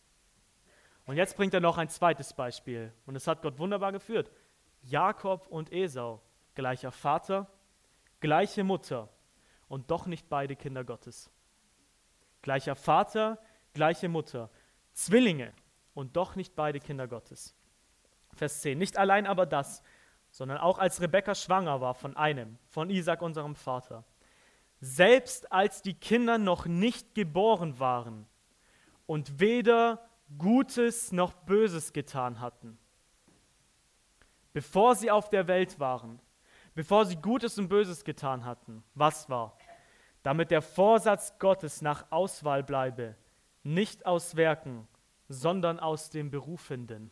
Und 1.06 1.16
jetzt 1.16 1.38
bringt 1.38 1.54
er 1.54 1.62
noch 1.62 1.78
ein 1.78 1.88
zweites 1.88 2.34
Beispiel. 2.34 2.92
Und 3.06 3.16
es 3.16 3.28
hat 3.28 3.42
Gott 3.42 3.60
wunderbar 3.60 3.94
geführt. 3.94 4.30
Jakob 4.82 5.48
und 5.48 5.72
Esau, 5.72 6.22
gleicher 6.54 6.92
Vater, 6.92 7.48
gleiche 8.20 8.66
Mutter 8.66 9.08
und 9.70 9.90
doch 9.90 10.06
nicht 10.06 10.28
beide 10.28 10.58
Kinder 10.58 10.84
Gottes. 10.84 11.32
Gleicher 12.42 12.76
Vater, 12.76 13.40
gleiche 13.74 14.10
Mutter, 14.10 14.50
Zwillinge 14.92 15.54
und 15.94 16.18
doch 16.18 16.36
nicht 16.36 16.58
beide 16.58 16.82
Kinder 16.82 17.08
Gottes. 17.08 17.56
Vers 18.34 18.60
10. 18.60 18.78
Nicht 18.78 18.98
allein 18.98 19.26
aber 19.26 19.46
das, 19.46 19.82
sondern 20.32 20.58
auch 20.58 20.78
als 20.78 21.02
Rebekka 21.02 21.36
schwanger 21.36 21.82
war 21.82 21.94
von 21.94 22.16
einem, 22.16 22.58
von 22.68 22.90
Isaac, 22.90 23.22
unserem 23.22 23.56
Vater. 23.56 24.04
Selbst 24.80 25.52
als 25.52 25.82
die 25.82 25.96
Kinder 25.96 26.38
noch 26.38 26.66
nicht 26.66 27.16
geboren 27.16 27.80
waren 27.80 28.28
und 29.06 29.40
weder 29.40 30.08
Gutes 30.38 31.12
noch 31.12 31.34
Böses 31.34 31.94
getan 31.94 32.40
hatten, 32.40 32.78
bevor 34.54 34.96
sie 34.96 35.10
auf 35.10 35.30
der 35.30 35.48
Welt 35.48 35.80
waren, 35.80 36.20
bevor 36.76 37.06
sie 37.06 37.16
Gutes 37.16 37.58
und 37.58 37.70
Böses 37.70 38.04
getan 38.04 38.46
hatten, 38.46 38.84
was 38.94 39.30
war? 39.30 39.58
Damit 40.22 40.52
der 40.52 40.62
Vorsatz 40.62 41.40
Gottes 41.40 41.82
nach 41.82 42.12
Auswahl 42.12 42.62
bleibe, 42.62 43.16
nicht 43.64 44.06
aus 44.06 44.36
Werken, 44.36 44.88
sondern 45.30 45.80
aus 45.80 46.10
dem 46.10 46.30
Berufenden. 46.30 47.12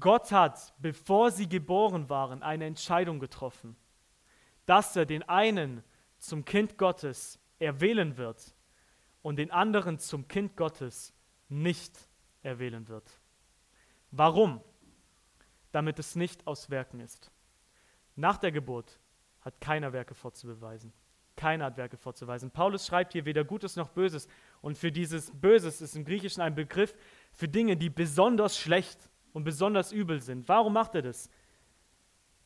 Gott 0.00 0.32
hat, 0.32 0.74
bevor 0.78 1.30
sie 1.30 1.48
geboren 1.48 2.08
waren, 2.08 2.42
eine 2.42 2.64
Entscheidung 2.64 3.20
getroffen, 3.20 3.76
dass 4.66 4.96
er 4.96 5.06
den 5.06 5.22
einen 5.28 5.82
zum 6.18 6.44
Kind 6.44 6.78
Gottes 6.78 7.38
erwählen 7.58 8.16
wird 8.16 8.54
und 9.22 9.36
den 9.36 9.50
anderen 9.50 9.98
zum 9.98 10.26
Kind 10.28 10.56
Gottes 10.56 11.12
nicht 11.48 11.96
erwählen 12.42 12.88
wird. 12.88 13.10
Warum? 14.10 14.60
Damit 15.72 15.98
es 15.98 16.14
nicht 16.16 16.46
aus 16.46 16.70
Werken 16.70 17.00
ist. 17.00 17.30
Nach 18.16 18.38
der 18.38 18.52
Geburt 18.52 18.98
hat 19.40 19.60
keiner 19.60 19.92
Werke 19.92 20.14
vorzubeweisen. 20.14 20.92
Keiner 21.36 21.64
hat 21.66 21.76
Werke 21.76 21.96
vorzuweisen. 21.96 22.50
Paulus 22.50 22.86
schreibt 22.86 23.12
hier 23.12 23.24
weder 23.24 23.44
Gutes 23.44 23.74
noch 23.74 23.88
Böses. 23.90 24.28
Und 24.60 24.78
für 24.78 24.92
dieses 24.92 25.32
Böses 25.32 25.80
ist 25.80 25.96
im 25.96 26.04
Griechischen 26.04 26.42
ein 26.42 26.54
Begriff 26.54 26.94
für 27.32 27.48
Dinge, 27.48 27.76
die 27.76 27.90
besonders 27.90 28.56
schlecht 28.56 29.10
und 29.34 29.44
besonders 29.44 29.92
übel 29.92 30.22
sind. 30.22 30.48
Warum 30.48 30.72
macht 30.72 30.94
er 30.94 31.02
das? 31.02 31.28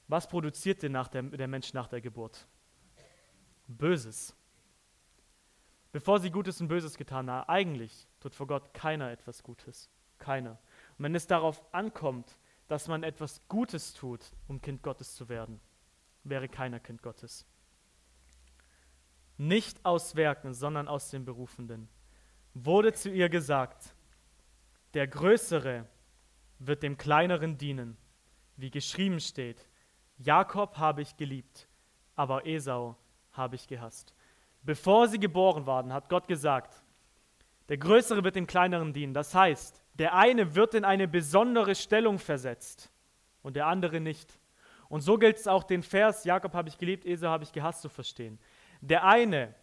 Was 0.08 0.26
produziert 0.26 0.82
denn 0.82 0.92
nach 0.92 1.06
der, 1.06 1.22
der 1.22 1.46
Mensch 1.46 1.72
nach 1.74 1.86
der 1.86 2.00
Geburt? 2.00 2.48
Böses. 3.68 4.34
Bevor 5.92 6.18
sie 6.18 6.30
Gutes 6.30 6.60
und 6.60 6.68
Böses 6.68 6.96
getan 6.96 7.30
haben, 7.30 7.48
eigentlich 7.48 8.08
tut 8.18 8.34
vor 8.34 8.46
Gott 8.46 8.74
keiner 8.74 9.10
etwas 9.10 9.42
Gutes. 9.42 9.90
Keiner. 10.18 10.58
Und 10.96 11.04
wenn 11.04 11.14
es 11.14 11.26
darauf 11.26 11.62
ankommt, 11.72 12.38
dass 12.66 12.88
man 12.88 13.02
etwas 13.02 13.46
Gutes 13.48 13.92
tut, 13.94 14.32
um 14.48 14.60
Kind 14.60 14.82
Gottes 14.82 15.14
zu 15.14 15.28
werden, 15.28 15.60
wäre 16.24 16.48
keiner 16.48 16.80
Kind 16.80 17.02
Gottes. 17.02 17.46
Nicht 19.36 19.84
aus 19.84 20.16
Werken, 20.16 20.54
sondern 20.54 20.88
aus 20.88 21.10
den 21.10 21.24
Berufenden. 21.24 21.88
Wurde 22.54 22.92
zu 22.94 23.10
ihr 23.10 23.28
gesagt, 23.28 23.94
der 24.94 25.06
Größere 25.06 25.86
wird 26.58 26.82
dem 26.82 26.96
Kleineren 26.96 27.58
dienen, 27.58 27.96
wie 28.56 28.70
geschrieben 28.70 29.20
steht, 29.20 29.68
Jakob 30.18 30.78
habe 30.78 31.02
ich 31.02 31.16
geliebt, 31.16 31.68
aber 32.16 32.46
Esau 32.46 32.96
habe 33.32 33.54
ich 33.54 33.68
gehasst. 33.68 34.14
Bevor 34.62 35.06
sie 35.08 35.20
geboren 35.20 35.66
waren, 35.66 35.92
hat 35.92 36.08
Gott 36.08 36.26
gesagt, 36.26 36.82
der 37.68 37.78
Größere 37.78 38.24
wird 38.24 38.34
dem 38.34 38.46
Kleineren 38.46 38.92
dienen. 38.92 39.14
Das 39.14 39.34
heißt, 39.34 39.82
der 39.94 40.14
eine 40.14 40.54
wird 40.54 40.74
in 40.74 40.84
eine 40.84 41.06
besondere 41.06 41.74
Stellung 41.74 42.18
versetzt 42.18 42.90
und 43.42 43.56
der 43.56 43.66
andere 43.66 44.00
nicht. 44.00 44.38
Und 44.88 45.02
so 45.02 45.18
gilt 45.18 45.36
es 45.36 45.46
auch 45.46 45.64
den 45.64 45.82
Vers, 45.82 46.24
Jakob 46.24 46.54
habe 46.54 46.68
ich 46.68 46.78
geliebt, 46.78 47.04
Esau 47.04 47.28
habe 47.28 47.44
ich 47.44 47.52
gehasst 47.52 47.82
zu 47.82 47.88
verstehen. 47.88 48.38
Der 48.80 49.04
eine 49.04 49.54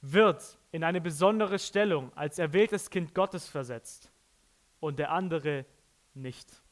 wird 0.00 0.58
in 0.72 0.84
eine 0.84 1.00
besondere 1.00 1.58
Stellung 1.58 2.12
als 2.16 2.38
erwähltes 2.38 2.90
Kind 2.90 3.14
Gottes 3.14 3.48
versetzt 3.48 4.10
und 4.80 4.98
der 4.98 5.12
andere 5.12 5.64
nicht. 6.14 6.62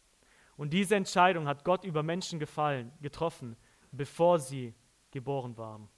Und 0.56 0.72
diese 0.72 0.96
Entscheidung 0.96 1.48
hat 1.48 1.64
Gott 1.64 1.84
über 1.84 2.02
Menschen 2.02 2.38
gefallen, 2.38 2.92
getroffen, 3.00 3.56
bevor 3.90 4.38
sie 4.38 4.74
geboren 5.10 5.56
waren. 5.56 5.88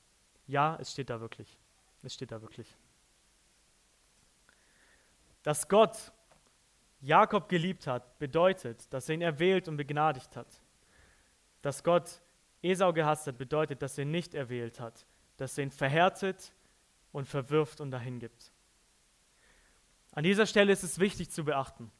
Ja, 0.47 0.77
es 0.81 0.93
steht 0.93 1.11
da 1.11 1.21
wirklich. 1.21 1.59
Es 2.03 2.15
steht 2.15 2.33
da 2.33 2.41
wirklich. 2.41 2.75
Dass 5.43 5.69
Gott 5.69 6.13
Jakob 7.01 7.49
geliebt 7.49 7.87
hat, 7.87 8.19
bedeutet, 8.19 8.93
dass 8.93 9.09
er 9.09 9.17
ihn 9.17 9.23
erwählt 9.23 9.69
und 9.69 9.77
begnadigt 9.77 10.37
hat. 10.37 10.61
Dass 11.61 11.83
Gott 11.85 12.23
Esau 12.63 12.93
gehasst 12.93 13.27
hat, 13.27 13.37
bedeutet, 13.37 13.83
dass 13.83 13.99
er 13.99 14.05
ihn 14.05 14.11
nicht 14.11 14.35
erwählt 14.35 14.81
hat, 14.81 15.07
dass 15.37 15.59
er 15.59 15.65
ihn 15.65 15.71
verhärtet 15.71 16.55
und 17.13 17.27
verwirft 17.27 17.81
und 17.81 17.91
dahin 17.91 18.19
gibt. 18.19 18.53
An 20.13 20.25
dieser 20.25 20.47
Stelle 20.47 20.73
ist 20.73 20.83
es 20.83 20.99
wichtig 20.99 21.31
zu 21.31 21.45
beachten. 21.45 21.91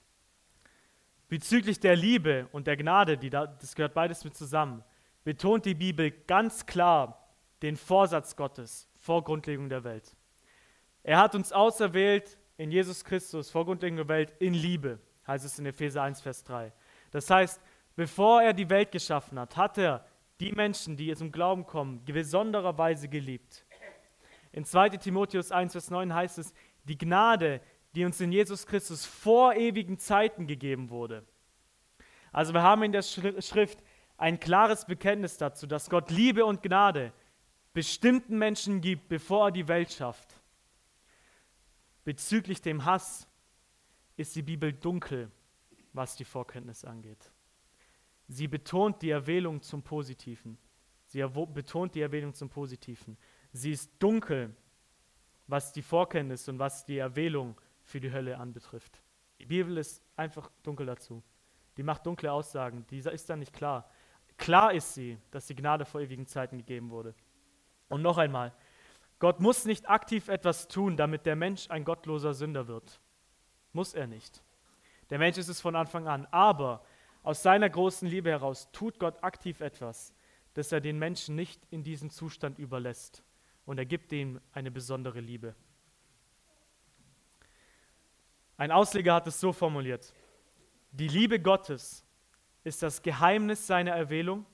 Bezüglich 1.29 1.81
der 1.81 1.97
Liebe 1.97 2.49
und 2.53 2.67
der 2.67 2.77
Gnade, 2.77 3.17
die 3.17 3.31
da, 3.31 3.47
das 3.47 3.75
gehört 3.75 3.95
beides 3.95 4.25
mit 4.25 4.37
zusammen, 4.37 4.85
betont 5.25 5.65
die 5.65 5.75
Bibel 5.75 6.11
ganz 6.11 6.67
klar 6.67 7.29
den 7.63 7.77
Vorsatz 7.77 8.37
Gottes 8.37 8.89
vor 8.97 9.25
Grundlegung 9.25 9.69
der 9.69 9.85
Welt. 9.85 10.15
Er 11.03 11.19
hat 11.19 11.35
uns 11.35 11.53
auserwählt 11.53 12.39
in 12.57 12.71
Jesus 12.71 13.05
Christus 13.05 13.51
vor 13.51 13.65
Grundlegung 13.65 13.97
der 13.97 14.09
Welt 14.09 14.33
in 14.39 14.55
Liebe, 14.55 15.01
heißt 15.27 15.45
es 15.45 15.59
in 15.59 15.67
Epheser 15.67 16.03
1, 16.03 16.21
Vers 16.21 16.45
3. 16.45 16.73
Das 17.11 17.31
heißt, 17.31 17.61
Bevor 17.97 18.43
er 18.43 18.53
die 18.53 18.69
Welt 18.71 18.91
geschaffen 18.91 19.39
hat, 19.39 19.57
hat 19.57 19.79
er 19.79 20.05
die 20.41 20.53
Menschen, 20.53 20.97
die 20.97 21.15
zum 21.15 21.31
Glauben 21.31 21.65
kommen, 21.65 22.05
besonderer 22.05 22.77
Weise 22.77 23.09
geliebt. 23.09 23.65
In 24.51 24.65
2 24.65 24.91
Timotheus 24.91 25.53
1, 25.53 25.73
Vers 25.73 25.91
9 25.91 26.13
heißt 26.13 26.39
es, 26.39 26.53
die 26.85 26.99
Gnade, 26.99 27.61
die 27.95 28.05
uns 28.05 28.21
in 28.21 28.33
Jesus 28.33 28.67
Christus 28.67 29.05
vor 29.05 29.55
ewigen 29.55 29.99
Zeiten 29.99 30.47
gegeben 30.47 30.91
wurde. 30.91 31.25
Also 32.33 32.53
wir 32.53 32.63
haben 32.63 32.83
in 32.83 32.93
der 32.93 33.03
Schrift 33.03 33.83
ein 34.17 34.41
klares 34.41 34.87
Bekenntnis 34.87 35.37
dazu, 35.39 35.67
dass 35.67 35.91
Gott 35.91 36.11
Liebe 36.11 36.45
und 36.45 36.63
Gnade 36.63 37.13
bestimmten 37.73 38.39
Menschen 38.39 38.81
gibt, 38.81 39.09
bevor 39.09 39.49
er 39.49 39.53
die 39.53 39.69
Welt 39.69 39.93
schafft. 39.93 40.41
Bezüglich 42.05 42.61
dem 42.61 42.85
Hass 42.85 43.29
ist 44.17 44.37
die 44.37 44.43
Bibel 44.43 44.73
dunkel, 44.73 45.31
was 45.93 46.17
die 46.17 46.25
Vorkenntnis 46.25 46.85
angeht. 46.85 47.31
Sie 48.29 48.49
betont 48.49 49.03
die 49.03 49.11
Erwählung 49.11 49.61
zum 49.61 49.83
Positiven. 49.83 50.59
Sie 51.07 51.23
betont 51.23 51.95
die 51.95 52.01
Erwählung 52.01 52.35
zum 52.35 52.49
Positiven. 52.49 53.17
Sie 53.53 53.73
ist 53.73 53.91
dunkel, 53.99 54.55
was 55.47 55.73
die 55.73 55.83
Vorkenntnis 55.83 56.49
und 56.49 56.59
was 56.59 56.85
die 56.85 56.99
Erwählung 56.99 57.61
für 57.85 58.01
die 58.01 58.13
Hölle 58.13 58.39
anbetrifft. 58.39 59.03
Die 59.39 59.47
Bibel 59.47 59.77
ist 59.79 60.03
einfach 60.17 60.51
dunkel 60.63 60.87
dazu. 60.87 61.23
Die 61.77 61.83
macht 61.83 62.07
dunkle 62.07 62.33
Aussagen. 62.33 62.87
Dieser 62.91 63.13
ist 63.13 63.29
dann 63.29 63.41
nicht 63.41 63.53
klar. 63.53 63.89
Klar 64.37 64.73
ist 64.73 64.95
sie, 64.95 65.19
dass 65.31 65.47
die 65.47 65.55
Gnade 65.55 65.85
vor 65.85 66.01
ewigen 66.01 66.27
Zeiten 66.27 66.59
gegeben 66.59 66.91
wurde. 66.91 67.15
Und 67.89 68.03
noch 68.03 68.19
einmal, 68.19 68.53
Gott 69.19 69.41
muss 69.41 69.65
nicht 69.65 69.89
aktiv 69.89 70.29
etwas 70.29 70.69
tun, 70.69 70.97
damit 70.97 71.27
der 71.27 71.37
Mensch 71.37 71.71
ein 71.71 71.85
gottloser 71.85 72.35
Sünder 72.35 72.67
wird. 72.67 73.01
Muss 73.73 73.95
er 73.95 74.07
nicht. 74.07 74.43
Der 75.11 75.19
Mensch 75.19 75.39
ist 75.39 75.49
es 75.49 75.61
von 75.61 75.77
Anfang 75.77 76.09
an. 76.09 76.27
Aber 76.31 76.85
aus 77.23 77.43
seiner 77.43 77.71
großen 77.71 78.09
Liebe 78.09 78.31
heraus 78.31 78.71
tut 78.73 78.99
Gott 78.99 79.23
aktiv 79.23 79.61
etwas, 79.61 80.15
dass 80.55 80.73
er 80.73 80.81
den 80.81 80.99
Menschen 80.99 81.37
nicht 81.37 81.61
in 81.71 81.83
diesen 81.83 82.11
Zustand 82.11 82.59
überlässt. 82.59 83.25
Und 83.67 83.79
er 83.79 83.87
gibt 83.87 84.13
ihm 84.13 84.41
eine 84.53 84.71
besondere 84.71 85.21
Liebe. 85.21 85.55
Ein 88.57 88.71
Ausleger 88.71 89.15
hat 89.15 89.27
es 89.27 89.41
so 89.41 89.53
formuliert. 89.53 90.15
Die 90.93 91.09
Liebe 91.09 91.41
Gottes 91.41 92.05
ist 92.63 92.83
das 92.83 93.03
Geheimnis 93.03 93.67
seiner 93.67 93.93
Erwählung, 93.93 94.47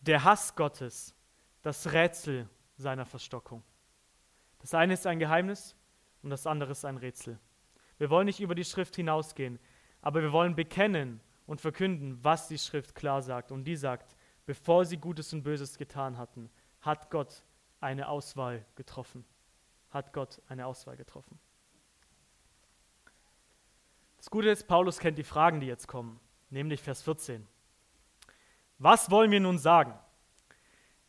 der 0.00 0.22
Hass 0.22 0.54
Gottes 0.54 1.14
das 1.62 1.92
Rätsel 1.92 2.48
seiner 2.76 3.06
Verstockung. 3.06 3.62
Das 4.60 4.74
eine 4.74 4.94
ist 4.94 5.06
ein 5.06 5.18
Geheimnis 5.18 5.74
und 6.22 6.30
das 6.30 6.46
andere 6.46 6.72
ist 6.72 6.84
ein 6.84 6.96
Rätsel. 6.96 7.38
Wir 7.98 8.10
wollen 8.10 8.26
nicht 8.26 8.40
über 8.40 8.54
die 8.54 8.64
Schrift 8.64 8.96
hinausgehen, 8.96 9.58
aber 10.00 10.22
wir 10.22 10.32
wollen 10.32 10.54
bekennen 10.54 11.20
und 11.46 11.60
verkünden, 11.60 12.22
was 12.22 12.48
die 12.48 12.58
Schrift 12.58 12.94
klar 12.94 13.22
sagt. 13.22 13.50
Und 13.50 13.64
die 13.64 13.76
sagt, 13.76 14.14
bevor 14.46 14.84
sie 14.84 14.98
Gutes 14.98 15.32
und 15.32 15.42
Böses 15.42 15.78
getan 15.78 16.18
hatten, 16.18 16.50
hat 16.80 17.10
Gott 17.10 17.44
eine 17.80 18.08
Auswahl 18.08 18.64
getroffen. 18.74 19.24
Hat 19.90 20.12
Gott 20.12 20.40
eine 20.48 20.66
Auswahl 20.66 20.96
getroffen. 20.96 21.38
Das 24.24 24.30
Gute 24.30 24.48
ist, 24.48 24.66
Paulus 24.66 25.00
kennt 25.00 25.18
die 25.18 25.22
Fragen, 25.22 25.60
die 25.60 25.66
jetzt 25.66 25.86
kommen, 25.86 26.18
nämlich 26.48 26.80
Vers 26.80 27.02
14. 27.02 27.46
Was 28.78 29.10
wollen 29.10 29.30
wir 29.30 29.38
nun 29.38 29.58
sagen? 29.58 29.92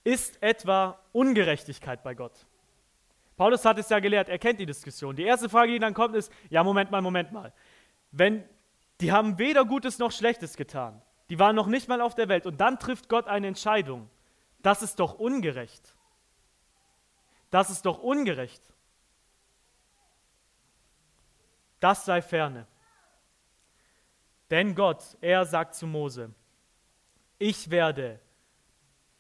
Ist 0.04 0.44
etwa 0.44 1.00
Ungerechtigkeit 1.14 2.04
bei 2.04 2.14
Gott? 2.14 2.46
Paulus 3.38 3.64
hat 3.64 3.78
es 3.78 3.88
ja 3.88 4.00
gelehrt, 4.00 4.28
er 4.28 4.38
kennt 4.38 4.60
die 4.60 4.66
Diskussion. 4.66 5.16
Die 5.16 5.24
erste 5.24 5.48
Frage, 5.48 5.72
die 5.72 5.80
dann 5.80 5.94
kommt, 5.94 6.14
ist, 6.14 6.30
ja, 6.50 6.62
Moment 6.62 6.92
mal, 6.92 7.02
Moment 7.02 7.32
mal. 7.32 7.54
Wenn 8.12 8.44
die 9.00 9.14
haben 9.14 9.40
weder 9.40 9.64
Gutes 9.64 9.98
noch 9.98 10.12
Schlechtes 10.12 10.58
getan. 10.58 11.02
Die 11.30 11.40
waren 11.40 11.56
noch 11.56 11.68
nicht 11.68 11.88
mal 11.88 12.02
auf 12.02 12.16
der 12.16 12.28
Welt. 12.28 12.46
Und 12.46 12.60
dann 12.60 12.80
trifft 12.80 13.08
Gott 13.08 13.28
eine 13.28 13.48
Entscheidung. 13.48 14.10
Das 14.62 14.82
ist 14.82 15.00
doch 15.00 15.14
ungerecht. 15.14 15.96
Das 17.50 17.70
ist 17.70 17.86
doch 17.86 18.00
ungerecht. 18.00 18.62
das 21.80 22.04
sei 22.04 22.22
ferne. 22.22 22.68
Denn 24.56 24.74
Gott, 24.74 25.18
er 25.20 25.44
sagt 25.44 25.76
zu 25.76 25.86
Mose, 25.86 26.34
ich 27.38 27.70
werde 27.70 28.22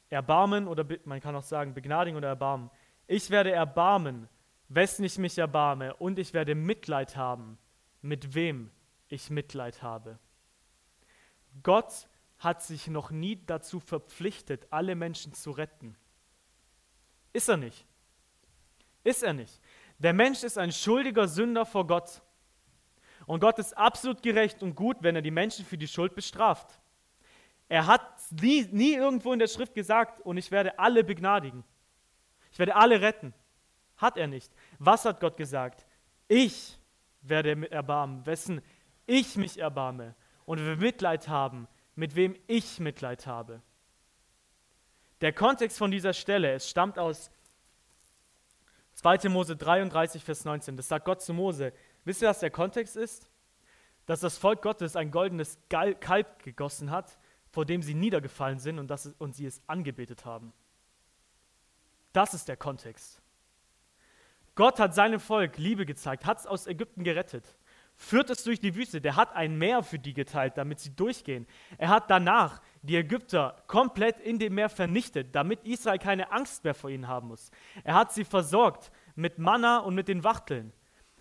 erbarmen 0.07 0.65
oder 0.65 0.86
man 1.03 1.19
kann 1.19 1.36
auch 1.36 1.43
sagen 1.43 1.73
begnadigen 1.73 2.15
oder 2.15 2.29
erbarmen. 2.29 2.71
Ich 3.05 3.29
werde 3.29 3.51
erbarmen, 3.51 4.29
wessen 4.69 5.03
ich 5.03 5.17
mich 5.17 5.38
erbarme, 5.38 5.93
und 5.95 6.19
ich 6.19 6.33
werde 6.33 6.55
Mitleid 6.55 7.17
haben, 7.17 7.57
mit 8.01 8.33
wem 8.33 8.71
ich 9.09 9.29
Mitleid 9.29 9.83
habe. 9.83 10.19
Gott 11.63 12.07
hat 12.39 12.63
sich 12.63 12.88
noch 12.88 13.11
nie 13.11 13.36
dazu 13.45 13.81
verpflichtet, 13.81 14.65
alle 14.69 14.95
Menschen 14.95 15.33
zu 15.33 15.51
retten. 15.51 15.97
Ist 17.33 17.49
er 17.49 17.57
nicht. 17.57 17.86
Ist 19.03 19.21
er 19.21 19.33
nicht. 19.33 19.59
Der 19.97 20.13
Mensch 20.13 20.43
ist 20.43 20.57
ein 20.57 20.71
schuldiger 20.71 21.27
Sünder 21.27 21.65
vor 21.65 21.86
Gott. 21.86 22.21
Und 23.26 23.39
Gott 23.39 23.57
ist 23.59 23.76
absolut 23.78 24.21
gerecht 24.21 24.61
und 24.61 24.76
gut, 24.76 24.97
wenn 25.01 25.15
er 25.15 25.21
die 25.21 25.32
Menschen 25.32 25.65
für 25.65 25.78
die 25.78 25.88
Schuld 25.88 26.15
bestraft. 26.15 26.80
Er 27.67 27.88
hat 27.88 28.01
nie, 28.32 28.67
nie 28.71 28.93
irgendwo 28.93 29.34
in 29.34 29.39
der 29.39 29.47
Schrift 29.47 29.73
gesagt, 29.73 30.21
und 30.21 30.38
ich 30.38 30.51
werde 30.51 30.78
alle 30.78 31.03
begnadigen. 31.03 31.63
Ich 32.51 32.59
werde 32.59 32.76
alle 32.76 33.01
retten. 33.01 33.34
Hat 33.97 34.17
er 34.17 34.28
nicht. 34.28 34.51
Was 34.78 35.05
hat 35.05 35.19
Gott 35.19 35.38
gesagt? 35.38 35.86
Ich 36.28 36.78
werde 37.21 37.69
erbarmen, 37.71 38.26
wessen 38.26 38.61
ich 39.07 39.36
mich 39.36 39.59
erbarme 39.59 40.15
und 40.45 40.59
wir 40.59 40.78
Mitleid 40.78 41.28
haben, 41.28 41.67
mit 41.95 42.15
wem 42.15 42.36
ich 42.47 42.80
Mitleid 42.80 43.28
habe. 43.28 43.61
Der 45.21 45.34
Kontext 45.34 45.78
von 45.78 45.91
dieser 45.91 46.13
Stelle, 46.13 46.53
es 46.53 46.69
stammt 46.69 46.99
aus 46.99 47.32
2. 48.93 49.30
Mose 49.30 49.55
33, 49.55 50.23
Vers 50.23 50.45
19. 50.45 50.78
Das 50.78 50.88
sagt 50.88 51.05
Gott 51.05 51.21
zu 51.21 51.34
Mose. 51.34 51.73
Wisst 52.05 52.21
ihr, 52.21 52.29
was 52.29 52.39
der 52.39 52.51
Kontext 52.51 52.95
ist? 52.95 53.29
Dass 54.05 54.19
das 54.19 54.37
Volk 54.37 54.61
Gottes 54.61 54.95
ein 54.95 55.11
goldenes 55.11 55.57
Kalb 55.69 56.43
gegossen 56.43 56.91
hat, 56.91 57.17
vor 57.49 57.65
dem 57.65 57.81
sie 57.81 57.95
niedergefallen 57.95 58.59
sind 58.59 58.79
und, 58.79 58.87
das, 58.87 59.07
und 59.17 59.35
sie 59.35 59.45
es 59.45 59.61
angebetet 59.67 60.25
haben. 60.25 60.53
Das 62.13 62.33
ist 62.33 62.47
der 62.47 62.57
Kontext. 62.57 63.21
Gott 64.53 64.79
hat 64.79 64.95
seinem 64.95 65.19
Volk 65.19 65.57
Liebe 65.57 65.85
gezeigt, 65.85 66.25
hat 66.25 66.39
es 66.39 66.47
aus 66.47 66.65
Ägypten 66.65 67.03
gerettet, 67.03 67.57
führt 67.97 68.29
es 68.29 68.43
durch 68.43 68.59
die 68.59 68.75
Wüste. 68.75 69.01
Der 69.01 69.17
hat 69.17 69.35
ein 69.35 69.57
Meer 69.57 69.83
für 69.83 69.99
die 69.99 70.13
geteilt, 70.13 70.57
damit 70.57 70.79
sie 70.79 70.95
durchgehen. 70.95 71.45
Er 71.77 71.89
hat 71.89 72.09
danach 72.09 72.61
die 72.81 72.95
Ägypter 72.95 73.63
komplett 73.67 74.19
in 74.21 74.39
dem 74.39 74.55
Meer 74.55 74.69
vernichtet, 74.69 75.35
damit 75.35 75.65
Israel 75.65 75.99
keine 75.99 76.31
Angst 76.31 76.63
mehr 76.63 76.73
vor 76.73 76.89
ihnen 76.89 77.07
haben 77.07 77.29
muss. 77.29 77.51
Er 77.83 77.95
hat 77.95 78.13
sie 78.13 78.23
versorgt 78.23 78.91
mit 79.15 79.39
Manna 79.39 79.79
und 79.79 79.95
mit 79.95 80.07
den 80.07 80.23
Wachteln. 80.23 80.71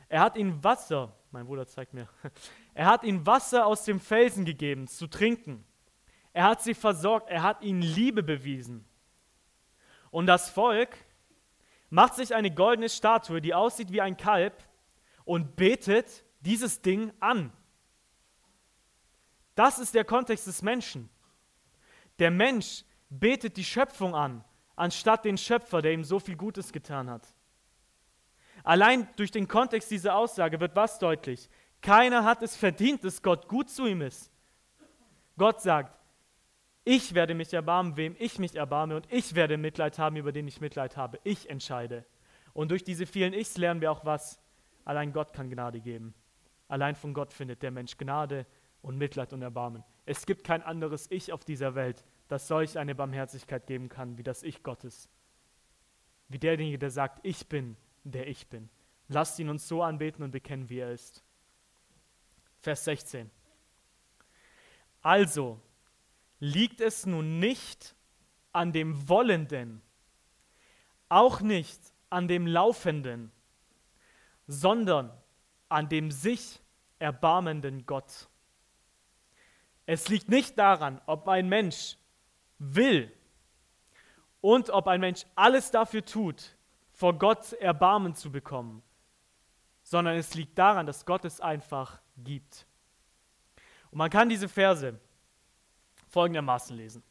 Er 0.09 0.21
hat 0.21 0.37
ihnen 0.37 0.63
Wasser, 0.63 1.15
mein 1.31 1.47
Bruder 1.47 1.67
zeigt 1.67 1.95
mir, 1.95 2.09
er 2.75 2.87
hat 2.87 3.05
ihnen 3.05 3.27
Wasser 3.27 3.67
aus 3.67 3.85
dem 3.85 4.01
Felsen 4.01 4.45
gegeben 4.45 4.87
zu 4.87 5.07
trinken. 5.07 5.65
Er 6.33 6.45
hat 6.45 6.63
sie 6.63 6.75
versorgt, 6.75 7.31
er 7.31 7.43
hat 7.43 7.63
ihnen 7.63 7.83
Liebe 7.83 8.23
bewiesen. 8.23 8.85
Und 10.11 10.27
das 10.27 10.51
Volk 10.51 10.97
macht 11.91 12.15
sich 12.15 12.35
eine 12.35 12.53
goldene 12.53 12.89
Statue, 12.89 13.41
die 13.41 13.55
aussieht 13.55 13.93
wie 13.93 14.01
ein 14.01 14.17
Kalb 14.17 14.63
und 15.25 15.57
betet 15.57 16.25
dieses 16.41 16.83
Ding 16.83 17.13
an. 17.21 17.53
Das 19.55 19.79
ist 19.79 19.95
der 19.95 20.05
Kontext 20.05 20.47
des 20.47 20.63
Menschen. 20.63 21.09
Der 22.19 22.31
Mensch 22.31 22.85
betet 23.11 23.57
die 23.57 23.65
Schöpfung 23.65 24.15
an, 24.15 24.45
anstatt 24.77 25.25
den 25.25 25.39
Schöpfer, 25.39 25.83
der 25.83 25.93
ihm 25.93 26.05
so 26.05 26.19
viel 26.19 26.37
Gutes 26.37 26.73
getan 26.73 27.09
hat. 27.09 27.35
Allein 28.65 29.07
durch 29.17 29.31
den 29.31 29.47
Kontext 29.47 29.91
dieser 29.91 30.17
Aussage 30.17 30.59
wird 30.59 30.75
was 30.75 30.99
deutlich? 30.99 31.49
Keiner 31.83 32.25
hat 32.25 32.43
es 32.43 32.57
verdient, 32.57 33.05
dass 33.05 33.23
Gott 33.23 33.47
gut 33.47 33.69
zu 33.69 33.87
ihm 33.87 34.01
ist. 34.01 34.33
Gott 35.37 35.61
sagt, 35.61 35.97
ich 36.83 37.15
werde 37.15 37.35
mich 37.35 37.53
erbarmen, 37.53 37.97
wem 37.97 38.17
ich 38.19 38.39
mich 38.39 38.57
erbarme, 38.57 38.97
und 38.97 39.07
ich 39.13 39.35
werde 39.35 39.59
Mitleid 39.59 39.99
haben, 39.99 40.17
über 40.17 40.33
den 40.33 40.49
ich 40.49 40.61
Mitleid 40.61 40.97
habe. 40.97 41.21
Ich 41.25 41.49
entscheide. 41.51 42.05
Und 42.55 42.71
durch 42.71 42.85
diese 42.85 43.05
vielen 43.07 43.35
Ichs 43.35 43.59
lernen 43.59 43.83
wir 43.83 43.93
auch 43.93 44.05
was. 44.05 44.41
Allein 44.85 45.13
Gott 45.13 45.33
kann 45.33 45.51
Gnade 45.51 45.81
geben. 45.81 46.15
Allein 46.69 46.95
von 46.95 47.13
Gott 47.13 47.33
findet 47.33 47.63
der 47.63 47.71
Mensch 47.71 47.99
Gnade 47.99 48.47
und 48.81 48.97
Mitleid 48.97 49.33
und 49.33 49.43
Erbarmen. 49.43 49.85
Es 50.07 50.25
gibt 50.25 50.45
kein 50.45 50.63
anderes 50.63 51.11
Ich 51.11 51.33
auf 51.33 51.45
dieser 51.45 51.75
Welt, 51.75 52.05
das 52.29 52.49
solch 52.49 52.79
eine 52.79 52.95
Barmherzigkeit 52.95 53.67
geben 53.67 53.89
kann, 53.89 54.17
wie 54.17 54.23
das 54.23 54.43
Ich 54.43 54.63
Gottes. 54.63 55.09
Wie 56.29 56.39
derjenige, 56.39 56.79
der 56.79 56.91
sagt, 56.91 57.21
ich 57.23 57.49
bin, 57.49 57.77
der 58.05 58.29
ich 58.29 58.47
bin. 58.47 58.69
Lasst 59.09 59.39
ihn 59.39 59.49
uns 59.49 59.67
so 59.67 59.83
anbeten 59.83 60.23
und 60.23 60.31
bekennen, 60.31 60.69
wie 60.71 60.79
er 60.79 60.93
ist. 60.93 61.23
Vers 62.61 62.85
16. 62.85 63.31
Also, 65.03 65.61
liegt 66.41 66.81
es 66.81 67.05
nun 67.05 67.39
nicht 67.39 67.95
an 68.53 68.73
dem 68.73 69.09
Wollenden, 69.09 69.83
auch 71.09 71.41
nicht 71.41 71.81
an 72.09 72.29
dem 72.29 72.47
Laufenden, 72.47 73.31
sondern 74.47 75.11
an 75.69 75.89
dem 75.89 76.11
sich 76.11 76.61
erbarmenden 76.99 77.85
Gott. 77.87 78.29
Es 79.87 80.09
liegt 80.09 80.29
nicht 80.29 80.59
daran, 80.59 81.01
ob 81.07 81.29
ein 81.29 81.49
Mensch 81.49 81.99
will 82.59 83.13
und 84.41 84.71
ob 84.71 84.87
ein 84.87 85.01
Mensch 85.01 85.27
alles 85.35 85.71
dafür 85.71 86.05
tut, 86.05 86.57
vor 86.95 87.19
Gott 87.19 87.53
Erbarmen 87.55 88.15
zu 88.15 88.31
bekommen, 88.31 88.83
sondern 89.83 90.17
es 90.17 90.35
liegt 90.35 90.57
daran, 90.57 90.87
dass 90.87 91.05
Gott 91.05 91.25
es 91.25 91.41
einfach 91.41 92.01
gibt. 92.17 92.67
Und 93.91 93.99
man 93.99 94.11
kann 94.11 94.29
diese 94.29 94.49
Verse 94.49 94.99
folgendermaßen 96.09 96.77
lesen. 96.77 97.03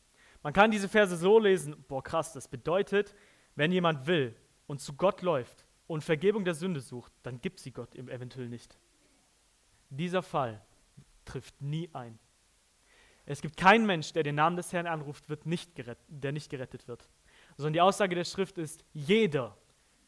Man 0.41 0.53
kann 0.53 0.71
diese 0.71 0.89
Verse 0.89 1.15
so 1.15 1.37
lesen, 1.37 1.83
boah 1.87 2.03
krass, 2.03 2.33
das 2.33 2.47
bedeutet, 2.47 3.13
wenn 3.55 3.71
jemand 3.71 4.07
will 4.07 4.35
und 4.67 4.79
zu 4.79 4.93
Gott 4.93 5.21
läuft 5.21 5.65
und 5.87 6.03
Vergebung 6.03 6.45
der 6.45 6.53
Sünde 6.53 6.79
sucht, 6.79 7.11
dann 7.21 7.39
gibt 7.41 7.59
sie 7.59 7.71
Gott 7.71 7.93
eventuell 7.95 8.49
nicht. 8.49 8.77
Dieser 9.89 10.23
Fall 10.23 10.61
trifft 11.25 11.61
nie 11.61 11.89
ein. 11.93 12.17
Es 13.25 13.41
gibt 13.41 13.55
keinen 13.55 13.85
Mensch, 13.85 14.11
der 14.13 14.23
den 14.23 14.35
Namen 14.35 14.57
des 14.57 14.73
Herrn 14.73 14.87
anruft, 14.87 15.29
wird 15.29 15.45
nicht 15.45 15.75
gerettet, 15.75 16.05
der 16.07 16.31
nicht 16.31 16.49
gerettet 16.49 16.87
wird. 16.87 17.07
Sondern 17.55 17.73
die 17.73 17.81
Aussage 17.81 18.15
der 18.15 18.25
Schrift 18.25 18.57
ist, 18.57 18.83
jeder, 18.91 19.55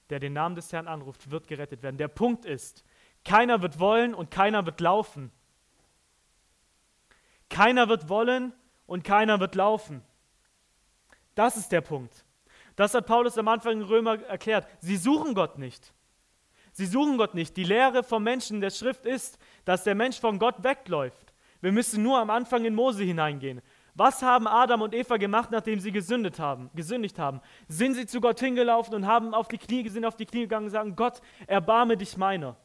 der 0.10 0.20
den 0.20 0.34
Namen 0.34 0.56
des 0.56 0.72
Herrn 0.72 0.88
anruft, 0.88 1.32
wird 1.32 1.48
gerettet 1.48 1.84
werden. 1.84 1.98
Der 1.98 2.08
Punkt 2.08 2.46
ist, 2.46 2.84
keiner 3.24 3.62
wird 3.62 3.80
wollen 3.80 4.14
und 4.14 4.32
keiner 4.32 4.66
wird 4.66 4.80
laufen. 4.80 5.32
Keiner 7.50 7.90
wird 7.90 8.10
wollen 8.10 8.54
und 8.86 9.04
keiner 9.04 9.40
wird 9.40 9.56
laufen. 9.56 10.02
Das 11.34 11.58
ist 11.58 11.72
der 11.72 11.82
Punkt. 11.82 12.26
Das 12.76 12.94
hat 12.94 13.06
Paulus 13.06 13.38
am 13.38 13.48
Anfang 13.48 13.74
in 13.74 13.82
Römer 13.84 14.22
erklärt. 14.24 14.68
Sie 14.80 14.98
suchen 14.98 15.34
Gott 15.34 15.58
nicht. 15.58 15.94
Sie 16.72 16.86
suchen 16.86 17.18
Gott 17.18 17.34
nicht. 17.34 17.56
Die 17.56 17.64
Lehre 17.64 18.04
vom 18.04 18.24
Menschen 18.24 18.60
der 18.60 18.70
Schrift 18.70 19.06
ist, 19.06 19.38
dass 19.64 19.84
der 19.84 19.96
Mensch 19.96 20.20
von 20.20 20.40
Gott 20.40 20.64
wegläuft. 20.64 21.34
Wir 21.62 21.72
müssen 21.72 22.04
nur 22.04 22.20
am 22.20 22.30
Anfang 22.30 22.66
in 22.66 22.76
Mose 22.76 23.04
hineingehen. 23.04 23.62
Was 23.96 24.22
haben 24.22 24.46
Adam 24.46 24.82
und 24.82 24.94
Eva 24.94 25.16
gemacht, 25.16 25.52
nachdem 25.52 25.80
sie 25.80 25.94
gesündigt 25.94 26.38
haben? 26.38 26.70
Gesündigt 26.76 27.18
haben? 27.18 27.40
Sind 27.70 27.94
sie 27.94 28.06
zu 28.06 28.20
Gott 28.20 28.42
hingelaufen 28.42 28.94
und 28.94 29.08
haben 29.08 29.34
auf 29.34 29.48
die 29.48 29.58
Knie, 29.58 29.88
sind 29.88 30.04
auf 30.04 30.18
die 30.18 30.26
Knie 30.26 30.42
gegangen 30.42 30.66
und 30.66 30.72
sagen, 30.72 30.96
Gott, 30.98 31.22
erbarme 31.48 31.96
dich 31.96 32.18
meiner. 32.18 32.58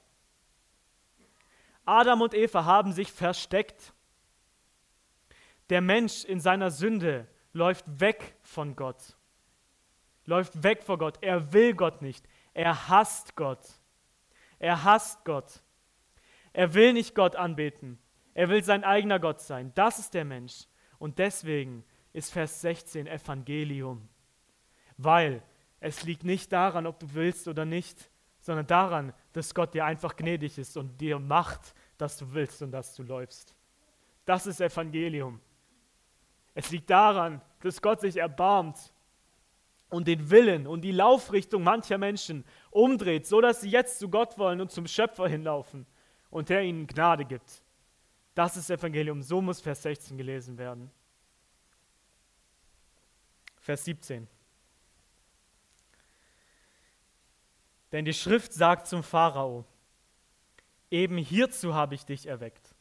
Adam 1.85 2.21
und 2.21 2.35
Eva 2.35 2.65
haben 2.65 2.93
sich 2.93 3.13
versteckt. 3.13 3.93
Der 5.71 5.81
Mensch 5.81 6.25
in 6.25 6.41
seiner 6.41 6.71
Sünde 6.71 7.29
läuft 7.53 7.85
weg 8.01 8.35
von 8.43 8.75
Gott. 8.75 9.17
Läuft 10.27 10.65
weg 10.65 10.83
vor 10.83 10.99
Gott. 10.99 11.19
Er 11.21 11.53
will 11.53 11.75
Gott 11.75 12.03
nicht. 12.03 12.29
Er 12.55 12.89
hasst 12.89 13.37
Gott. 13.37 13.61
Er 14.59 14.83
hasst 14.83 15.25
Gott. 15.25 15.63
Er 16.53 16.75
will 16.75 16.93
nicht 16.93 17.15
Gott 17.15 17.37
anbeten. 17.37 18.01
Er 18.35 18.49
will 18.49 18.65
sein 18.65 18.83
eigener 18.83 19.21
Gott 19.21 19.41
sein. 19.41 19.73
Das 19.77 20.01
ist 20.01 20.15
der 20.15 20.25
Mensch. 20.25 20.67
Und 21.01 21.19
deswegen 21.19 21.83
ist 22.13 22.31
Vers 22.31 22.61
16 22.61 23.07
Evangelium. 23.07 24.07
Weil 24.99 25.43
es 25.81 26.05
liegt 26.05 26.25
nicht 26.25 26.53
daran, 26.53 26.87
ob 26.87 27.01
du 27.01 27.15
willst 27.15 27.49
oder 27.49 27.65
nicht, 27.65 28.11
sondern 28.41 28.67
daran, 28.67 29.15
dass 29.33 29.55
Gott 29.55 29.73
dir 29.73 29.87
einfach 29.87 30.15
gnädig 30.15 30.59
ist 30.59 30.77
und 30.77 31.01
dir 31.01 31.19
macht, 31.19 31.75
dass 31.97 32.19
du 32.19 32.33
willst 32.33 32.61
und 32.61 32.71
dass 32.71 32.95
du 32.95 33.03
läufst. 33.03 33.55
Das 34.27 34.47
ist 34.47 34.61
Evangelium. 34.61 35.41
Es 36.55 36.71
liegt 36.71 36.91
daran, 36.91 37.41
dass 37.63 37.81
Gott 37.81 38.03
sich 38.03 38.19
erbarmt 38.19 38.93
und 39.89 40.07
den 40.07 40.31
Willen 40.31 40.67
und 40.67 40.83
die 40.83 40.93
Laufrichtung 40.93 41.63
mancher 41.63 41.97
Menschen 41.97 42.45
umdreht, 42.71 43.27
so 43.27 43.41
dass 43.41 43.63
sie 43.63 43.71
jetzt 43.71 44.01
zu 44.01 44.11
Gott 44.11 44.37
wollen 44.37 44.61
und 44.61 44.71
zum 44.71 44.87
Schöpfer 44.87 45.29
hinlaufen 45.29 45.87
und 46.29 46.51
der 46.51 46.63
ihnen 46.63 46.87
Gnade 46.87 47.25
gibt. 47.25 47.63
Das 48.41 48.57
ist 48.57 48.71
Evangelium. 48.71 49.23
So 49.23 49.43
muss 49.43 49.61
Vers 49.61 49.83
16 49.83 50.17
gelesen 50.17 50.57
werden. 50.57 50.91
Vers 53.59 53.85
17. 53.85 54.27
Denn 57.93 58.07
die 58.07 58.15
Schrift 58.15 58.55
sagt 58.55 58.87
zum 58.87 59.03
Pharao, 59.03 59.67
eben 60.91 61.19
hierzu 61.19 61.75
habe 61.75 61.95
ich 61.95 62.07
dich 62.07 62.25
erweckt. 62.25 62.75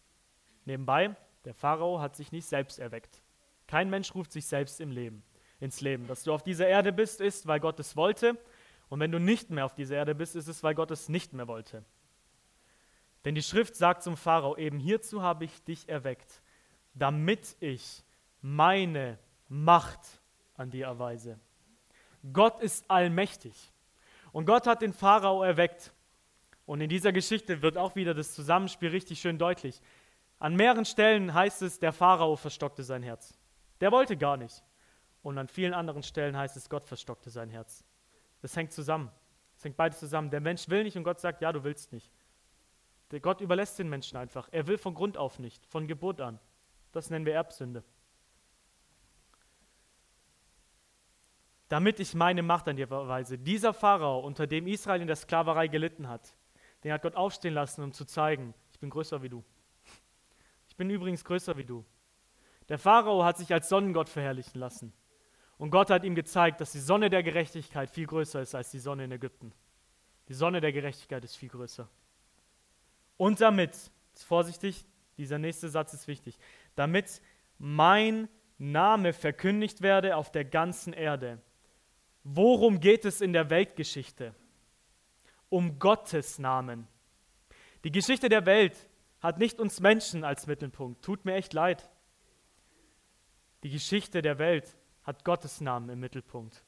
Nebenbei, 0.64 1.14
der 1.44 1.54
Pharao 1.54 2.00
hat 2.00 2.16
sich 2.16 2.32
nicht 2.32 2.46
selbst 2.46 2.80
erweckt. 2.80 3.22
Kein 3.68 3.90
Mensch 3.90 4.16
ruft 4.16 4.32
sich 4.32 4.48
selbst 4.48 4.80
im 4.80 4.92
Leben, 4.92 5.24
ins 5.60 5.82
Leben. 5.82 6.08
Dass 6.08 6.24
du 6.24 6.32
auf 6.32 6.42
dieser 6.42 6.70
Erde 6.70 6.94
bist, 6.94 7.20
ist, 7.20 7.48
weil 7.48 7.60
Gott 7.60 7.82
es 7.82 7.98
wollte. 7.98 8.38
Und 8.88 9.02
wenn 9.02 9.12
du 9.12 9.20
nicht 9.20 9.50
mehr 9.50 9.66
auf 9.66 9.76
dieser 9.76 9.98
Erde 9.98 10.16
bist, 10.16 10.38
ist 10.38 10.48
es, 10.48 10.64
weil 10.64 10.74
Gott 10.74 10.92
es 10.92 11.10
nicht 11.10 11.34
mehr 11.34 11.50
wollte. 11.50 11.84
Denn 13.26 13.36
die 13.36 13.42
Schrift 13.42 13.76
sagt 13.76 14.04
zum 14.04 14.16
Pharao, 14.16 14.56
eben 14.56 14.80
hierzu 14.80 15.22
habe 15.22 15.46
ich 15.46 15.64
dich 15.64 15.90
erweckt, 15.90 16.42
damit 16.94 17.56
ich 17.60 18.04
meine 18.42 19.20
Macht 19.48 20.22
an 20.56 20.70
dir 20.70 20.86
erweise. 20.86 21.40
Gott 22.34 22.60
ist 22.60 22.90
allmächtig. 22.90 23.72
Und 24.32 24.46
Gott 24.46 24.68
hat 24.68 24.82
den 24.82 24.94
Pharao 24.94 25.44
erweckt. 25.44 25.94
Und 26.66 26.82
in 26.82 26.90
dieser 26.90 27.12
Geschichte 27.12 27.62
wird 27.62 27.78
auch 27.78 27.96
wieder 27.96 28.14
das 28.14 28.34
Zusammenspiel 28.34 28.90
richtig 28.90 29.20
schön 29.20 29.38
deutlich. 29.38 29.82
An 30.38 30.56
mehreren 30.56 30.86
Stellen 30.86 31.34
heißt 31.34 31.62
es, 31.64 31.80
der 31.80 31.92
Pharao 31.92 32.36
verstockte 32.36 32.84
sein 32.84 33.04
Herz. 33.04 33.34
Der 33.82 33.92
wollte 33.92 34.16
gar 34.16 34.38
nicht. 34.38 34.64
Und 35.22 35.38
an 35.38 35.48
vielen 35.48 35.74
anderen 35.74 36.04
Stellen 36.04 36.38
heißt 36.38 36.56
es, 36.56 36.70
Gott 36.70 36.86
verstockte 36.86 37.30
sein 37.30 37.50
Herz. 37.50 37.84
Das 38.42 38.56
hängt 38.56 38.72
zusammen. 38.72 39.12
Das 39.56 39.66
hängt 39.66 39.76
beides 39.76 40.00
zusammen. 40.00 40.30
Der 40.30 40.40
Mensch 40.40 40.70
will 40.70 40.84
nicht 40.84 40.96
und 40.96 41.04
Gott 41.04 41.20
sagt, 41.20 41.42
ja, 41.42 41.52
du 41.52 41.64
willst 41.64 41.92
nicht. 41.92 42.10
Der 43.12 43.20
Gott 43.20 43.42
überlässt 43.42 43.80
den 43.80 43.90
Menschen 43.90 44.18
einfach. 44.18 44.50
Er 44.52 44.68
will 44.68 44.78
von 44.78 44.94
Grund 44.94 45.18
auf 45.18 45.40
nicht, 45.40 45.66
von 45.66 45.88
Geburt 45.88 46.22
an. 46.22 46.40
Das 46.92 47.10
nennen 47.10 47.26
wir 47.26 47.34
Erbsünde. 47.34 47.84
Damit 51.68 52.00
ich 52.00 52.16
meine 52.16 52.42
Macht 52.42 52.68
an 52.68 52.78
dir 52.78 52.88
verweise. 52.88 53.38
Dieser 53.38 53.74
Pharao, 53.74 54.20
unter 54.20 54.48
dem 54.48 54.68
Israel 54.68 55.02
in 55.02 55.08
der 55.08 55.16
Sklaverei 55.16 55.68
gelitten 55.68 56.08
hat, 56.08 56.36
den 56.84 56.92
hat 56.92 57.02
Gott 57.02 57.16
aufstehen 57.16 57.54
lassen, 57.54 57.84
um 57.84 57.94
zu 57.94 58.06
zeigen, 58.06 58.54
ich 58.72 58.80
bin 58.80 58.90
größer 58.90 59.22
wie 59.22 59.30
du. 59.30 59.44
Ich 60.68 60.76
bin 60.76 60.90
übrigens 60.90 61.24
größer 61.24 61.58
wie 61.58 61.66
du. 61.66 61.86
Der 62.70 62.80
Pharao 62.80 63.24
hat 63.24 63.38
sich 63.38 63.52
als 63.54 63.70
Sonnengott 63.70 64.10
verherrlichen 64.10 64.60
lassen. 64.60 64.94
Und 65.58 65.72
Gott 65.72 65.90
hat 65.90 66.06
ihm 66.06 66.16
gezeigt, 66.16 66.62
dass 66.62 66.72
die 66.72 66.80
Sonne 66.80 67.10
der 67.10 67.22
Gerechtigkeit 67.22 67.90
viel 67.90 68.08
größer 68.08 68.42
ist 68.42 68.56
als 68.56 68.72
die 68.72 68.80
Sonne 68.80 69.04
in 69.04 69.12
Ägypten. 69.12 69.52
Die 70.30 70.34
Sonne 70.34 70.62
der 70.62 70.72
Gerechtigkeit 70.72 71.24
ist 71.24 71.36
viel 71.36 71.50
größer. 71.50 71.90
Und 73.20 73.42
damit, 73.42 73.76
vorsichtig, 74.16 74.86
dieser 75.18 75.40
nächste 75.40 75.68
Satz 75.68 75.94
ist 75.94 76.08
wichtig, 76.08 76.40
damit 76.76 77.22
mein 77.58 78.30
Name 78.58 79.12
verkündigt 79.12 79.82
werde 79.82 80.16
auf 80.16 80.32
der 80.32 80.46
ganzen 80.46 80.94
Erde. 80.94 81.42
Worum 82.24 82.80
geht 82.80 83.04
es 83.04 83.20
in 83.20 83.34
der 83.34 83.50
Weltgeschichte? 83.50 84.34
Um 85.50 85.80
Gottes 85.80 86.40
Namen. 86.40 86.88
Die 87.84 87.92
Geschichte 87.92 88.30
der 88.30 88.46
Welt 88.46 88.88
hat 89.20 89.38
nicht 89.38 89.60
uns 89.60 89.82
Menschen 89.82 90.24
als 90.24 90.48
Mittelpunkt. 90.48 91.04
Tut 91.04 91.26
mir 91.26 91.34
echt 91.34 91.52
leid. 91.52 91.90
Die 93.64 93.70
Geschichte 93.70 94.22
der 94.22 94.40
Welt 94.40 94.78
hat 95.04 95.26
Gottes 95.26 95.60
Namen 95.60 95.90
im 95.90 96.00
Mittelpunkt. 96.00 96.64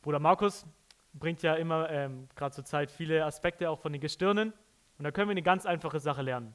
Bruder 0.00 0.18
Markus 0.18 0.64
bringt 1.12 1.42
ja 1.42 1.56
immer, 1.56 1.90
ähm, 1.90 2.26
gerade 2.34 2.54
zur 2.54 2.64
Zeit, 2.64 2.90
viele 2.90 3.22
Aspekte 3.26 3.68
auch 3.68 3.80
von 3.80 3.92
den 3.92 4.00
Gestirnen. 4.00 4.54
Und 5.00 5.04
da 5.04 5.12
können 5.12 5.28
wir 5.28 5.32
eine 5.32 5.40
ganz 5.40 5.64
einfache 5.64 5.98
Sache 5.98 6.20
lernen. 6.20 6.54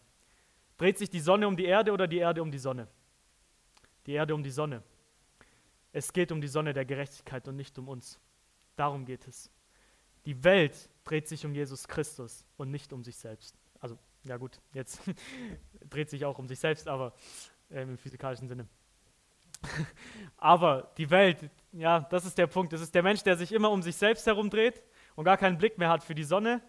Dreht 0.77 0.99
sich 0.99 1.09
die 1.09 1.19
Sonne 1.19 1.47
um 1.47 1.57
die 1.57 1.65
Erde 1.65 1.91
oder 1.91 2.05
die 2.05 2.19
Erde 2.19 2.43
um 2.43 2.51
die 2.51 2.59
Sonne? 2.59 2.87
Die 4.05 4.11
Erde 4.11 4.35
um 4.35 4.43
die 4.43 4.51
Sonne. 4.51 4.83
Es 5.91 6.13
geht 6.13 6.31
um 6.31 6.41
die 6.41 6.47
Sonne 6.47 6.71
der 6.71 6.85
Gerechtigkeit 6.85 7.47
und 7.47 7.55
nicht 7.55 7.75
um 7.79 7.87
uns. 7.87 8.19
Darum 8.75 9.03
geht 9.03 9.27
es. 9.27 9.49
Die 10.27 10.43
Welt 10.43 10.91
dreht 11.05 11.27
sich 11.27 11.43
um 11.43 11.55
Jesus 11.55 11.87
Christus 11.87 12.45
und 12.55 12.69
nicht 12.69 12.93
um 12.93 13.03
sich 13.03 13.17
selbst. 13.17 13.57
Also, 13.79 13.97
ja 14.25 14.37
gut, 14.37 14.59
jetzt 14.73 15.01
dreht 15.89 16.11
sich 16.11 16.23
auch 16.23 16.37
um 16.37 16.47
sich 16.47 16.59
selbst, 16.59 16.87
aber 16.87 17.15
äh, 17.71 17.81
im 17.81 17.97
physikalischen 17.97 18.47
Sinne. 18.47 18.67
aber 20.37 20.93
die 20.99 21.09
Welt, 21.09 21.49
ja, 21.71 22.01
das 22.01 22.25
ist 22.25 22.37
der 22.37 22.45
Punkt. 22.45 22.73
Es 22.73 22.81
ist 22.81 22.93
der 22.93 23.01
Mensch, 23.01 23.23
der 23.23 23.37
sich 23.37 23.51
immer 23.51 23.71
um 23.71 23.81
sich 23.81 23.95
selbst 23.95 24.27
herumdreht 24.27 24.83
und 25.15 25.25
gar 25.25 25.37
keinen 25.37 25.57
Blick 25.57 25.79
mehr 25.79 25.89
hat 25.89 26.03
für 26.03 26.13
die 26.13 26.23
Sonne 26.23 26.61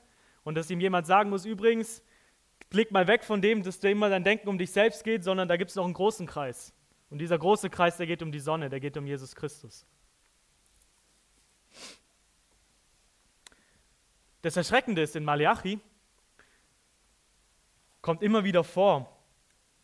und 0.46 0.54
dass 0.54 0.70
ihm 0.70 0.78
jemand 0.78 1.08
sagen 1.08 1.28
muss, 1.28 1.44
übrigens, 1.44 2.04
blick 2.70 2.92
mal 2.92 3.08
weg 3.08 3.24
von 3.24 3.42
dem, 3.42 3.64
dass 3.64 3.80
du 3.80 3.90
immer 3.90 4.08
dein 4.08 4.22
Denken 4.22 4.48
um 4.48 4.58
dich 4.58 4.70
selbst 4.70 5.02
geht, 5.02 5.24
sondern 5.24 5.48
da 5.48 5.56
gibt 5.56 5.70
es 5.70 5.74
noch 5.74 5.84
einen 5.84 5.92
großen 5.92 6.24
Kreis. 6.24 6.72
Und 7.10 7.18
dieser 7.18 7.36
große 7.36 7.68
Kreis, 7.68 7.96
der 7.96 8.06
geht 8.06 8.22
um 8.22 8.30
die 8.30 8.38
Sonne, 8.38 8.70
der 8.70 8.78
geht 8.78 8.96
um 8.96 9.08
Jesus 9.08 9.34
Christus. 9.34 9.84
Das 14.42 14.56
Erschreckende 14.56 15.02
ist 15.02 15.16
in 15.16 15.24
Malachi, 15.24 15.80
kommt 18.00 18.22
immer 18.22 18.44
wieder 18.44 18.62
vor, 18.62 19.18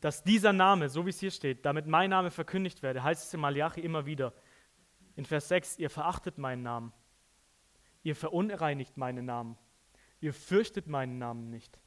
dass 0.00 0.22
dieser 0.22 0.52
Name, 0.52 0.88
so 0.88 1.04
wie 1.04 1.10
es 1.10 1.18
hier 1.18 1.32
steht, 1.32 1.66
damit 1.66 1.88
mein 1.88 2.10
Name 2.10 2.30
verkündigt 2.30 2.84
werde, 2.84 3.02
heißt 3.02 3.26
es 3.26 3.34
in 3.34 3.40
Malachi 3.40 3.80
immer 3.80 4.06
wieder. 4.06 4.32
In 5.16 5.24
Vers 5.24 5.48
6, 5.48 5.80
ihr 5.80 5.90
verachtet 5.90 6.38
meinen 6.38 6.62
Namen, 6.62 6.92
ihr 8.04 8.14
verunreinigt 8.14 8.96
meinen 8.96 9.24
Namen. 9.24 9.58
Ihr 10.22 10.32
fürchtet 10.32 10.86
meinen 10.86 11.18
Namen 11.18 11.50
nicht. 11.50 11.78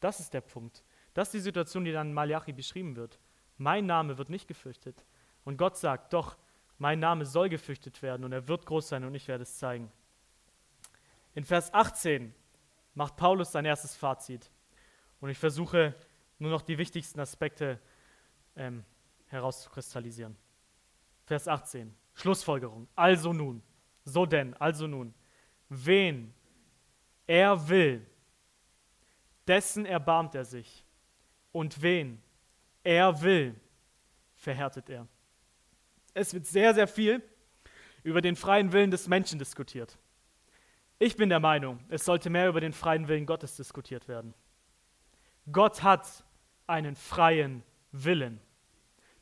Das 0.00 0.20
ist 0.20 0.34
der 0.34 0.42
Punkt. 0.42 0.84
Das 1.14 1.28
ist 1.28 1.32
die 1.32 1.40
Situation, 1.40 1.84
die 1.84 1.92
dann 1.92 2.08
in 2.08 2.14
Malachi 2.14 2.52
beschrieben 2.52 2.94
wird. 2.94 3.18
Mein 3.56 3.86
Name 3.86 4.18
wird 4.18 4.28
nicht 4.28 4.46
gefürchtet. 4.46 5.04
Und 5.44 5.56
Gott 5.56 5.78
sagt, 5.78 6.12
doch, 6.12 6.36
mein 6.76 7.00
Name 7.00 7.24
soll 7.24 7.48
gefürchtet 7.48 8.02
werden 8.02 8.24
und 8.24 8.32
er 8.32 8.46
wird 8.48 8.66
groß 8.66 8.90
sein 8.90 9.04
und 9.04 9.14
ich 9.14 9.26
werde 9.28 9.42
es 9.42 9.58
zeigen. 9.58 9.90
In 11.34 11.42
Vers 11.42 11.72
18 11.72 12.34
macht 12.94 13.16
Paulus 13.16 13.52
sein 13.52 13.64
erstes 13.64 13.96
Fazit. 13.96 14.50
Und 15.20 15.30
ich 15.30 15.38
versuche 15.38 15.94
nur 16.38 16.50
noch 16.50 16.62
die 16.62 16.76
wichtigsten 16.76 17.18
Aspekte 17.18 17.80
ähm, 18.56 18.84
herauszukristallisieren. 19.26 20.36
Vers 21.24 21.48
18, 21.48 21.94
Schlussfolgerung. 22.12 22.88
Also 22.94 23.32
nun, 23.32 23.62
so 24.04 24.26
denn, 24.26 24.54
also 24.54 24.86
nun, 24.86 25.14
wen 25.70 26.34
er 27.30 27.68
will, 27.68 28.04
dessen 29.46 29.86
erbarmt 29.86 30.34
er 30.34 30.44
sich. 30.44 30.84
Und 31.52 31.80
wen 31.80 32.20
er 32.82 33.22
will, 33.22 33.54
verhärtet 34.34 34.90
er. 34.90 35.06
Es 36.12 36.34
wird 36.34 36.46
sehr, 36.46 36.74
sehr 36.74 36.88
viel 36.88 37.22
über 38.02 38.20
den 38.20 38.34
freien 38.34 38.72
Willen 38.72 38.90
des 38.90 39.06
Menschen 39.06 39.38
diskutiert. 39.38 39.96
Ich 40.98 41.14
bin 41.14 41.28
der 41.28 41.38
Meinung, 41.38 41.78
es 41.88 42.04
sollte 42.04 42.30
mehr 42.30 42.48
über 42.48 42.60
den 42.60 42.72
freien 42.72 43.06
Willen 43.06 43.26
Gottes 43.26 43.54
diskutiert 43.54 44.08
werden. 44.08 44.34
Gott 45.52 45.84
hat 45.84 46.24
einen 46.66 46.96
freien 46.96 47.62
Willen. 47.92 48.40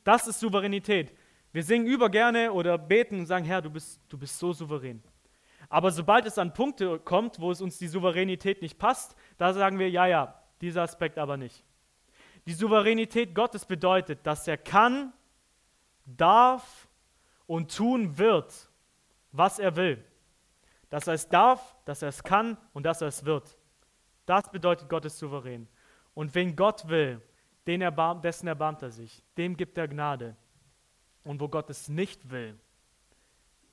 Das 0.03 0.27
ist 0.27 0.41
Souveränität. 0.41 1.15
Wir 1.53 1.63
singen 1.63 1.87
über 1.87 2.09
gerne 2.09 2.53
oder 2.53 2.79
beten 2.79 3.19
und 3.19 3.27
sagen, 3.27 3.45
Herr, 3.45 3.61
du 3.61 3.69
bist, 3.69 4.01
du 4.09 4.17
bist 4.17 4.39
so 4.39 4.55
souverän. 4.55 5.03
Aber 5.69 5.91
sobald 5.91 6.25
es 6.27 6.39
an 6.39 6.55
Punkte 6.55 6.99
kommt, 6.99 7.41
wo 7.41 7.51
es 7.51 7.61
uns 7.61 7.79
die 7.79 7.89
Souveränität 7.89 8.63
nicht 8.63 8.79
passt, 8.79 9.15
da 9.37 9.53
sagen 9.53 9.79
wir, 9.79 9.91
ja, 9.91 10.07
ja, 10.07 10.43
dieser 10.61 10.83
Aspekt 10.83 11.19
aber 11.19 11.37
nicht. 11.37 11.65
Die 12.47 12.55
Souveränität 12.55 13.35
Gottes 13.35 13.67
bedeutet, 13.67 14.27
dass 14.27 14.49
er 14.49 14.57
kann, 14.57 15.13
darf 16.07 16.89
und 17.47 17.75
tun 17.75 18.17
wird, 18.17 18.71
was 19.33 19.59
er 19.59 19.77
will. 19.77 20.03
Dass 20.89 21.07
er 21.07 21.15
es 21.15 21.29
darf, 21.29 21.77
dass 21.85 22.01
er 22.01 22.09
es 22.09 22.23
kann 22.23 22.57
und 22.73 22.85
dass 22.85 23.03
er 23.03 23.09
es 23.09 23.27
wird. 23.27 23.59
Das 24.25 24.51
bedeutet, 24.51 24.89
Gott 24.89 25.05
ist 25.05 25.19
souverän. 25.19 25.69
Und 26.15 26.35
wen 26.35 26.57
Gott 26.57 26.89
will, 26.89 27.21
den 27.67 27.83
erbarm, 27.83 28.23
dessen 28.23 28.49
erbarmt 28.49 28.83
er 28.83 28.91
sich, 28.91 29.23
dem 29.37 29.57
gibt 29.57 29.77
er 29.77 29.87
Gnade. 29.87 30.35
Und 31.25 31.41
wo 31.41 31.49
Gott 31.49 31.69
es 31.69 31.91
nicht 31.91 32.31
will, 32.31 32.59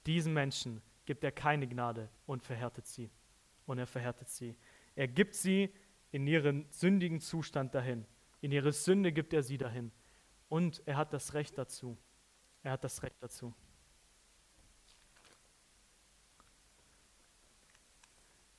diesen 0.06 0.34
Menschen 0.34 0.82
gibt 1.06 1.24
er 1.24 1.32
keine 1.32 1.68
Gnade 1.68 2.10
und 2.26 2.44
verhärtet 2.44 2.88
sie. 2.88 3.10
Und 3.66 3.80
er 3.80 3.88
verhärtet 3.88 4.30
sie. 4.30 4.56
Er 4.96 5.08
gibt 5.08 5.36
sie 5.36 5.74
in 6.12 6.28
ihren 6.28 6.66
sündigen 6.72 7.20
Zustand 7.20 7.76
dahin. 7.76 8.06
In 8.42 8.52
ihre 8.52 8.72
Sünde 8.72 9.12
gibt 9.12 9.34
er 9.34 9.44
sie 9.44 9.58
dahin. 9.58 9.92
Und 10.50 10.82
er 10.86 10.98
hat 10.98 11.14
das 11.14 11.34
Recht 11.34 11.58
dazu. 11.58 11.98
Er 12.64 12.72
hat 12.72 12.84
das 12.84 13.04
Recht 13.04 13.16
dazu. 13.22 13.54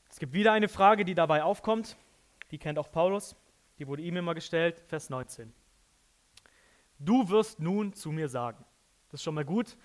Es 0.08 0.18
gibt 0.18 0.32
wieder 0.32 0.52
eine 0.52 0.68
Frage, 0.68 1.04
die 1.04 1.14
dabei 1.14 1.42
aufkommt. 1.42 1.96
Die 2.50 2.58
kennt 2.58 2.78
auch 2.78 2.90
Paulus. 2.90 3.36
Die 3.78 3.86
wurde 3.86 4.02
ihm 4.02 4.16
immer 4.16 4.34
gestellt. 4.34 4.82
Vers 4.86 5.10
19. 5.10 5.52
Du 6.98 7.28
wirst 7.28 7.60
nun 7.60 7.92
zu 7.92 8.10
mir 8.10 8.28
sagen. 8.28 8.64
Das 9.08 9.20
ist 9.20 9.24
schon 9.24 9.34
mal 9.34 9.44
gut. 9.44 9.76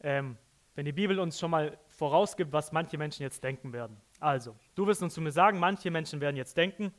Ähm, 0.00 0.36
wenn 0.74 0.84
die 0.84 0.92
Bibel 0.92 1.18
uns 1.18 1.38
schon 1.38 1.50
mal 1.50 1.78
vorausgibt, 1.96 2.52
was 2.52 2.72
manche 2.72 2.98
Menschen 2.98 3.22
jetzt 3.22 3.42
denken 3.42 3.72
werden. 3.72 4.00
Also, 4.20 4.56
du 4.74 4.86
wirst 4.86 5.02
uns 5.02 5.14
zu 5.14 5.20
mir 5.20 5.32
sagen, 5.32 5.58
manche 5.58 5.90
Menschen 5.90 6.20
werden 6.20 6.36
jetzt 6.36 6.56
denken, 6.56 6.92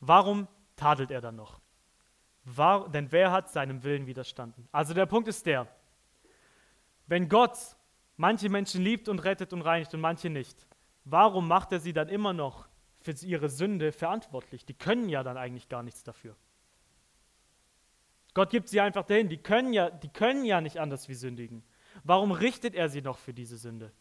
warum 0.00 0.48
tadelt 0.76 1.10
er 1.10 1.20
dann 1.20 1.36
noch? 1.36 1.60
War, 2.44 2.90
denn 2.90 3.10
wer 3.12 3.30
hat 3.30 3.50
seinem 3.50 3.82
Willen 3.84 4.06
widerstanden? 4.06 4.68
Also 4.70 4.92
der 4.92 5.06
Punkt 5.06 5.28
ist 5.28 5.46
der, 5.46 5.66
wenn 7.06 7.28
Gott 7.28 7.56
manche 8.16 8.48
Menschen 8.48 8.82
liebt 8.82 9.08
und 9.08 9.20
rettet 9.20 9.52
und 9.52 9.62
reinigt 9.62 9.94
und 9.94 10.00
manche 10.00 10.28
nicht, 10.28 10.66
warum 11.04 11.48
macht 11.48 11.72
er 11.72 11.80
sie 11.80 11.92
dann 11.92 12.08
immer 12.08 12.32
noch 12.32 12.68
für 13.00 13.12
ihre 13.26 13.50
Sünde 13.50 13.92
verantwortlich. 13.92 14.64
Die 14.64 14.74
können 14.74 15.08
ja 15.10 15.22
dann 15.22 15.36
eigentlich 15.36 15.68
gar 15.68 15.82
nichts 15.82 16.02
dafür. 16.02 16.36
Gott 18.32 18.50
gibt 18.50 18.68
sie 18.68 18.80
einfach 18.80 19.04
dahin. 19.04 19.28
Die 19.28 19.36
können 19.36 19.72
ja, 19.72 19.90
die 19.90 20.08
können 20.08 20.44
ja 20.44 20.60
nicht 20.60 20.80
anders 20.80 21.08
wie 21.08 21.14
sündigen. 21.14 21.62
Warum 22.02 22.32
richtet 22.32 22.74
er 22.74 22.88
sie 22.88 23.02
noch 23.02 23.18
für 23.18 23.34
diese 23.34 23.58
Sünde? 23.58 23.92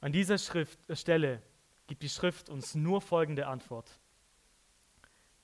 An 0.00 0.12
dieser 0.12 0.38
Schrift, 0.38 0.78
äh, 0.88 0.96
Stelle 0.96 1.42
gibt 1.86 2.02
die 2.02 2.08
Schrift 2.08 2.48
uns 2.48 2.74
nur 2.74 3.00
folgende 3.00 3.46
Antwort. 3.46 3.98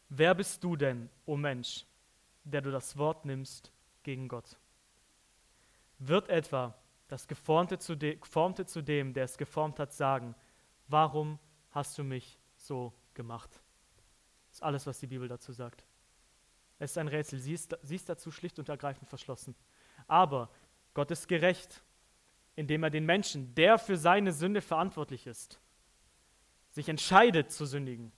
Wer 0.09 0.35
bist 0.35 0.63
du 0.63 0.77
denn, 0.77 1.09
o 1.27 1.33
oh 1.33 1.37
Mensch, 1.37 1.87
der 2.45 2.61
du 2.61 2.71
das 2.71 2.97
Wort 2.97 3.25
nimmst 3.25 3.73
gegen 4.03 4.29
Gott? 4.29 4.59
Wird 5.99 6.29
etwa 6.29 6.75
das 7.09 7.27
Geformte 7.27 7.79
zu, 7.79 7.97
de, 7.97 8.17
Geformte 8.17 8.67
zu 8.67 8.83
dem, 8.83 9.13
der 9.13 9.25
es 9.25 9.37
geformt 9.37 9.79
hat, 9.79 9.93
sagen, 9.93 10.35
warum 10.89 11.39
hast 11.71 11.99
du 11.99 12.05
mich 12.05 12.39
so 12.57 12.93
gemacht? 13.15 13.51
Das 14.49 14.59
ist 14.59 14.63
alles, 14.63 14.87
was 14.87 15.01
die 15.01 15.07
Bibel 15.07 15.27
dazu 15.27 15.53
sagt. 15.53 15.85
Es 16.79 16.93
ist 16.93 16.99
ein 16.99 17.09
Rätsel. 17.09 17.39
Sie 17.39 17.55
ist, 17.55 17.77
sie 17.83 17.97
ist 17.97 18.09
dazu 18.09 18.31
schlicht 18.31 18.59
und 18.59 18.69
ergreifend 18.69 19.09
verschlossen. 19.09 19.55
Aber 20.07 20.51
Gott 20.93 21.11
ist 21.11 21.27
gerecht, 21.27 21.83
indem 22.57 22.83
er 22.83 22.91
den 22.91 23.05
Menschen, 23.05 23.55
der 23.55 23.79
für 23.79 23.97
seine 23.97 24.33
Sünde 24.33 24.61
verantwortlich 24.61 25.27
ist, 25.27 25.61
sich 26.71 26.89
entscheidet 26.89 27.53
zu 27.53 27.67
sündigen 27.67 28.13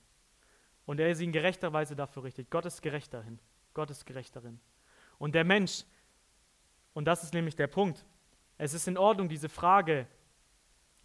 und 0.84 1.01
er 1.01 1.14
sie 1.14 1.24
in 1.24 1.32
gerechter 1.32 1.72
Weise 1.72 1.97
dafür 1.97 2.24
richtet. 2.24 2.51
Gott 2.51 2.64
ist 2.66 2.82
gerecht 2.82 3.12
dahin. 3.12 3.39
Gott 3.74 3.91
ist 3.91 4.07
gerecht 4.07 4.34
darin. 4.37 4.61
Und 5.18 5.34
der 5.34 5.45
Mensch, 5.45 5.84
und 6.95 7.05
das 7.05 7.22
ist 7.22 7.34
nämlich 7.34 7.57
der 7.57 7.66
Punkt, 7.66 8.05
es 8.59 8.72
ist 8.72 8.89
in 8.89 8.97
Ordnung, 8.97 9.28
diese 9.28 9.49
Frage 9.49 10.07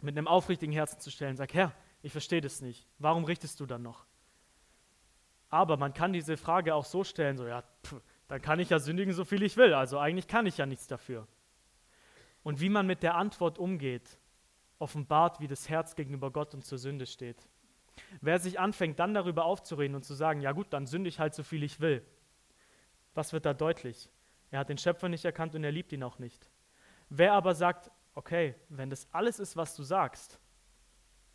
mit 0.00 0.16
einem 0.16 0.26
aufrichtigen 0.26 0.72
Herzen 0.72 1.00
zu 1.00 1.10
stellen. 1.10 1.36
Sag, 1.36 1.52
Herr, 1.54 1.72
ich 2.02 2.12
verstehe 2.12 2.40
das 2.40 2.60
nicht. 2.60 2.88
Warum 2.98 3.24
richtest 3.24 3.60
du 3.60 3.66
dann 3.66 3.82
noch? 3.82 4.06
Aber 5.48 5.76
man 5.76 5.92
kann 5.92 6.12
diese 6.12 6.36
Frage 6.38 6.74
auch 6.74 6.84
so 6.84 7.04
stellen, 7.04 7.36
so, 7.36 7.46
ja, 7.46 7.62
pff, 7.84 8.00
dann 8.28 8.40
kann 8.40 8.58
ich 8.58 8.70
ja 8.70 8.78
sündigen, 8.78 9.12
so 9.12 9.24
viel 9.26 9.42
ich 9.42 9.58
will. 9.58 9.74
Also 9.74 9.98
eigentlich 9.98 10.26
kann 10.26 10.46
ich 10.46 10.56
ja 10.56 10.64
nichts 10.64 10.86
dafür. 10.86 11.28
Und 12.42 12.60
wie 12.60 12.68
man 12.68 12.86
mit 12.86 13.02
der 13.02 13.14
Antwort 13.14 13.58
umgeht, 13.58 14.18
offenbart, 14.78 15.40
wie 15.40 15.46
das 15.46 15.68
Herz 15.68 15.94
gegenüber 15.94 16.30
Gott 16.30 16.54
und 16.54 16.64
zur 16.64 16.78
Sünde 16.78 17.06
steht. 17.06 17.48
Wer 18.20 18.38
sich 18.38 18.58
anfängt, 18.58 18.98
dann 18.98 19.14
darüber 19.14 19.44
aufzureden 19.44 19.94
und 19.94 20.04
zu 20.04 20.14
sagen, 20.14 20.40
ja 20.40 20.52
gut, 20.52 20.72
dann 20.72 20.86
sünde 20.86 21.08
ich 21.08 21.20
halt 21.20 21.34
so 21.34 21.42
viel 21.42 21.62
ich 21.62 21.80
will, 21.80 22.04
was 23.14 23.32
wird 23.32 23.46
da 23.46 23.54
deutlich? 23.54 24.10
Er 24.50 24.60
hat 24.60 24.68
den 24.68 24.78
Schöpfer 24.78 25.08
nicht 25.08 25.24
erkannt 25.24 25.54
und 25.54 25.64
er 25.64 25.72
liebt 25.72 25.92
ihn 25.92 26.02
auch 26.02 26.18
nicht. 26.18 26.50
Wer 27.08 27.34
aber 27.34 27.54
sagt, 27.54 27.90
okay, 28.14 28.54
wenn 28.68 28.90
das 28.90 29.06
alles 29.12 29.38
ist, 29.38 29.56
was 29.56 29.76
du 29.76 29.82
sagst, 29.82 30.40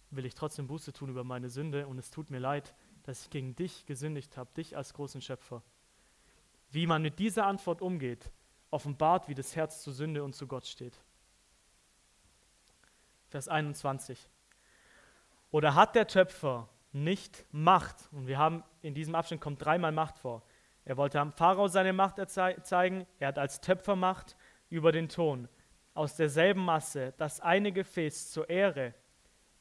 will 0.10 0.26
ich 0.26 0.36
trotzdem 0.36 0.68
Buße 0.68 0.94
tun 0.94 1.10
über 1.10 1.24
meine 1.24 1.50
Sünde 1.50 1.88
und 1.88 1.98
es 1.98 2.12
tut 2.12 2.30
mir 2.30 2.40
leid, 2.40 2.76
dass 3.04 3.24
ich 3.24 3.30
gegen 3.30 3.56
dich 3.56 3.86
gesündigt 3.86 4.38
habe, 4.38 4.54
dich 4.54 4.76
als 4.76 4.94
großen 4.94 5.22
Schöpfer. 5.22 5.64
Wie 6.70 6.88
man 6.88 7.02
mit 7.02 7.20
dieser 7.20 7.46
Antwort 7.46 7.82
umgeht, 7.82 8.32
offenbart, 8.72 9.28
wie 9.28 9.36
das 9.36 9.56
Herz 9.56 9.82
zu 9.82 9.92
Sünde 9.92 10.24
und 10.24 10.34
zu 10.34 10.48
Gott 10.48 10.66
steht. 10.66 10.98
Vers 13.30 13.48
21. 13.48 14.30
Oder 15.52 15.76
hat 15.76 15.96
der 15.96 16.08
Töpfer 16.08 16.70
nicht 16.92 17.46
Macht? 17.52 17.96
Und 18.12 18.28
wir 18.28 18.38
haben 18.38 18.64
in 18.82 18.94
diesem 18.94 19.16
Abschnitt 19.16 19.42
kommt 19.42 19.64
dreimal 19.64 19.92
Macht 19.92 20.20
vor. 20.20 20.44
Er 20.86 20.98
wollte 20.98 21.20
am 21.20 21.32
Pharao 21.32 21.68
seine 21.68 21.94
Macht 21.94 22.18
zeigen. 22.30 23.06
Er 23.20 23.30
hat 23.30 23.40
als 23.40 23.60
Töpfer 23.60 23.96
Macht 23.96 24.36
über 24.70 24.92
den 24.92 25.10
Ton. 25.10 25.50
Aus 25.94 26.16
derselben 26.16 26.64
Masse 26.64 27.14
das 27.18 27.42
eine 27.42 27.72
Gefäß 27.72 28.32
zur 28.32 28.50
Ehre 28.50 28.94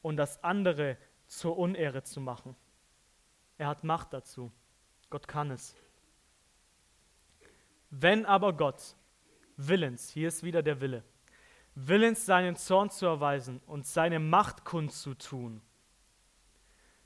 und 0.01 0.17
das 0.17 0.43
andere 0.43 0.97
zur 1.25 1.57
Unehre 1.57 2.03
zu 2.03 2.21
machen. 2.21 2.55
Er 3.57 3.67
hat 3.67 3.83
Macht 3.83 4.13
dazu. 4.13 4.51
Gott 5.09 5.27
kann 5.27 5.51
es. 5.51 5.75
Wenn 7.89 8.25
aber 8.25 8.53
Gott 8.53 8.95
willens, 9.57 10.09
hier 10.09 10.29
ist 10.29 10.43
wieder 10.43 10.63
der 10.63 10.79
Wille, 10.79 11.03
willens 11.75 12.25
seinen 12.25 12.55
Zorn 12.55 12.89
zu 12.89 13.05
erweisen 13.05 13.61
und 13.65 13.85
seine 13.85 14.19
Macht 14.19 14.63
kundzutun, 14.63 15.61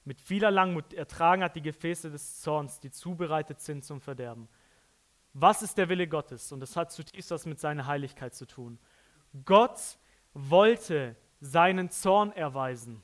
mit 0.03 0.19
vieler 0.19 0.49
Langmut 0.49 0.93
ertragen 0.93 1.43
hat 1.43 1.55
die 1.55 1.61
Gefäße 1.61 2.09
des 2.09 2.41
Zorns, 2.41 2.79
die 2.79 2.91
zubereitet 2.91 3.61
sind 3.61 3.85
zum 3.85 4.01
Verderben. 4.01 4.47
Was 5.33 5.61
ist 5.61 5.77
der 5.77 5.89
Wille 5.89 6.07
Gottes? 6.07 6.51
Und 6.51 6.59
das 6.59 6.75
hat 6.75 6.91
zutiefst 6.91 7.31
was 7.31 7.45
mit 7.45 7.59
seiner 7.59 7.85
Heiligkeit 7.85 8.33
zu 8.33 8.45
tun. 8.45 8.79
Gott 9.45 9.79
wollte 10.33 11.15
seinen 11.39 11.89
Zorn 11.89 12.31
erweisen. 12.31 13.01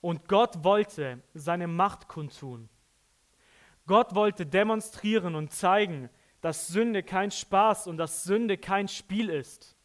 Und 0.00 0.28
Gott 0.28 0.62
wollte 0.62 1.20
seine 1.34 1.66
Macht 1.66 2.06
kundtun. 2.06 2.68
Gott 3.86 4.14
wollte 4.14 4.46
demonstrieren 4.46 5.34
und 5.34 5.52
zeigen, 5.52 6.08
dass 6.40 6.68
Sünde 6.68 7.02
kein 7.02 7.30
Spaß 7.30 7.86
und 7.86 7.96
dass 7.96 8.24
Sünde 8.24 8.58
kein 8.58 8.88
Spiel 8.88 9.28
ist, 9.28 9.76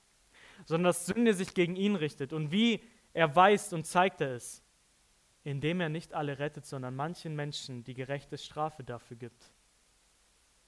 sondern 0.65 0.89
dass 0.89 1.05
Sünde 1.05 1.33
sich 1.33 1.53
gegen 1.53 1.75
ihn 1.75 1.95
richtet. 1.95 2.33
Und 2.33 2.51
wie 2.51 2.83
erweist 3.13 3.73
und 3.73 3.85
zeigt 3.85 4.21
er 4.21 4.35
es? 4.35 4.63
Indem 5.43 5.81
er 5.81 5.89
nicht 5.89 6.13
alle 6.13 6.39
rettet, 6.39 6.65
sondern 6.65 6.95
manchen 6.95 7.35
Menschen 7.35 7.83
die 7.83 7.93
gerechte 7.93 8.37
Strafe 8.37 8.83
dafür 8.83 9.17
gibt. 9.17 9.51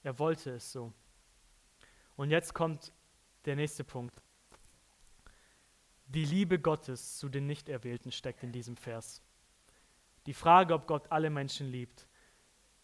Er 0.02 0.18
wollte 0.18 0.50
es 0.50 0.70
so. 0.70 0.92
Und 2.16 2.30
jetzt 2.30 2.52
kommt 2.52 2.92
der 3.44 3.56
nächste 3.56 3.84
Punkt. 3.84 4.22
Die 6.06 6.24
Liebe 6.24 6.58
Gottes 6.58 7.18
zu 7.18 7.28
den 7.28 7.46
Nichterwählten 7.46 8.12
steckt 8.12 8.42
in 8.42 8.52
diesem 8.52 8.76
Vers. 8.76 9.22
Die 10.26 10.34
Frage, 10.34 10.74
ob 10.74 10.86
Gott 10.86 11.10
alle 11.10 11.30
Menschen 11.30 11.68
liebt. 11.68 12.06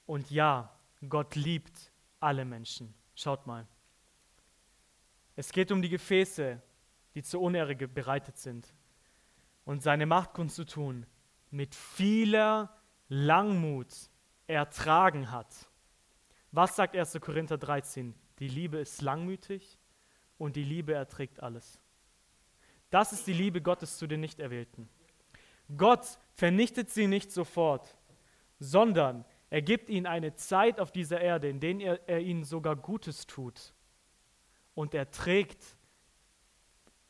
Und 0.06 0.30
ja, 0.30 0.76
Gott 1.08 1.34
liebt 1.34 1.91
alle 2.22 2.44
Menschen. 2.44 2.94
Schaut 3.14 3.46
mal. 3.46 3.66
Es 5.36 5.50
geht 5.52 5.72
um 5.72 5.82
die 5.82 5.88
Gefäße, 5.88 6.60
die 7.14 7.22
zur 7.22 7.40
Unehre 7.40 7.74
bereitet 7.74 8.38
sind. 8.38 8.72
Und 9.64 9.82
seine 9.82 10.06
Macht 10.06 10.34
kundzutun, 10.34 11.06
mit 11.50 11.74
vieler 11.74 12.74
Langmut 13.08 13.92
ertragen 14.46 15.30
hat. 15.30 15.68
Was 16.50 16.76
sagt 16.76 16.96
1. 16.96 17.18
Korinther 17.20 17.58
13? 17.58 18.14
Die 18.38 18.48
Liebe 18.48 18.78
ist 18.78 19.02
langmütig 19.02 19.78
und 20.38 20.56
die 20.56 20.64
Liebe 20.64 20.94
erträgt 20.94 21.42
alles. 21.42 21.78
Das 22.90 23.12
ist 23.12 23.26
die 23.26 23.32
Liebe 23.32 23.62
Gottes 23.62 23.96
zu 23.96 24.06
den 24.06 24.20
Nichterwählten. 24.20 24.88
Gott 25.76 26.18
vernichtet 26.34 26.90
sie 26.90 27.06
nicht 27.06 27.30
sofort, 27.30 27.96
sondern 28.58 29.24
er 29.52 29.60
gibt 29.60 29.90
ihnen 29.90 30.06
eine 30.06 30.34
Zeit 30.34 30.80
auf 30.80 30.92
dieser 30.92 31.20
Erde, 31.20 31.50
in 31.50 31.60
der 31.60 31.78
er, 31.78 32.08
er 32.08 32.20
ihnen 32.20 32.42
sogar 32.42 32.74
Gutes 32.74 33.26
tut. 33.26 33.74
Und 34.74 34.94
er 34.94 35.10
trägt 35.10 35.76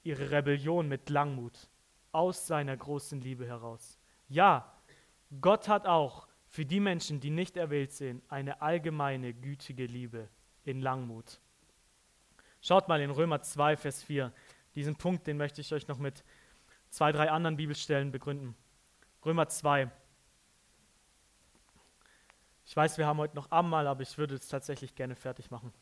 ihre 0.02 0.32
Rebellion 0.32 0.88
mit 0.88 1.08
Langmut 1.08 1.70
aus 2.10 2.48
seiner 2.48 2.76
großen 2.76 3.20
Liebe 3.20 3.46
heraus. 3.46 3.96
Ja, 4.26 4.76
Gott 5.40 5.68
hat 5.68 5.86
auch 5.86 6.26
für 6.48 6.66
die 6.66 6.80
Menschen, 6.80 7.20
die 7.20 7.30
nicht 7.30 7.56
erwählt 7.56 7.92
sind, 7.92 8.24
eine 8.28 8.60
allgemeine 8.60 9.34
gütige 9.34 9.86
Liebe 9.86 10.28
in 10.64 10.80
Langmut. 10.80 11.40
Schaut 12.60 12.88
mal 12.88 13.00
in 13.00 13.12
Römer 13.12 13.42
2, 13.42 13.76
Vers 13.76 14.02
4. 14.02 14.32
Diesen 14.74 14.96
Punkt, 14.96 15.28
den 15.28 15.36
möchte 15.36 15.60
ich 15.60 15.72
euch 15.72 15.86
noch 15.86 15.98
mit 15.98 16.24
zwei, 16.90 17.12
drei 17.12 17.30
anderen 17.30 17.56
Bibelstellen 17.56 18.10
begründen. 18.10 18.56
Römer 19.24 19.46
2. 19.46 19.92
Ich 22.64 22.76
weiß, 22.76 22.98
wir 22.98 23.06
haben 23.06 23.18
heute 23.18 23.36
noch 23.36 23.50
Abendmahl, 23.50 23.86
aber 23.86 24.02
ich 24.02 24.16
würde 24.18 24.34
es 24.34 24.48
tatsächlich 24.48 24.94
gerne 24.94 25.16
fertig 25.16 25.50
machen. 25.50 25.72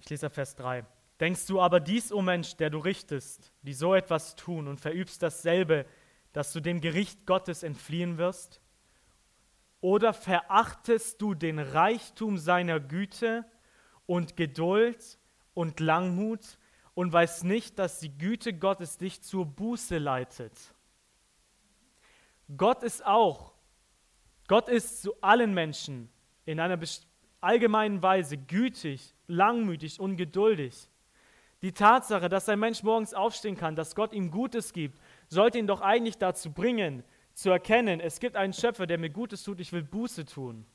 Ich 0.00 0.08
lese 0.08 0.30
Vers 0.30 0.56
3. 0.56 0.84
Denkst 1.20 1.46
du 1.46 1.60
aber 1.60 1.80
dies, 1.80 2.12
o 2.12 2.16
oh 2.16 2.22
Mensch, 2.22 2.56
der 2.56 2.70
du 2.70 2.78
richtest, 2.78 3.52
die 3.62 3.74
so 3.74 3.94
etwas 3.94 4.36
tun 4.36 4.68
und 4.68 4.80
verübst 4.80 5.22
dasselbe, 5.22 5.84
dass 6.32 6.52
du 6.52 6.60
dem 6.60 6.80
Gericht 6.80 7.26
Gottes 7.26 7.62
entfliehen 7.62 8.16
wirst? 8.16 8.60
Oder 9.82 10.12
verachtest 10.12 11.20
du 11.20 11.34
den 11.34 11.58
Reichtum 11.58 12.38
seiner 12.38 12.80
Güte 12.80 13.44
und 14.06 14.36
Geduld 14.36 15.18
und 15.54 15.80
Langmut 15.80 16.58
und 16.94 17.12
weißt 17.12 17.44
nicht, 17.44 17.78
dass 17.78 18.00
die 18.00 18.16
Güte 18.16 18.54
Gottes 18.54 18.98
dich 18.98 19.22
zur 19.22 19.46
Buße 19.46 19.98
leitet? 19.98 20.58
Gott 22.56 22.82
ist 22.82 23.04
auch 23.04 23.54
Gott 24.50 24.68
ist 24.68 25.02
zu 25.02 25.14
allen 25.22 25.54
Menschen 25.54 26.10
in 26.44 26.58
einer 26.58 26.76
allgemeinen 27.40 28.02
Weise 28.02 28.36
gütig, 28.36 29.14
langmütig 29.28 30.00
und 30.00 30.16
geduldig. 30.16 30.88
Die 31.62 31.70
Tatsache, 31.70 32.28
dass 32.28 32.48
ein 32.48 32.58
Mensch 32.58 32.82
morgens 32.82 33.14
aufstehen 33.14 33.56
kann, 33.56 33.76
dass 33.76 33.94
Gott 33.94 34.12
ihm 34.12 34.32
Gutes 34.32 34.72
gibt, 34.72 35.00
sollte 35.28 35.60
ihn 35.60 35.68
doch 35.68 35.82
eigentlich 35.82 36.18
dazu 36.18 36.50
bringen, 36.50 37.04
zu 37.32 37.50
erkennen, 37.50 38.00
es 38.00 38.18
gibt 38.18 38.34
einen 38.34 38.52
Schöpfer, 38.52 38.88
der 38.88 38.98
mir 38.98 39.10
Gutes 39.10 39.44
tut, 39.44 39.60
ich 39.60 39.72
will 39.72 39.84
Buße 39.84 40.24
tun. 40.24 40.66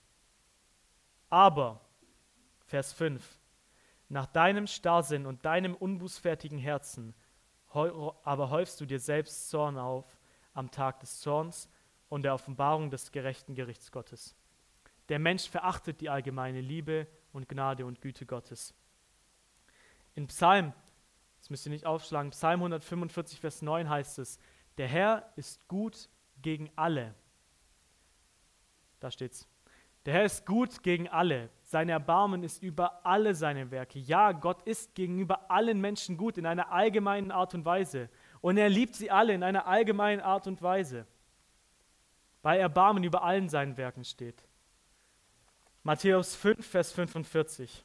Aber, 1.29 1.81
Vers 2.67 2.93
5, 2.93 3.21
nach 4.07 4.27
deinem 4.27 4.67
Starrsinn 4.67 5.25
und 5.25 5.43
deinem 5.43 5.75
unbußfertigen 5.75 6.59
Herzen 6.59 7.13
aber 7.73 8.51
häufst 8.51 8.79
du 8.79 8.85
dir 8.85 9.01
selbst 9.01 9.49
Zorn 9.49 9.77
auf 9.77 10.17
am 10.53 10.71
Tag 10.71 11.01
des 11.01 11.19
Zorns 11.19 11.67
und 12.09 12.23
der 12.23 12.33
Offenbarung 12.33 12.89
des 12.89 13.11
gerechten 13.11 13.55
Gerichts 13.55 13.91
Gottes. 13.91 14.35
Der 15.09 15.19
Mensch 15.19 15.49
verachtet 15.49 16.01
die 16.01 16.09
allgemeine 16.09 16.61
Liebe 16.61 17.07
und 17.31 17.47
Gnade 17.47 17.85
und 17.85 18.01
Güte 18.01 18.25
Gottes. 18.25 18.73
In 20.15 20.27
Psalm, 20.27 20.73
das 21.39 21.49
müsst 21.49 21.65
ihr 21.65 21.71
nicht 21.71 21.85
aufschlagen, 21.85 22.31
Psalm 22.31 22.61
145, 22.61 23.39
Vers 23.39 23.61
9 23.61 23.89
heißt 23.89 24.19
es, 24.19 24.39
der 24.77 24.87
Herr 24.87 25.31
ist 25.35 25.67
gut 25.67 26.09
gegen 26.41 26.71
alle. 26.75 27.13
Da 28.99 29.11
steht's. 29.11 29.47
Der 30.05 30.13
Herr 30.13 30.25
ist 30.25 30.45
gut 30.45 30.83
gegen 30.83 31.07
alle. 31.09 31.49
Sein 31.63 31.89
Erbarmen 31.89 32.43
ist 32.43 32.61
über 32.61 33.05
alle 33.05 33.33
seine 33.33 33.71
Werke. 33.71 33.97
Ja, 33.97 34.31
Gott 34.33 34.61
ist 34.63 34.93
gegenüber 34.93 35.49
allen 35.49 35.81
Menschen 35.81 36.15
gut 36.15 36.37
in 36.37 36.45
einer 36.45 36.71
allgemeinen 36.71 37.31
Art 37.31 37.55
und 37.55 37.65
Weise. 37.65 38.09
Und 38.41 38.57
er 38.57 38.69
liebt 38.69 38.95
sie 38.95 39.09
alle 39.09 39.33
in 39.33 39.41
einer 39.41 39.65
allgemeinen 39.65 40.21
Art 40.21 40.45
und 40.45 40.61
Weise. 40.61 41.07
Bei 42.45 42.59
Erbarmen 42.59 43.03
über 43.03 43.23
allen 43.23 43.49
seinen 43.49 43.75
Werken 43.75 44.05
steht. 44.05 44.43
Matthäus 45.81 46.35
5, 46.35 46.63
Vers 46.63 46.91
45. 46.91 47.83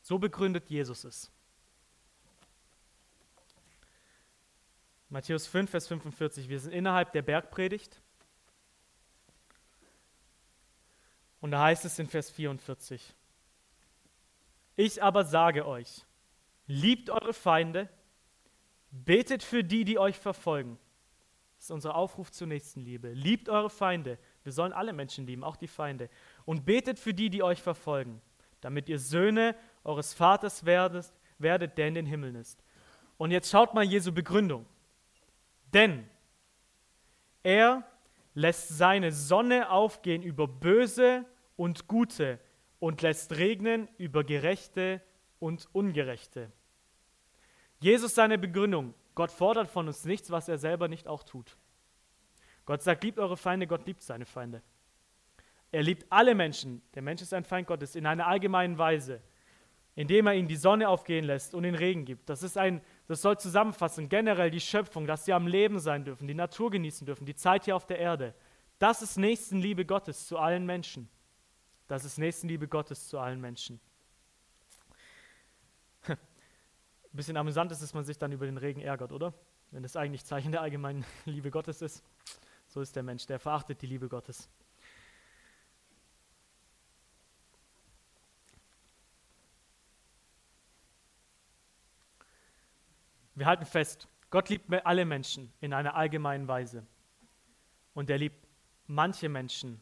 So 0.00 0.18
begründet 0.18 0.70
Jesus 0.70 1.04
es. 1.04 1.30
Matthäus 5.10 5.46
5, 5.46 5.70
Vers 5.70 5.88
45. 5.88 6.48
Wir 6.48 6.58
sind 6.58 6.72
innerhalb 6.72 7.12
der 7.12 7.20
Bergpredigt. 7.20 8.00
Und 11.42 11.50
da 11.50 11.64
heißt 11.64 11.84
es 11.84 11.98
in 11.98 12.06
Vers 12.06 12.30
44. 12.30 13.14
Ich 14.76 15.02
aber 15.02 15.26
sage 15.26 15.66
euch, 15.66 16.06
liebt 16.66 17.10
eure 17.10 17.34
Feinde, 17.34 17.90
betet 18.90 19.42
für 19.42 19.62
die, 19.62 19.84
die 19.84 19.98
euch 19.98 20.18
verfolgen. 20.18 20.78
Das 21.64 21.70
ist 21.70 21.76
unser 21.76 21.94
Aufruf 21.94 22.30
zur 22.30 22.46
Nächstenliebe. 22.46 23.08
Liebt 23.14 23.48
eure 23.48 23.70
Feinde, 23.70 24.18
wir 24.42 24.52
sollen 24.52 24.74
alle 24.74 24.92
Menschen 24.92 25.26
lieben, 25.26 25.42
auch 25.42 25.56
die 25.56 25.66
Feinde. 25.66 26.10
Und 26.44 26.66
betet 26.66 26.98
für 26.98 27.14
die, 27.14 27.30
die 27.30 27.42
euch 27.42 27.62
verfolgen, 27.62 28.20
damit 28.60 28.90
ihr 28.90 28.98
Söhne 28.98 29.56
eures 29.82 30.12
Vaters 30.12 30.66
werdet, 30.66 31.10
werdet, 31.38 31.78
der 31.78 31.88
in 31.88 31.94
den 31.94 32.04
Himmeln 32.04 32.34
ist. 32.34 32.62
Und 33.16 33.30
jetzt 33.30 33.50
schaut 33.50 33.72
mal 33.72 33.82
Jesu 33.82 34.12
Begründung. 34.12 34.66
Denn 35.72 36.06
er 37.42 37.82
lässt 38.34 38.68
seine 38.68 39.10
Sonne 39.10 39.70
aufgehen 39.70 40.22
über 40.22 40.46
Böse 40.46 41.24
und 41.56 41.88
Gute 41.88 42.40
und 42.78 43.00
lässt 43.00 43.38
regnen 43.38 43.88
über 43.96 44.22
Gerechte 44.22 45.00
und 45.38 45.66
Ungerechte. 45.72 46.52
Jesus 47.80 48.14
seine 48.14 48.36
Begründung. 48.36 48.92
Gott 49.14 49.30
fordert 49.30 49.68
von 49.68 49.86
uns 49.86 50.04
nichts, 50.04 50.30
was 50.30 50.48
er 50.48 50.58
selber 50.58 50.88
nicht 50.88 51.06
auch 51.06 51.22
tut. 51.22 51.56
Gott 52.66 52.82
sagt, 52.82 53.04
liebt 53.04 53.18
eure 53.18 53.36
Feinde, 53.36 53.66
Gott 53.66 53.86
liebt 53.86 54.02
seine 54.02 54.26
Feinde. 54.26 54.62
Er 55.70 55.82
liebt 55.82 56.06
alle 56.10 56.34
Menschen, 56.34 56.82
der 56.94 57.02
Mensch 57.02 57.20
ist 57.20 57.34
ein 57.34 57.44
Feind 57.44 57.66
Gottes, 57.66 57.96
in 57.96 58.06
einer 58.06 58.26
allgemeinen 58.26 58.78
Weise, 58.78 59.20
indem 59.96 60.26
er 60.28 60.34
ihnen 60.34 60.48
die 60.48 60.56
Sonne 60.56 60.88
aufgehen 60.88 61.24
lässt 61.24 61.54
und 61.54 61.64
den 61.64 61.74
Regen 61.74 62.04
gibt. 62.04 62.28
Das, 62.28 62.42
ist 62.42 62.56
ein, 62.56 62.80
das 63.06 63.22
soll 63.22 63.38
zusammenfassen, 63.38 64.08
generell 64.08 64.50
die 64.50 64.60
Schöpfung, 64.60 65.06
dass 65.06 65.24
sie 65.24 65.32
am 65.32 65.46
Leben 65.46 65.78
sein 65.78 66.04
dürfen, 66.04 66.28
die 66.28 66.34
Natur 66.34 66.70
genießen 66.70 67.06
dürfen, 67.06 67.26
die 67.26 67.34
Zeit 67.34 67.64
hier 67.64 67.76
auf 67.76 67.86
der 67.86 67.98
Erde. 67.98 68.34
Das 68.78 69.02
ist 69.02 69.16
Nächstenliebe 69.16 69.84
Gottes 69.84 70.26
zu 70.26 70.38
allen 70.38 70.64
Menschen. 70.64 71.08
Das 71.88 72.04
ist 72.04 72.18
Nächstenliebe 72.18 72.68
Gottes 72.68 73.08
zu 73.08 73.18
allen 73.18 73.40
Menschen. 73.40 73.80
Ein 76.06 76.16
bisschen 77.16 77.36
amüsant 77.36 77.70
ist, 77.72 77.82
dass 77.82 77.94
man 77.94 78.04
sich 78.04 78.18
dann 78.18 78.32
über 78.32 78.46
den 78.46 78.56
Regen 78.56 78.80
ärgert, 78.80 79.12
oder? 79.12 79.34
Wenn 79.70 79.82
das 79.82 79.96
eigentlich 79.96 80.24
Zeichen 80.24 80.52
der 80.52 80.62
allgemeinen 80.62 81.04
Liebe 81.24 81.50
Gottes 81.50 81.82
ist. 81.82 82.02
So 82.68 82.80
ist 82.80 82.96
der 82.96 83.02
Mensch, 83.02 83.26
der 83.26 83.38
verachtet 83.38 83.82
die 83.82 83.86
Liebe 83.86 84.08
Gottes. 84.08 84.48
Wir 93.36 93.46
halten 93.46 93.64
fest, 93.64 94.08
Gott 94.30 94.48
liebt 94.48 94.72
alle 94.84 95.04
Menschen 95.04 95.52
in 95.60 95.72
einer 95.72 95.94
allgemeinen 95.94 96.48
Weise. 96.48 96.86
Und 97.94 98.10
er 98.10 98.18
liebt 98.18 98.46
manche 98.86 99.28
Menschen 99.28 99.80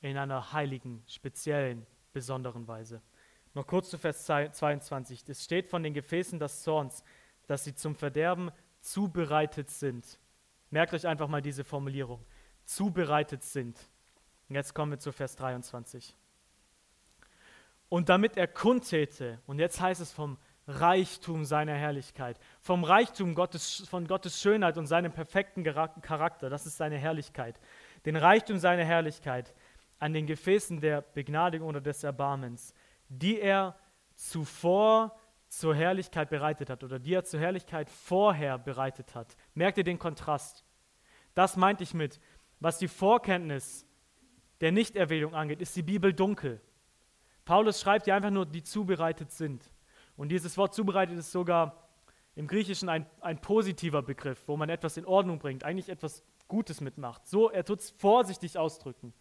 in 0.00 0.16
einer 0.16 0.52
heiligen, 0.52 1.02
speziellen, 1.06 1.86
besonderen 2.12 2.66
Weise. 2.66 3.02
Noch 3.54 3.66
kurz 3.66 3.88
zu 3.88 3.98
Vers 3.98 4.24
22. 4.24 5.28
Es 5.28 5.44
steht 5.44 5.68
von 5.68 5.82
den 5.82 5.94
Gefäßen 5.94 6.38
des 6.40 6.62
Zorns, 6.62 7.04
dass 7.46 7.64
sie 7.64 7.74
zum 7.74 7.94
Verderben 7.94 8.50
zubereitet 8.80 9.70
sind. 9.70 10.18
Merkt 10.70 10.92
euch 10.92 11.06
einfach 11.06 11.28
mal 11.28 11.40
diese 11.40 11.62
Formulierung. 11.62 12.24
Zubereitet 12.64 13.44
sind. 13.44 13.78
Und 14.48 14.56
jetzt 14.56 14.74
kommen 14.74 14.92
wir 14.92 14.98
zu 14.98 15.12
Vers 15.12 15.36
23. 15.36 16.16
Und 17.88 18.08
damit 18.08 18.36
er 18.36 18.48
kundtäte, 18.48 19.40
und 19.46 19.60
jetzt 19.60 19.80
heißt 19.80 20.00
es 20.00 20.10
vom 20.10 20.36
Reichtum 20.66 21.44
seiner 21.44 21.74
Herrlichkeit, 21.74 22.40
vom 22.60 22.82
Reichtum 22.82 23.34
Gottes, 23.34 23.86
von 23.88 24.08
Gottes 24.08 24.40
Schönheit 24.40 24.78
und 24.78 24.86
seinem 24.86 25.12
perfekten 25.12 25.62
Charakter, 25.62 26.50
das 26.50 26.66
ist 26.66 26.76
seine 26.76 26.96
Herrlichkeit, 26.96 27.60
den 28.04 28.16
Reichtum 28.16 28.58
seiner 28.58 28.84
Herrlichkeit 28.84 29.54
an 29.98 30.12
den 30.12 30.26
Gefäßen 30.26 30.80
der 30.80 31.02
Begnadigung 31.02 31.68
oder 31.68 31.80
des 31.80 32.02
Erbarmens, 32.02 32.74
die 33.08 33.40
er 33.40 33.76
zuvor 34.14 35.18
zur 35.48 35.74
Herrlichkeit 35.74 36.30
bereitet 36.30 36.70
hat 36.70 36.82
oder 36.82 36.98
die 36.98 37.14
er 37.14 37.24
zur 37.24 37.40
Herrlichkeit 37.40 37.88
vorher 37.88 38.58
bereitet 38.58 39.14
hat. 39.14 39.36
Merkt 39.54 39.78
ihr 39.78 39.84
den 39.84 39.98
Kontrast? 39.98 40.64
Das 41.34 41.56
meinte 41.56 41.84
ich 41.84 41.94
mit, 41.94 42.20
was 42.60 42.78
die 42.78 42.88
Vorkenntnis 42.88 43.86
der 44.60 44.72
Nichterwählung 44.72 45.34
angeht, 45.34 45.60
ist 45.60 45.76
die 45.76 45.82
Bibel 45.82 46.12
dunkel. 46.12 46.60
Paulus 47.44 47.80
schreibt 47.80 48.06
ja 48.06 48.16
einfach 48.16 48.30
nur, 48.30 48.46
die 48.46 48.62
zubereitet 48.62 49.30
sind. 49.30 49.70
Und 50.16 50.30
dieses 50.30 50.56
Wort 50.56 50.74
zubereitet 50.74 51.18
ist 51.18 51.32
sogar 51.32 51.88
im 52.34 52.46
Griechischen 52.46 52.88
ein, 52.88 53.06
ein 53.20 53.40
positiver 53.40 54.02
Begriff, 54.02 54.48
wo 54.48 54.56
man 54.56 54.68
etwas 54.68 54.96
in 54.96 55.06
Ordnung 55.06 55.38
bringt, 55.38 55.64
eigentlich 55.64 55.88
etwas 55.88 56.24
Gutes 56.48 56.80
mitmacht. 56.80 57.26
So, 57.26 57.50
er 57.50 57.64
tut 57.64 57.80
es 57.80 57.90
vorsichtig 57.90 58.58
ausdrücken. 58.58 59.12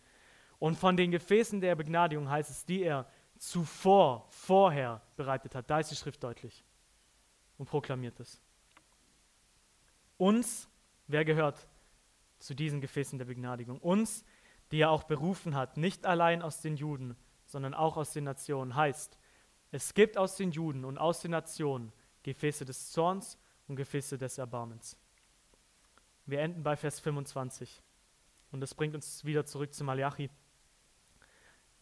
Und 0.59 0.77
von 0.77 0.95
den 0.95 1.11
Gefäßen 1.11 1.61
der 1.61 1.75
Begnadigung 1.75 2.29
heißt 2.29 2.49
es, 2.49 2.65
die 2.65 2.83
er 2.83 3.07
zuvor, 3.43 4.25
vorher 4.29 5.01
bereitet 5.15 5.53
hat. 5.55 5.69
Da 5.69 5.79
ist 5.79 5.91
die 5.91 5.95
Schrift 5.95 6.23
deutlich 6.23 6.63
und 7.57 7.65
proklamiert 7.65 8.19
es. 8.19 8.41
Uns, 10.17 10.69
wer 11.07 11.25
gehört 11.25 11.67
zu 12.39 12.53
diesen 12.53 12.79
Gefäßen 12.79 13.19
der 13.19 13.25
Begnadigung? 13.25 13.79
Uns, 13.79 14.23
die 14.71 14.79
er 14.79 14.91
auch 14.91 15.03
berufen 15.03 15.55
hat, 15.55 15.75
nicht 15.77 16.05
allein 16.05 16.41
aus 16.41 16.61
den 16.61 16.77
Juden, 16.77 17.17
sondern 17.45 17.73
auch 17.73 17.97
aus 17.97 18.13
den 18.13 18.23
Nationen. 18.23 18.75
Heißt, 18.75 19.17
es 19.71 19.93
gibt 19.93 20.17
aus 20.17 20.35
den 20.37 20.51
Juden 20.51 20.85
und 20.85 20.97
aus 20.97 21.21
den 21.21 21.31
Nationen 21.31 21.91
Gefäße 22.23 22.63
des 22.63 22.91
Zorns 22.91 23.37
und 23.67 23.75
Gefäße 23.75 24.17
des 24.17 24.37
Erbarmens. 24.37 24.97
Wir 26.25 26.39
enden 26.39 26.63
bei 26.63 26.77
Vers 26.77 27.01
25. 27.01 27.81
Und 28.51 28.61
das 28.61 28.73
bringt 28.73 28.95
uns 28.95 29.25
wieder 29.25 29.45
zurück 29.45 29.73
zu 29.73 29.83
Malachi 29.83 30.29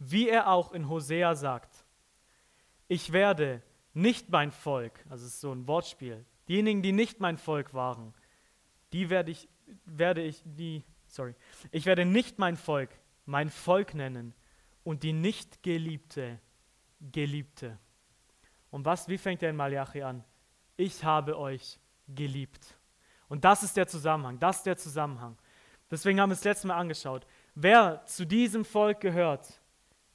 wie 0.03 0.29
er 0.29 0.49
auch 0.49 0.71
in 0.71 0.89
Hosea 0.89 1.35
sagt, 1.35 1.85
ich 2.87 3.11
werde 3.11 3.61
nicht 3.93 4.29
mein 4.29 4.51
Volk, 4.51 5.05
also 5.09 5.25
es 5.25 5.33
ist 5.33 5.41
so 5.41 5.51
ein 5.51 5.67
Wortspiel, 5.67 6.25
diejenigen, 6.47 6.81
die 6.81 6.91
nicht 6.91 7.19
mein 7.19 7.37
Volk 7.37 7.73
waren, 7.75 8.13
die 8.93 9.11
werde 9.11 9.29
ich, 9.29 9.47
werde 9.85 10.21
ich, 10.23 10.41
die, 10.43 10.83
sorry, 11.05 11.35
ich 11.69 11.85
werde 11.85 12.05
nicht 12.05 12.39
mein 12.39 12.57
Volk 12.57 12.89
mein 13.25 13.49
Volk 13.49 13.93
nennen 13.93 14.33
und 14.83 15.03
die 15.03 15.13
nicht 15.13 15.61
Geliebte, 15.61 16.39
Geliebte. 16.99 17.77
Und 18.71 18.85
was, 18.85 19.07
wie 19.07 19.19
fängt 19.19 19.43
er 19.43 19.51
in 19.51 19.55
Malachi 19.55 20.01
an? 20.01 20.23
Ich 20.77 21.03
habe 21.03 21.37
euch 21.37 21.79
geliebt. 22.07 22.75
Und 23.29 23.45
das 23.45 23.61
ist 23.63 23.77
der 23.77 23.87
Zusammenhang, 23.87 24.39
das 24.39 24.57
ist 24.57 24.65
der 24.65 24.77
Zusammenhang. 24.77 25.37
Deswegen 25.91 26.19
haben 26.19 26.31
wir 26.31 26.35
es 26.35 26.43
letztes 26.43 26.65
Mal 26.65 26.77
angeschaut. 26.77 27.27
Wer 27.53 28.03
zu 28.05 28.25
diesem 28.25 28.65
Volk 28.65 29.01
gehört, 29.01 29.60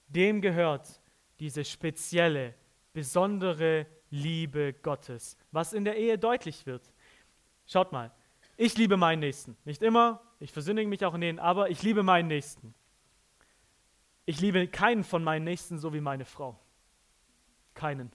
dem 0.09 0.41
gehört 0.41 1.01
diese 1.41 1.65
spezielle, 1.65 2.55
besondere 2.93 3.87
Liebe 4.11 4.73
Gottes, 4.73 5.37
was 5.51 5.73
in 5.73 5.85
der 5.85 5.97
Ehe 5.97 6.19
deutlich 6.19 6.65
wird. 6.67 6.93
Schaut 7.67 7.93
mal, 7.93 8.13
ich 8.57 8.77
liebe 8.79 8.97
meinen 8.97 9.21
Nächsten. 9.21 9.57
Nicht 9.65 9.83
immer, 9.83 10.23
ich 10.41 10.53
versündige 10.53 10.89
mich 10.89 11.05
auch 11.05 11.15
in 11.15 11.21
denen, 11.21 11.39
aber 11.39 11.71
ich 11.71 11.83
liebe 11.83 12.03
meinen 12.03 12.29
Nächsten. 12.29 12.75
Ich 14.25 14.41
liebe 14.41 14.67
keinen 14.69 15.05
von 15.05 15.23
meinen 15.23 15.45
Nächsten 15.45 15.79
so 15.79 15.93
wie 15.93 16.01
meine 16.01 16.25
Frau. 16.25 16.59
Keinen. 17.75 18.11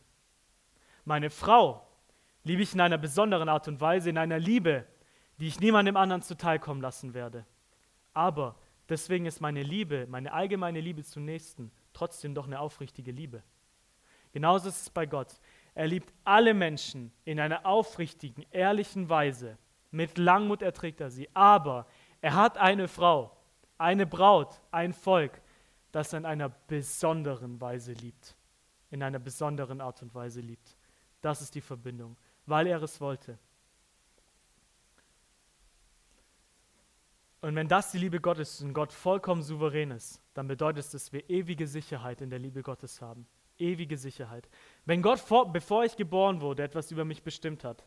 Meine 1.06 1.30
Frau 1.30 1.88
liebe 2.44 2.64
ich 2.64 2.74
in 2.74 2.82
einer 2.82 2.98
besonderen 2.98 3.50
Art 3.50 3.68
und 3.68 3.82
Weise, 3.82 4.10
in 4.10 4.18
einer 4.18 4.40
Liebe, 4.40 4.86
die 5.40 5.48
ich 5.48 5.60
niemandem 5.60 5.98
anderen 5.98 6.22
zuteilkommen 6.22 6.82
lassen 6.82 7.14
werde. 7.14 7.46
Aber 8.14 8.56
deswegen 8.90 9.26
ist 9.26 9.42
meine 9.42 9.64
Liebe, 9.64 10.08
meine 10.08 10.34
allgemeine 10.34 10.82
Liebe 10.82 11.04
zum 11.04 11.26
Nächsten 11.26 11.72
trotzdem 11.94 12.36
doch 12.36 12.48
eine 12.48 12.60
aufrichtige 12.60 13.12
Liebe. 13.12 13.44
Genauso 14.32 14.70
ist 14.70 14.82
es 14.82 14.90
bei 14.90 15.06
Gott. 15.06 15.40
Er 15.74 15.88
liebt 15.88 16.14
alle 16.24 16.54
Menschen 16.54 17.12
in 17.26 17.40
einer 17.40 17.66
aufrichtigen, 17.66 18.46
ehrlichen 18.52 19.10
Weise. 19.10 19.58
Mit 19.92 20.18
Langmut 20.18 20.62
erträgt 20.62 21.02
er 21.02 21.10
sie. 21.10 21.30
Aber 21.34 21.86
er 22.22 22.36
hat 22.36 22.58
eine 22.58 22.88
Frau, 22.88 23.36
eine 23.78 24.06
Braut, 24.06 24.62
ein 24.72 24.94
Volk, 24.94 25.42
das 25.92 26.14
er 26.14 26.20
in 26.20 26.26
einer 26.26 26.50
besonderen 26.50 27.60
Weise 27.60 27.94
liebt. 27.94 28.36
In 28.90 29.04
einer 29.04 29.20
besonderen 29.20 29.82
Art 29.82 30.02
und 30.02 30.14
Weise 30.14 30.42
liebt. 30.42 30.78
Das 31.22 31.42
ist 31.42 31.56
die 31.56 31.62
Verbindung, 31.62 32.18
weil 32.46 32.68
er 32.68 32.82
es 32.82 33.00
wollte. 33.00 33.38
Und 37.42 37.56
wenn 37.56 37.68
das 37.68 37.92
die 37.92 37.98
Liebe 37.98 38.22
Gottes 38.22 38.54
ist 38.54 38.62
und 38.62 38.74
Gott 38.74 38.94
vollkommen 38.94 39.42
souverän 39.42 39.92
ist, 39.92 40.22
dann 40.36 40.48
bedeutet 40.48 40.86
es, 40.86 40.92
dass 40.92 41.12
wir 41.12 41.28
ewige 41.30 41.68
Sicherheit 41.68 42.22
in 42.22 42.30
der 42.30 42.40
Liebe 42.40 42.62
Gottes 42.62 43.02
haben. 43.02 43.28
Ewige 43.58 43.98
Sicherheit. 43.98 44.48
Wenn 44.86 45.02
Gott, 45.02 45.20
vor, 45.20 45.52
bevor 45.52 45.84
ich 45.84 45.96
geboren 45.96 46.42
wurde, 46.42 46.64
etwas 46.64 46.92
über 46.92 47.04
mich 47.04 47.24
bestimmt 47.24 47.64
hat, 47.64 47.84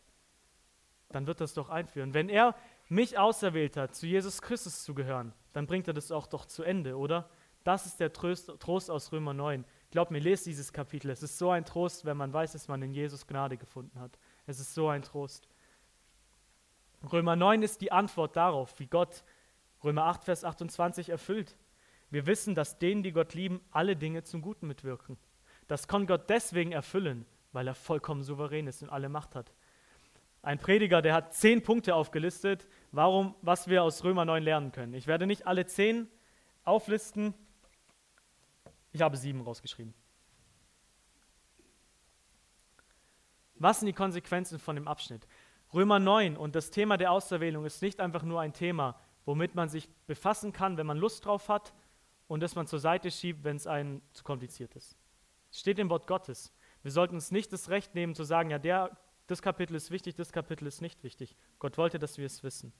dann 1.11 1.29
wird 1.29 1.41
das 1.41 1.55
doch 1.55 1.71
einführen. 1.71 2.15
Wenn 2.15 2.29
er 2.29 2.57
mich 2.89 3.17
auserwählt 3.17 3.77
hat, 3.77 3.95
zu 3.95 4.07
Jesus 4.07 4.43
Christus 4.43 4.83
zu 4.83 4.95
gehören, 4.95 5.33
dann 5.53 5.67
bringt 5.67 5.87
er 5.87 5.95
das 5.95 6.11
auch 6.11 6.27
doch 6.27 6.47
zu 6.47 6.65
Ende, 6.65 6.97
oder? 6.97 7.31
Das 7.63 7.87
ist 7.87 7.99
der 8.01 8.13
Trost, 8.13 8.53
Trost 8.59 8.91
aus 8.91 9.13
Römer 9.13 9.33
9. 9.33 9.65
Glaubt 9.91 10.11
mir, 10.11 10.19
lest 10.19 10.47
dieses 10.47 10.73
Kapitel. 10.73 11.11
Es 11.11 11.23
ist 11.23 11.39
so 11.39 11.51
ein 11.51 11.65
Trost, 11.65 12.05
wenn 12.05 12.17
man 12.17 12.33
weiß, 12.33 12.53
dass 12.53 12.69
man 12.69 12.83
in 12.83 12.93
Jesus 12.93 13.27
Gnade 13.27 13.57
gefunden 13.57 13.99
hat. 14.01 14.19
Es 14.47 14.59
ist 14.59 14.75
so 14.75 14.89
ein 14.89 15.03
Trost. 15.03 15.49
Römer 17.13 17.37
9 17.37 17.63
ist 17.63 17.81
die 17.81 17.93
Antwort 17.93 18.37
darauf, 18.37 18.79
wie 18.79 18.87
Gott 18.87 19.25
Römer 19.85 20.07
8, 20.07 20.25
Vers 20.25 20.45
28 20.45 21.11
erfüllt. 21.11 21.57
Wir 22.11 22.27
wissen, 22.27 22.55
dass 22.55 22.79
denen, 22.79 23.03
die 23.03 23.13
Gott 23.13 23.35
lieben, 23.35 23.61
alle 23.71 23.97
Dinge 23.97 24.23
zum 24.25 24.41
Guten 24.41 24.67
mitwirken. 24.67 25.19
Das 25.69 25.89
kann 25.89 26.07
Gott 26.07 26.31
deswegen 26.31 26.73
erfüllen, 26.73 27.27
weil 27.53 27.69
er 27.69 27.75
vollkommen 27.75 28.23
souverän 28.23 28.67
ist 28.67 28.83
und 28.83 28.91
alle 28.91 29.09
Macht 29.09 29.35
hat. 29.35 29.53
Ein 30.43 30.59
Prediger, 30.59 31.01
der 31.01 31.15
hat 31.15 31.35
zehn 31.35 31.63
Punkte 31.63 31.95
aufgelistet, 31.95 32.67
warum, 32.93 33.35
was 33.41 33.69
wir 33.69 33.83
aus 33.83 34.05
Römer 34.05 34.25
9 34.25 34.43
lernen 34.43 34.73
können. 34.73 34.95
Ich 34.95 35.07
werde 35.07 35.27
nicht 35.27 35.47
alle 35.47 35.67
zehn 35.67 36.09
auflisten. 36.65 37.35
Ich 38.93 39.01
habe 39.01 39.17
sieben 39.17 39.41
rausgeschrieben. 39.41 39.95
Was 43.57 43.81
sind 43.81 43.87
die 43.87 43.95
Konsequenzen 43.95 44.59
von 44.59 44.77
dem 44.77 44.87
Abschnitt? 44.87 45.27
Römer 45.73 45.99
9 45.99 46.37
und 46.37 46.55
das 46.55 46.71
Thema 46.71 46.97
der 46.97 47.11
Auserwählung 47.11 47.65
ist 47.65 47.83
nicht 47.83 47.99
einfach 47.99 48.23
nur 48.23 48.41
ein 48.41 48.53
Thema, 48.53 49.01
womit 49.25 49.55
man 49.55 49.69
sich 49.69 49.89
befassen 50.07 50.53
kann, 50.53 50.77
wenn 50.77 50.87
man 50.87 50.99
Lust 50.99 51.25
drauf 51.25 51.49
hat 51.49 51.73
und 52.29 52.41
das 52.41 52.55
man 52.55 52.67
zur 52.67 52.79
Seite 52.79 53.11
schiebt, 53.11 53.45
wenn 53.45 53.57
es 53.57 53.67
einem 53.67 54.03
zu 54.13 54.25
kompliziert 54.25 54.75
ist. 54.77 54.97
Es 55.51 55.61
steht 55.61 55.79
im 55.79 55.91
Wort 55.91 56.07
Gottes. 56.07 56.53
Wir 56.83 56.91
sollten 56.91 57.15
uns 57.15 57.31
nicht 57.31 57.53
das 57.53 57.69
Recht 57.69 57.95
nehmen 57.95 58.15
zu 58.15 58.25
sagen, 58.25 58.51
ja, 58.51 58.59
der, 58.59 58.97
das 59.27 59.41
Kapitel 59.41 59.75
ist 59.75 59.91
wichtig, 59.91 60.15
das 60.17 60.33
Kapitel 60.33 60.67
ist 60.67 60.83
nicht 60.83 61.03
wichtig. 61.03 61.37
Gott 61.59 61.79
wollte, 61.79 61.99
dass 61.99 62.19
wir 62.19 62.27
es 62.27 62.43
wissen. 62.43 62.73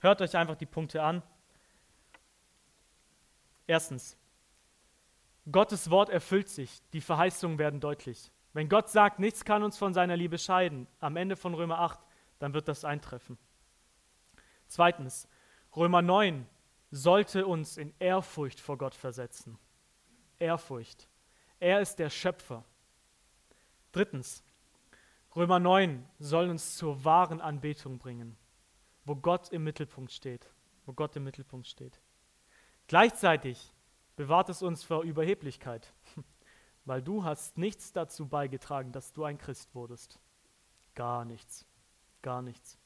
Hört 0.00 0.20
euch 0.22 0.36
einfach 0.36 0.56
die 0.56 0.66
Punkte 0.66 1.02
an. 1.02 1.22
Erstens, 3.66 4.16
Gottes 5.50 5.90
Wort 5.90 6.08
erfüllt 6.08 6.48
sich, 6.48 6.80
die 6.92 7.00
Verheißungen 7.00 7.58
werden 7.58 7.80
deutlich. 7.80 8.32
Wenn 8.52 8.68
Gott 8.68 8.88
sagt, 8.88 9.18
nichts 9.18 9.44
kann 9.44 9.62
uns 9.62 9.76
von 9.76 9.92
seiner 9.92 10.16
Liebe 10.16 10.38
scheiden, 10.38 10.86
am 11.00 11.16
Ende 11.16 11.36
von 11.36 11.54
Römer 11.54 11.80
8, 11.80 11.98
dann 12.38 12.54
wird 12.54 12.68
das 12.68 12.84
eintreffen. 12.84 13.36
Zweitens, 14.66 15.28
Römer 15.76 16.02
9 16.02 16.46
sollte 16.92 17.46
uns 17.46 17.76
in 17.76 17.92
Ehrfurcht 17.98 18.60
vor 18.60 18.78
Gott 18.78 18.94
versetzen. 18.94 19.58
Ehrfurcht. 20.38 21.08
Er 21.58 21.80
ist 21.80 21.98
der 21.98 22.10
Schöpfer. 22.10 22.64
Drittens, 23.90 24.44
Römer 25.34 25.58
9 25.58 26.08
soll 26.20 26.48
uns 26.48 26.76
zur 26.76 27.04
wahren 27.04 27.40
Anbetung 27.40 27.98
bringen, 27.98 28.36
wo 29.04 29.16
Gott 29.16 29.48
im 29.48 29.64
Mittelpunkt 29.64 30.12
steht, 30.12 30.48
wo 30.86 30.92
Gott 30.92 31.16
im 31.16 31.24
Mittelpunkt 31.24 31.66
steht. 31.66 32.00
Gleichzeitig 32.86 33.72
bewahrt 34.14 34.50
es 34.50 34.62
uns 34.62 34.84
vor 34.84 35.02
Überheblichkeit, 35.02 35.92
weil 36.84 37.02
du 37.02 37.24
hast 37.24 37.58
nichts 37.58 37.92
dazu 37.92 38.28
beigetragen, 38.28 38.92
dass 38.92 39.12
du 39.12 39.24
ein 39.24 39.38
Christ 39.38 39.74
wurdest. 39.74 40.20
Gar 40.94 41.24
nichts, 41.24 41.66
gar 42.22 42.42
nichts. 42.42 42.78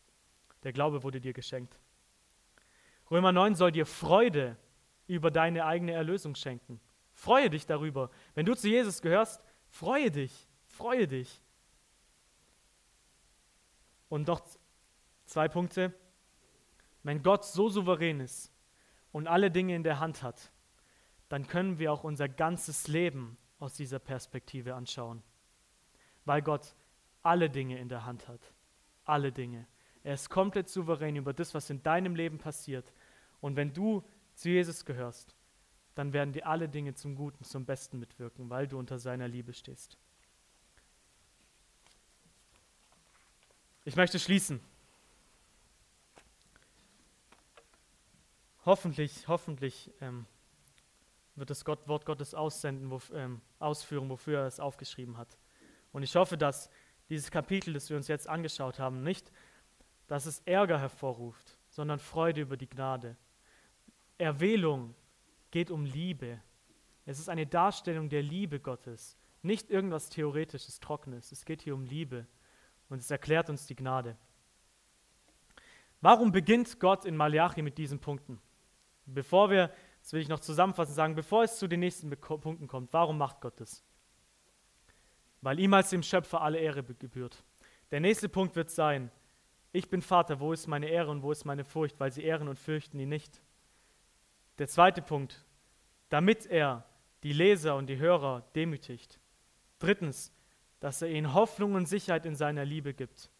Der 0.63 0.73
Glaube 0.73 1.03
wurde 1.03 1.21
dir 1.21 1.35
geschenkt. 1.35 1.79
Römer 3.11 3.33
9 3.33 3.55
soll 3.55 3.73
dir 3.73 3.87
Freude 3.87 4.57
über 5.07 5.31
deine 5.31 5.65
eigene 5.65 5.93
Erlösung 5.93 6.35
schenken. 6.35 6.81
Freue 7.13 7.51
dich 7.51 7.67
darüber. 7.67 8.11
Wenn 8.35 8.47
du 8.47 8.55
zu 8.55 8.69
Jesus 8.69 9.03
gehörst, 9.03 9.43
freue 9.69 10.11
dich, 10.11 10.49
freue 10.67 11.09
dich. 11.09 11.43
Und 14.09 14.29
noch 14.29 14.43
zwei 15.25 15.49
Punkte. 15.49 15.95
Wenn 17.03 17.23
Gott 17.23 17.45
so 17.45 17.69
souverän 17.69 18.21
ist 18.21 18.53
und 19.13 19.27
alle 19.27 19.51
Dinge 19.51 19.75
in 19.75 19.83
der 19.83 20.01
Hand 20.01 20.23
hat, 20.23 20.53
dann 21.29 21.47
können 21.47 21.79
wir 21.79 21.93
auch 21.93 22.05
unser 22.05 22.29
ganzes 22.29 22.89
Leben 22.89 23.39
aus 23.59 23.75
dieser 23.75 23.99
Perspektive 23.99 24.75
anschauen. 24.75 25.23
Weil 26.25 26.43
Gott 26.43 26.75
alle 27.23 27.51
Dinge 27.51 27.79
in 27.79 27.89
der 27.89 28.05
Hand 28.05 28.29
hat. 28.29 28.53
Alle 29.05 29.33
Dinge. 29.33 29.67
Er 30.03 30.15
ist 30.15 30.31
komplett 30.31 30.69
souverän 30.69 31.17
über 31.17 31.33
das, 31.33 31.55
was 31.55 31.71
in 31.71 31.83
deinem 31.83 32.15
Leben 32.15 32.39
passiert. 32.39 32.93
Und 33.41 33.57
wenn 33.57 33.73
du 33.73 34.05
zu 34.35 34.49
Jesus 34.49 34.85
gehörst, 34.85 35.35
dann 35.95 36.13
werden 36.13 36.33
dir 36.33 36.47
alle 36.47 36.69
Dinge 36.69 36.95
zum 36.95 37.17
Guten, 37.17 37.45
zum 37.45 37.65
Besten 37.65 37.99
mitwirken, 37.99 38.51
weil 38.51 38.69
du 38.69 38.79
unter 38.79 38.99
seiner 38.99 39.27
Liebe 39.27 39.53
stehst. 39.53 39.99
Ich 43.85 43.97
möchte 43.97 44.19
schließen. 44.19 44.61
Hoffentlich, 48.65 49.27
hoffentlich 49.27 49.91
ähm, 50.01 50.27
wird 51.37 51.51
das 51.51 51.65
Gott, 51.65 51.89
Wort 51.89 52.05
Gottes 52.05 52.35
aussenden, 52.35 52.91
wo, 52.91 53.01
ähm, 53.15 53.41
ausführen, 53.59 54.09
wofür 54.09 54.41
er 54.41 54.47
es 54.47 54.61
aufgeschrieben 54.61 55.17
hat. 55.17 55.39
Und 55.91 56.03
ich 56.03 56.15
hoffe, 56.17 56.37
dass 56.37 56.69
dieses 57.09 57.31
Kapitel, 57.31 57.73
das 57.73 57.89
wir 57.89 57.97
uns 57.97 58.09
jetzt 58.09 58.29
angeschaut 58.29 58.79
haben, 58.79 59.03
nicht, 59.03 59.33
dass 60.07 60.27
es 60.27 60.41
Ärger 60.41 60.79
hervorruft, 60.79 61.59
sondern 61.71 61.99
Freude 61.99 62.43
über 62.43 62.57
die 62.57 62.69
Gnade. 62.69 63.17
Erwählung 64.19 64.95
geht 65.51 65.71
um 65.71 65.85
Liebe. 65.85 66.41
Es 67.07 67.19
ist 67.19 67.29
eine 67.29 67.47
Darstellung 67.47 68.09
der 68.09 68.23
Liebe 68.23 68.61
Gottes, 68.61 69.17
nicht 69.43 69.71
irgendwas 69.71 70.11
Theoretisches, 70.11 70.81
Trockenes. 70.81 71.33
Es 71.33 71.45
geht 71.45 71.63
hier 71.63 71.75
um 71.75 71.85
Liebe 71.85 72.27
und 72.89 72.99
es 72.99 73.11
erklärt 73.11 73.49
uns 73.49 73.67
die 73.67 73.77
Gnade. 73.77 74.17
Warum 76.01 76.33
beginnt 76.33 76.79
Gott 76.81 77.05
in 77.05 77.17
Malachi 77.17 77.63
mit 77.63 77.79
diesen 77.79 77.99
Punkten? 77.99 78.41
Bevor 79.07 79.51
wir, 79.51 79.73
das 80.03 80.13
will 80.13 80.21
ich 80.21 80.29
noch 80.29 80.41
zusammenfassen 80.41 80.95
sagen, 80.95 81.15
bevor 81.15 81.45
es 81.45 81.59
zu 81.59 81.67
den 81.67 81.81
nächsten 81.81 82.11
Punkten 82.11 82.67
kommt, 82.67 82.93
warum 82.93 83.19
macht 83.19 83.41
Gott 83.41 83.59
das? 83.61 83.83
Weil 85.41 85.59
ihm 85.61 85.73
als 85.73 85.91
dem 85.91 86.03
Schöpfer 86.03 86.43
alle 86.43 86.59
Ehre 86.59 86.83
gebührt. 86.83 87.43
Der 87.91 88.01
nächste 88.01 88.29
Punkt 88.29 88.55
wird 88.55 88.71
sein, 88.71 89.11
ich 89.73 89.89
bin 89.89 90.03
Vater, 90.03 90.41
wo 90.41 90.53
ist 90.53 90.67
meine 90.67 90.89
Ehre 90.89 91.11
und 91.11 91.23
wo 91.23 91.33
ist 91.33 91.45
meine 91.45 91.65
Furcht, 91.65 91.99
weil 92.01 92.13
sie 92.13 92.23
ehren 92.23 92.49
und 92.49 92.59
fürchten 92.59 92.99
ihn 92.99 93.09
nicht. 93.09 93.41
Der 94.59 94.69
zweite 94.69 95.03
Punkt, 95.03 95.45
damit 96.09 96.47
er 96.47 96.85
die 97.23 97.33
Leser 97.33 97.77
und 97.77 97.87
die 97.87 97.99
Hörer 97.99 98.43
demütigt. 98.55 99.21
Drittens, 99.79 100.33
dass 100.81 101.03
er 101.03 101.11
ihnen 101.11 101.35
Hoffnung 101.35 101.75
und 101.75 101.87
Sicherheit 101.87 102.27
in 102.27 102.35
seiner 102.35 102.65
Liebe 102.65 102.95
gibt. 102.95 103.31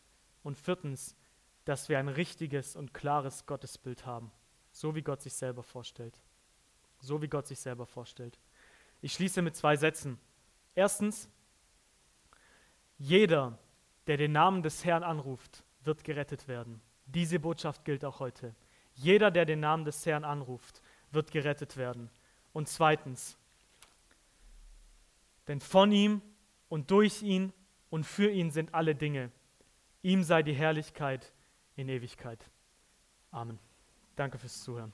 Und 0.43 0.57
viertens, 0.59 1.17
dass 1.65 1.89
wir 1.89 1.99
ein 1.99 2.09
richtiges 2.09 2.77
und 2.77 2.95
klares 2.95 3.47
Gottesbild 3.47 4.07
haben, 4.07 4.33
so 4.71 4.95
wie 4.95 5.03
Gott 5.03 5.23
sich 5.23 5.35
selber 5.35 5.63
vorstellt. 5.63 6.21
So 7.01 7.23
wie 7.23 7.29
Gott 7.29 7.47
sich 7.47 7.61
selber 7.61 7.87
vorstellt. 7.87 8.39
Ich 9.01 9.13
schließe 9.13 9.43
mit 9.43 9.55
zwei 9.55 9.77
Sätzen. 9.77 10.19
Erstens, 10.75 11.29
jeder, 12.97 13.59
der 14.07 14.17
den 14.17 14.33
Namen 14.33 14.63
des 14.63 14.85
Herrn 14.85 15.05
anruft, 15.05 15.65
wird 15.85 16.03
gerettet 16.03 16.49
werden. 16.49 16.81
Diese 17.07 17.39
Botschaft 17.39 17.85
gilt 17.85 18.05
auch 18.05 18.19
heute. 18.19 18.55
Jeder, 18.95 19.31
der 19.31 19.45
den 19.45 19.61
Namen 19.61 19.85
des 19.85 20.05
Herrn 20.07 20.25
anruft, 20.25 20.83
wird 21.13 21.31
gerettet 21.31 21.77
werden. 21.77 22.11
Und 22.53 22.69
zweitens, 22.69 23.37
denn 25.47 25.61
von 25.61 25.93
ihm 25.93 26.21
und 26.69 26.91
durch 26.91 27.23
ihn 27.23 27.53
und 27.91 28.05
für 28.05 28.31
ihn 28.31 28.51
sind 28.51 28.75
alle 28.75 28.95
Dinge. 28.95 29.31
Ihm 30.03 30.23
sei 30.23 30.43
die 30.43 30.55
Herrlichkeit 30.55 31.33
in 31.77 31.89
Ewigkeit. 31.89 32.45
Amen. 33.31 33.59
Danke 34.17 34.39
fürs 34.39 34.63
Zuhören. 34.63 34.93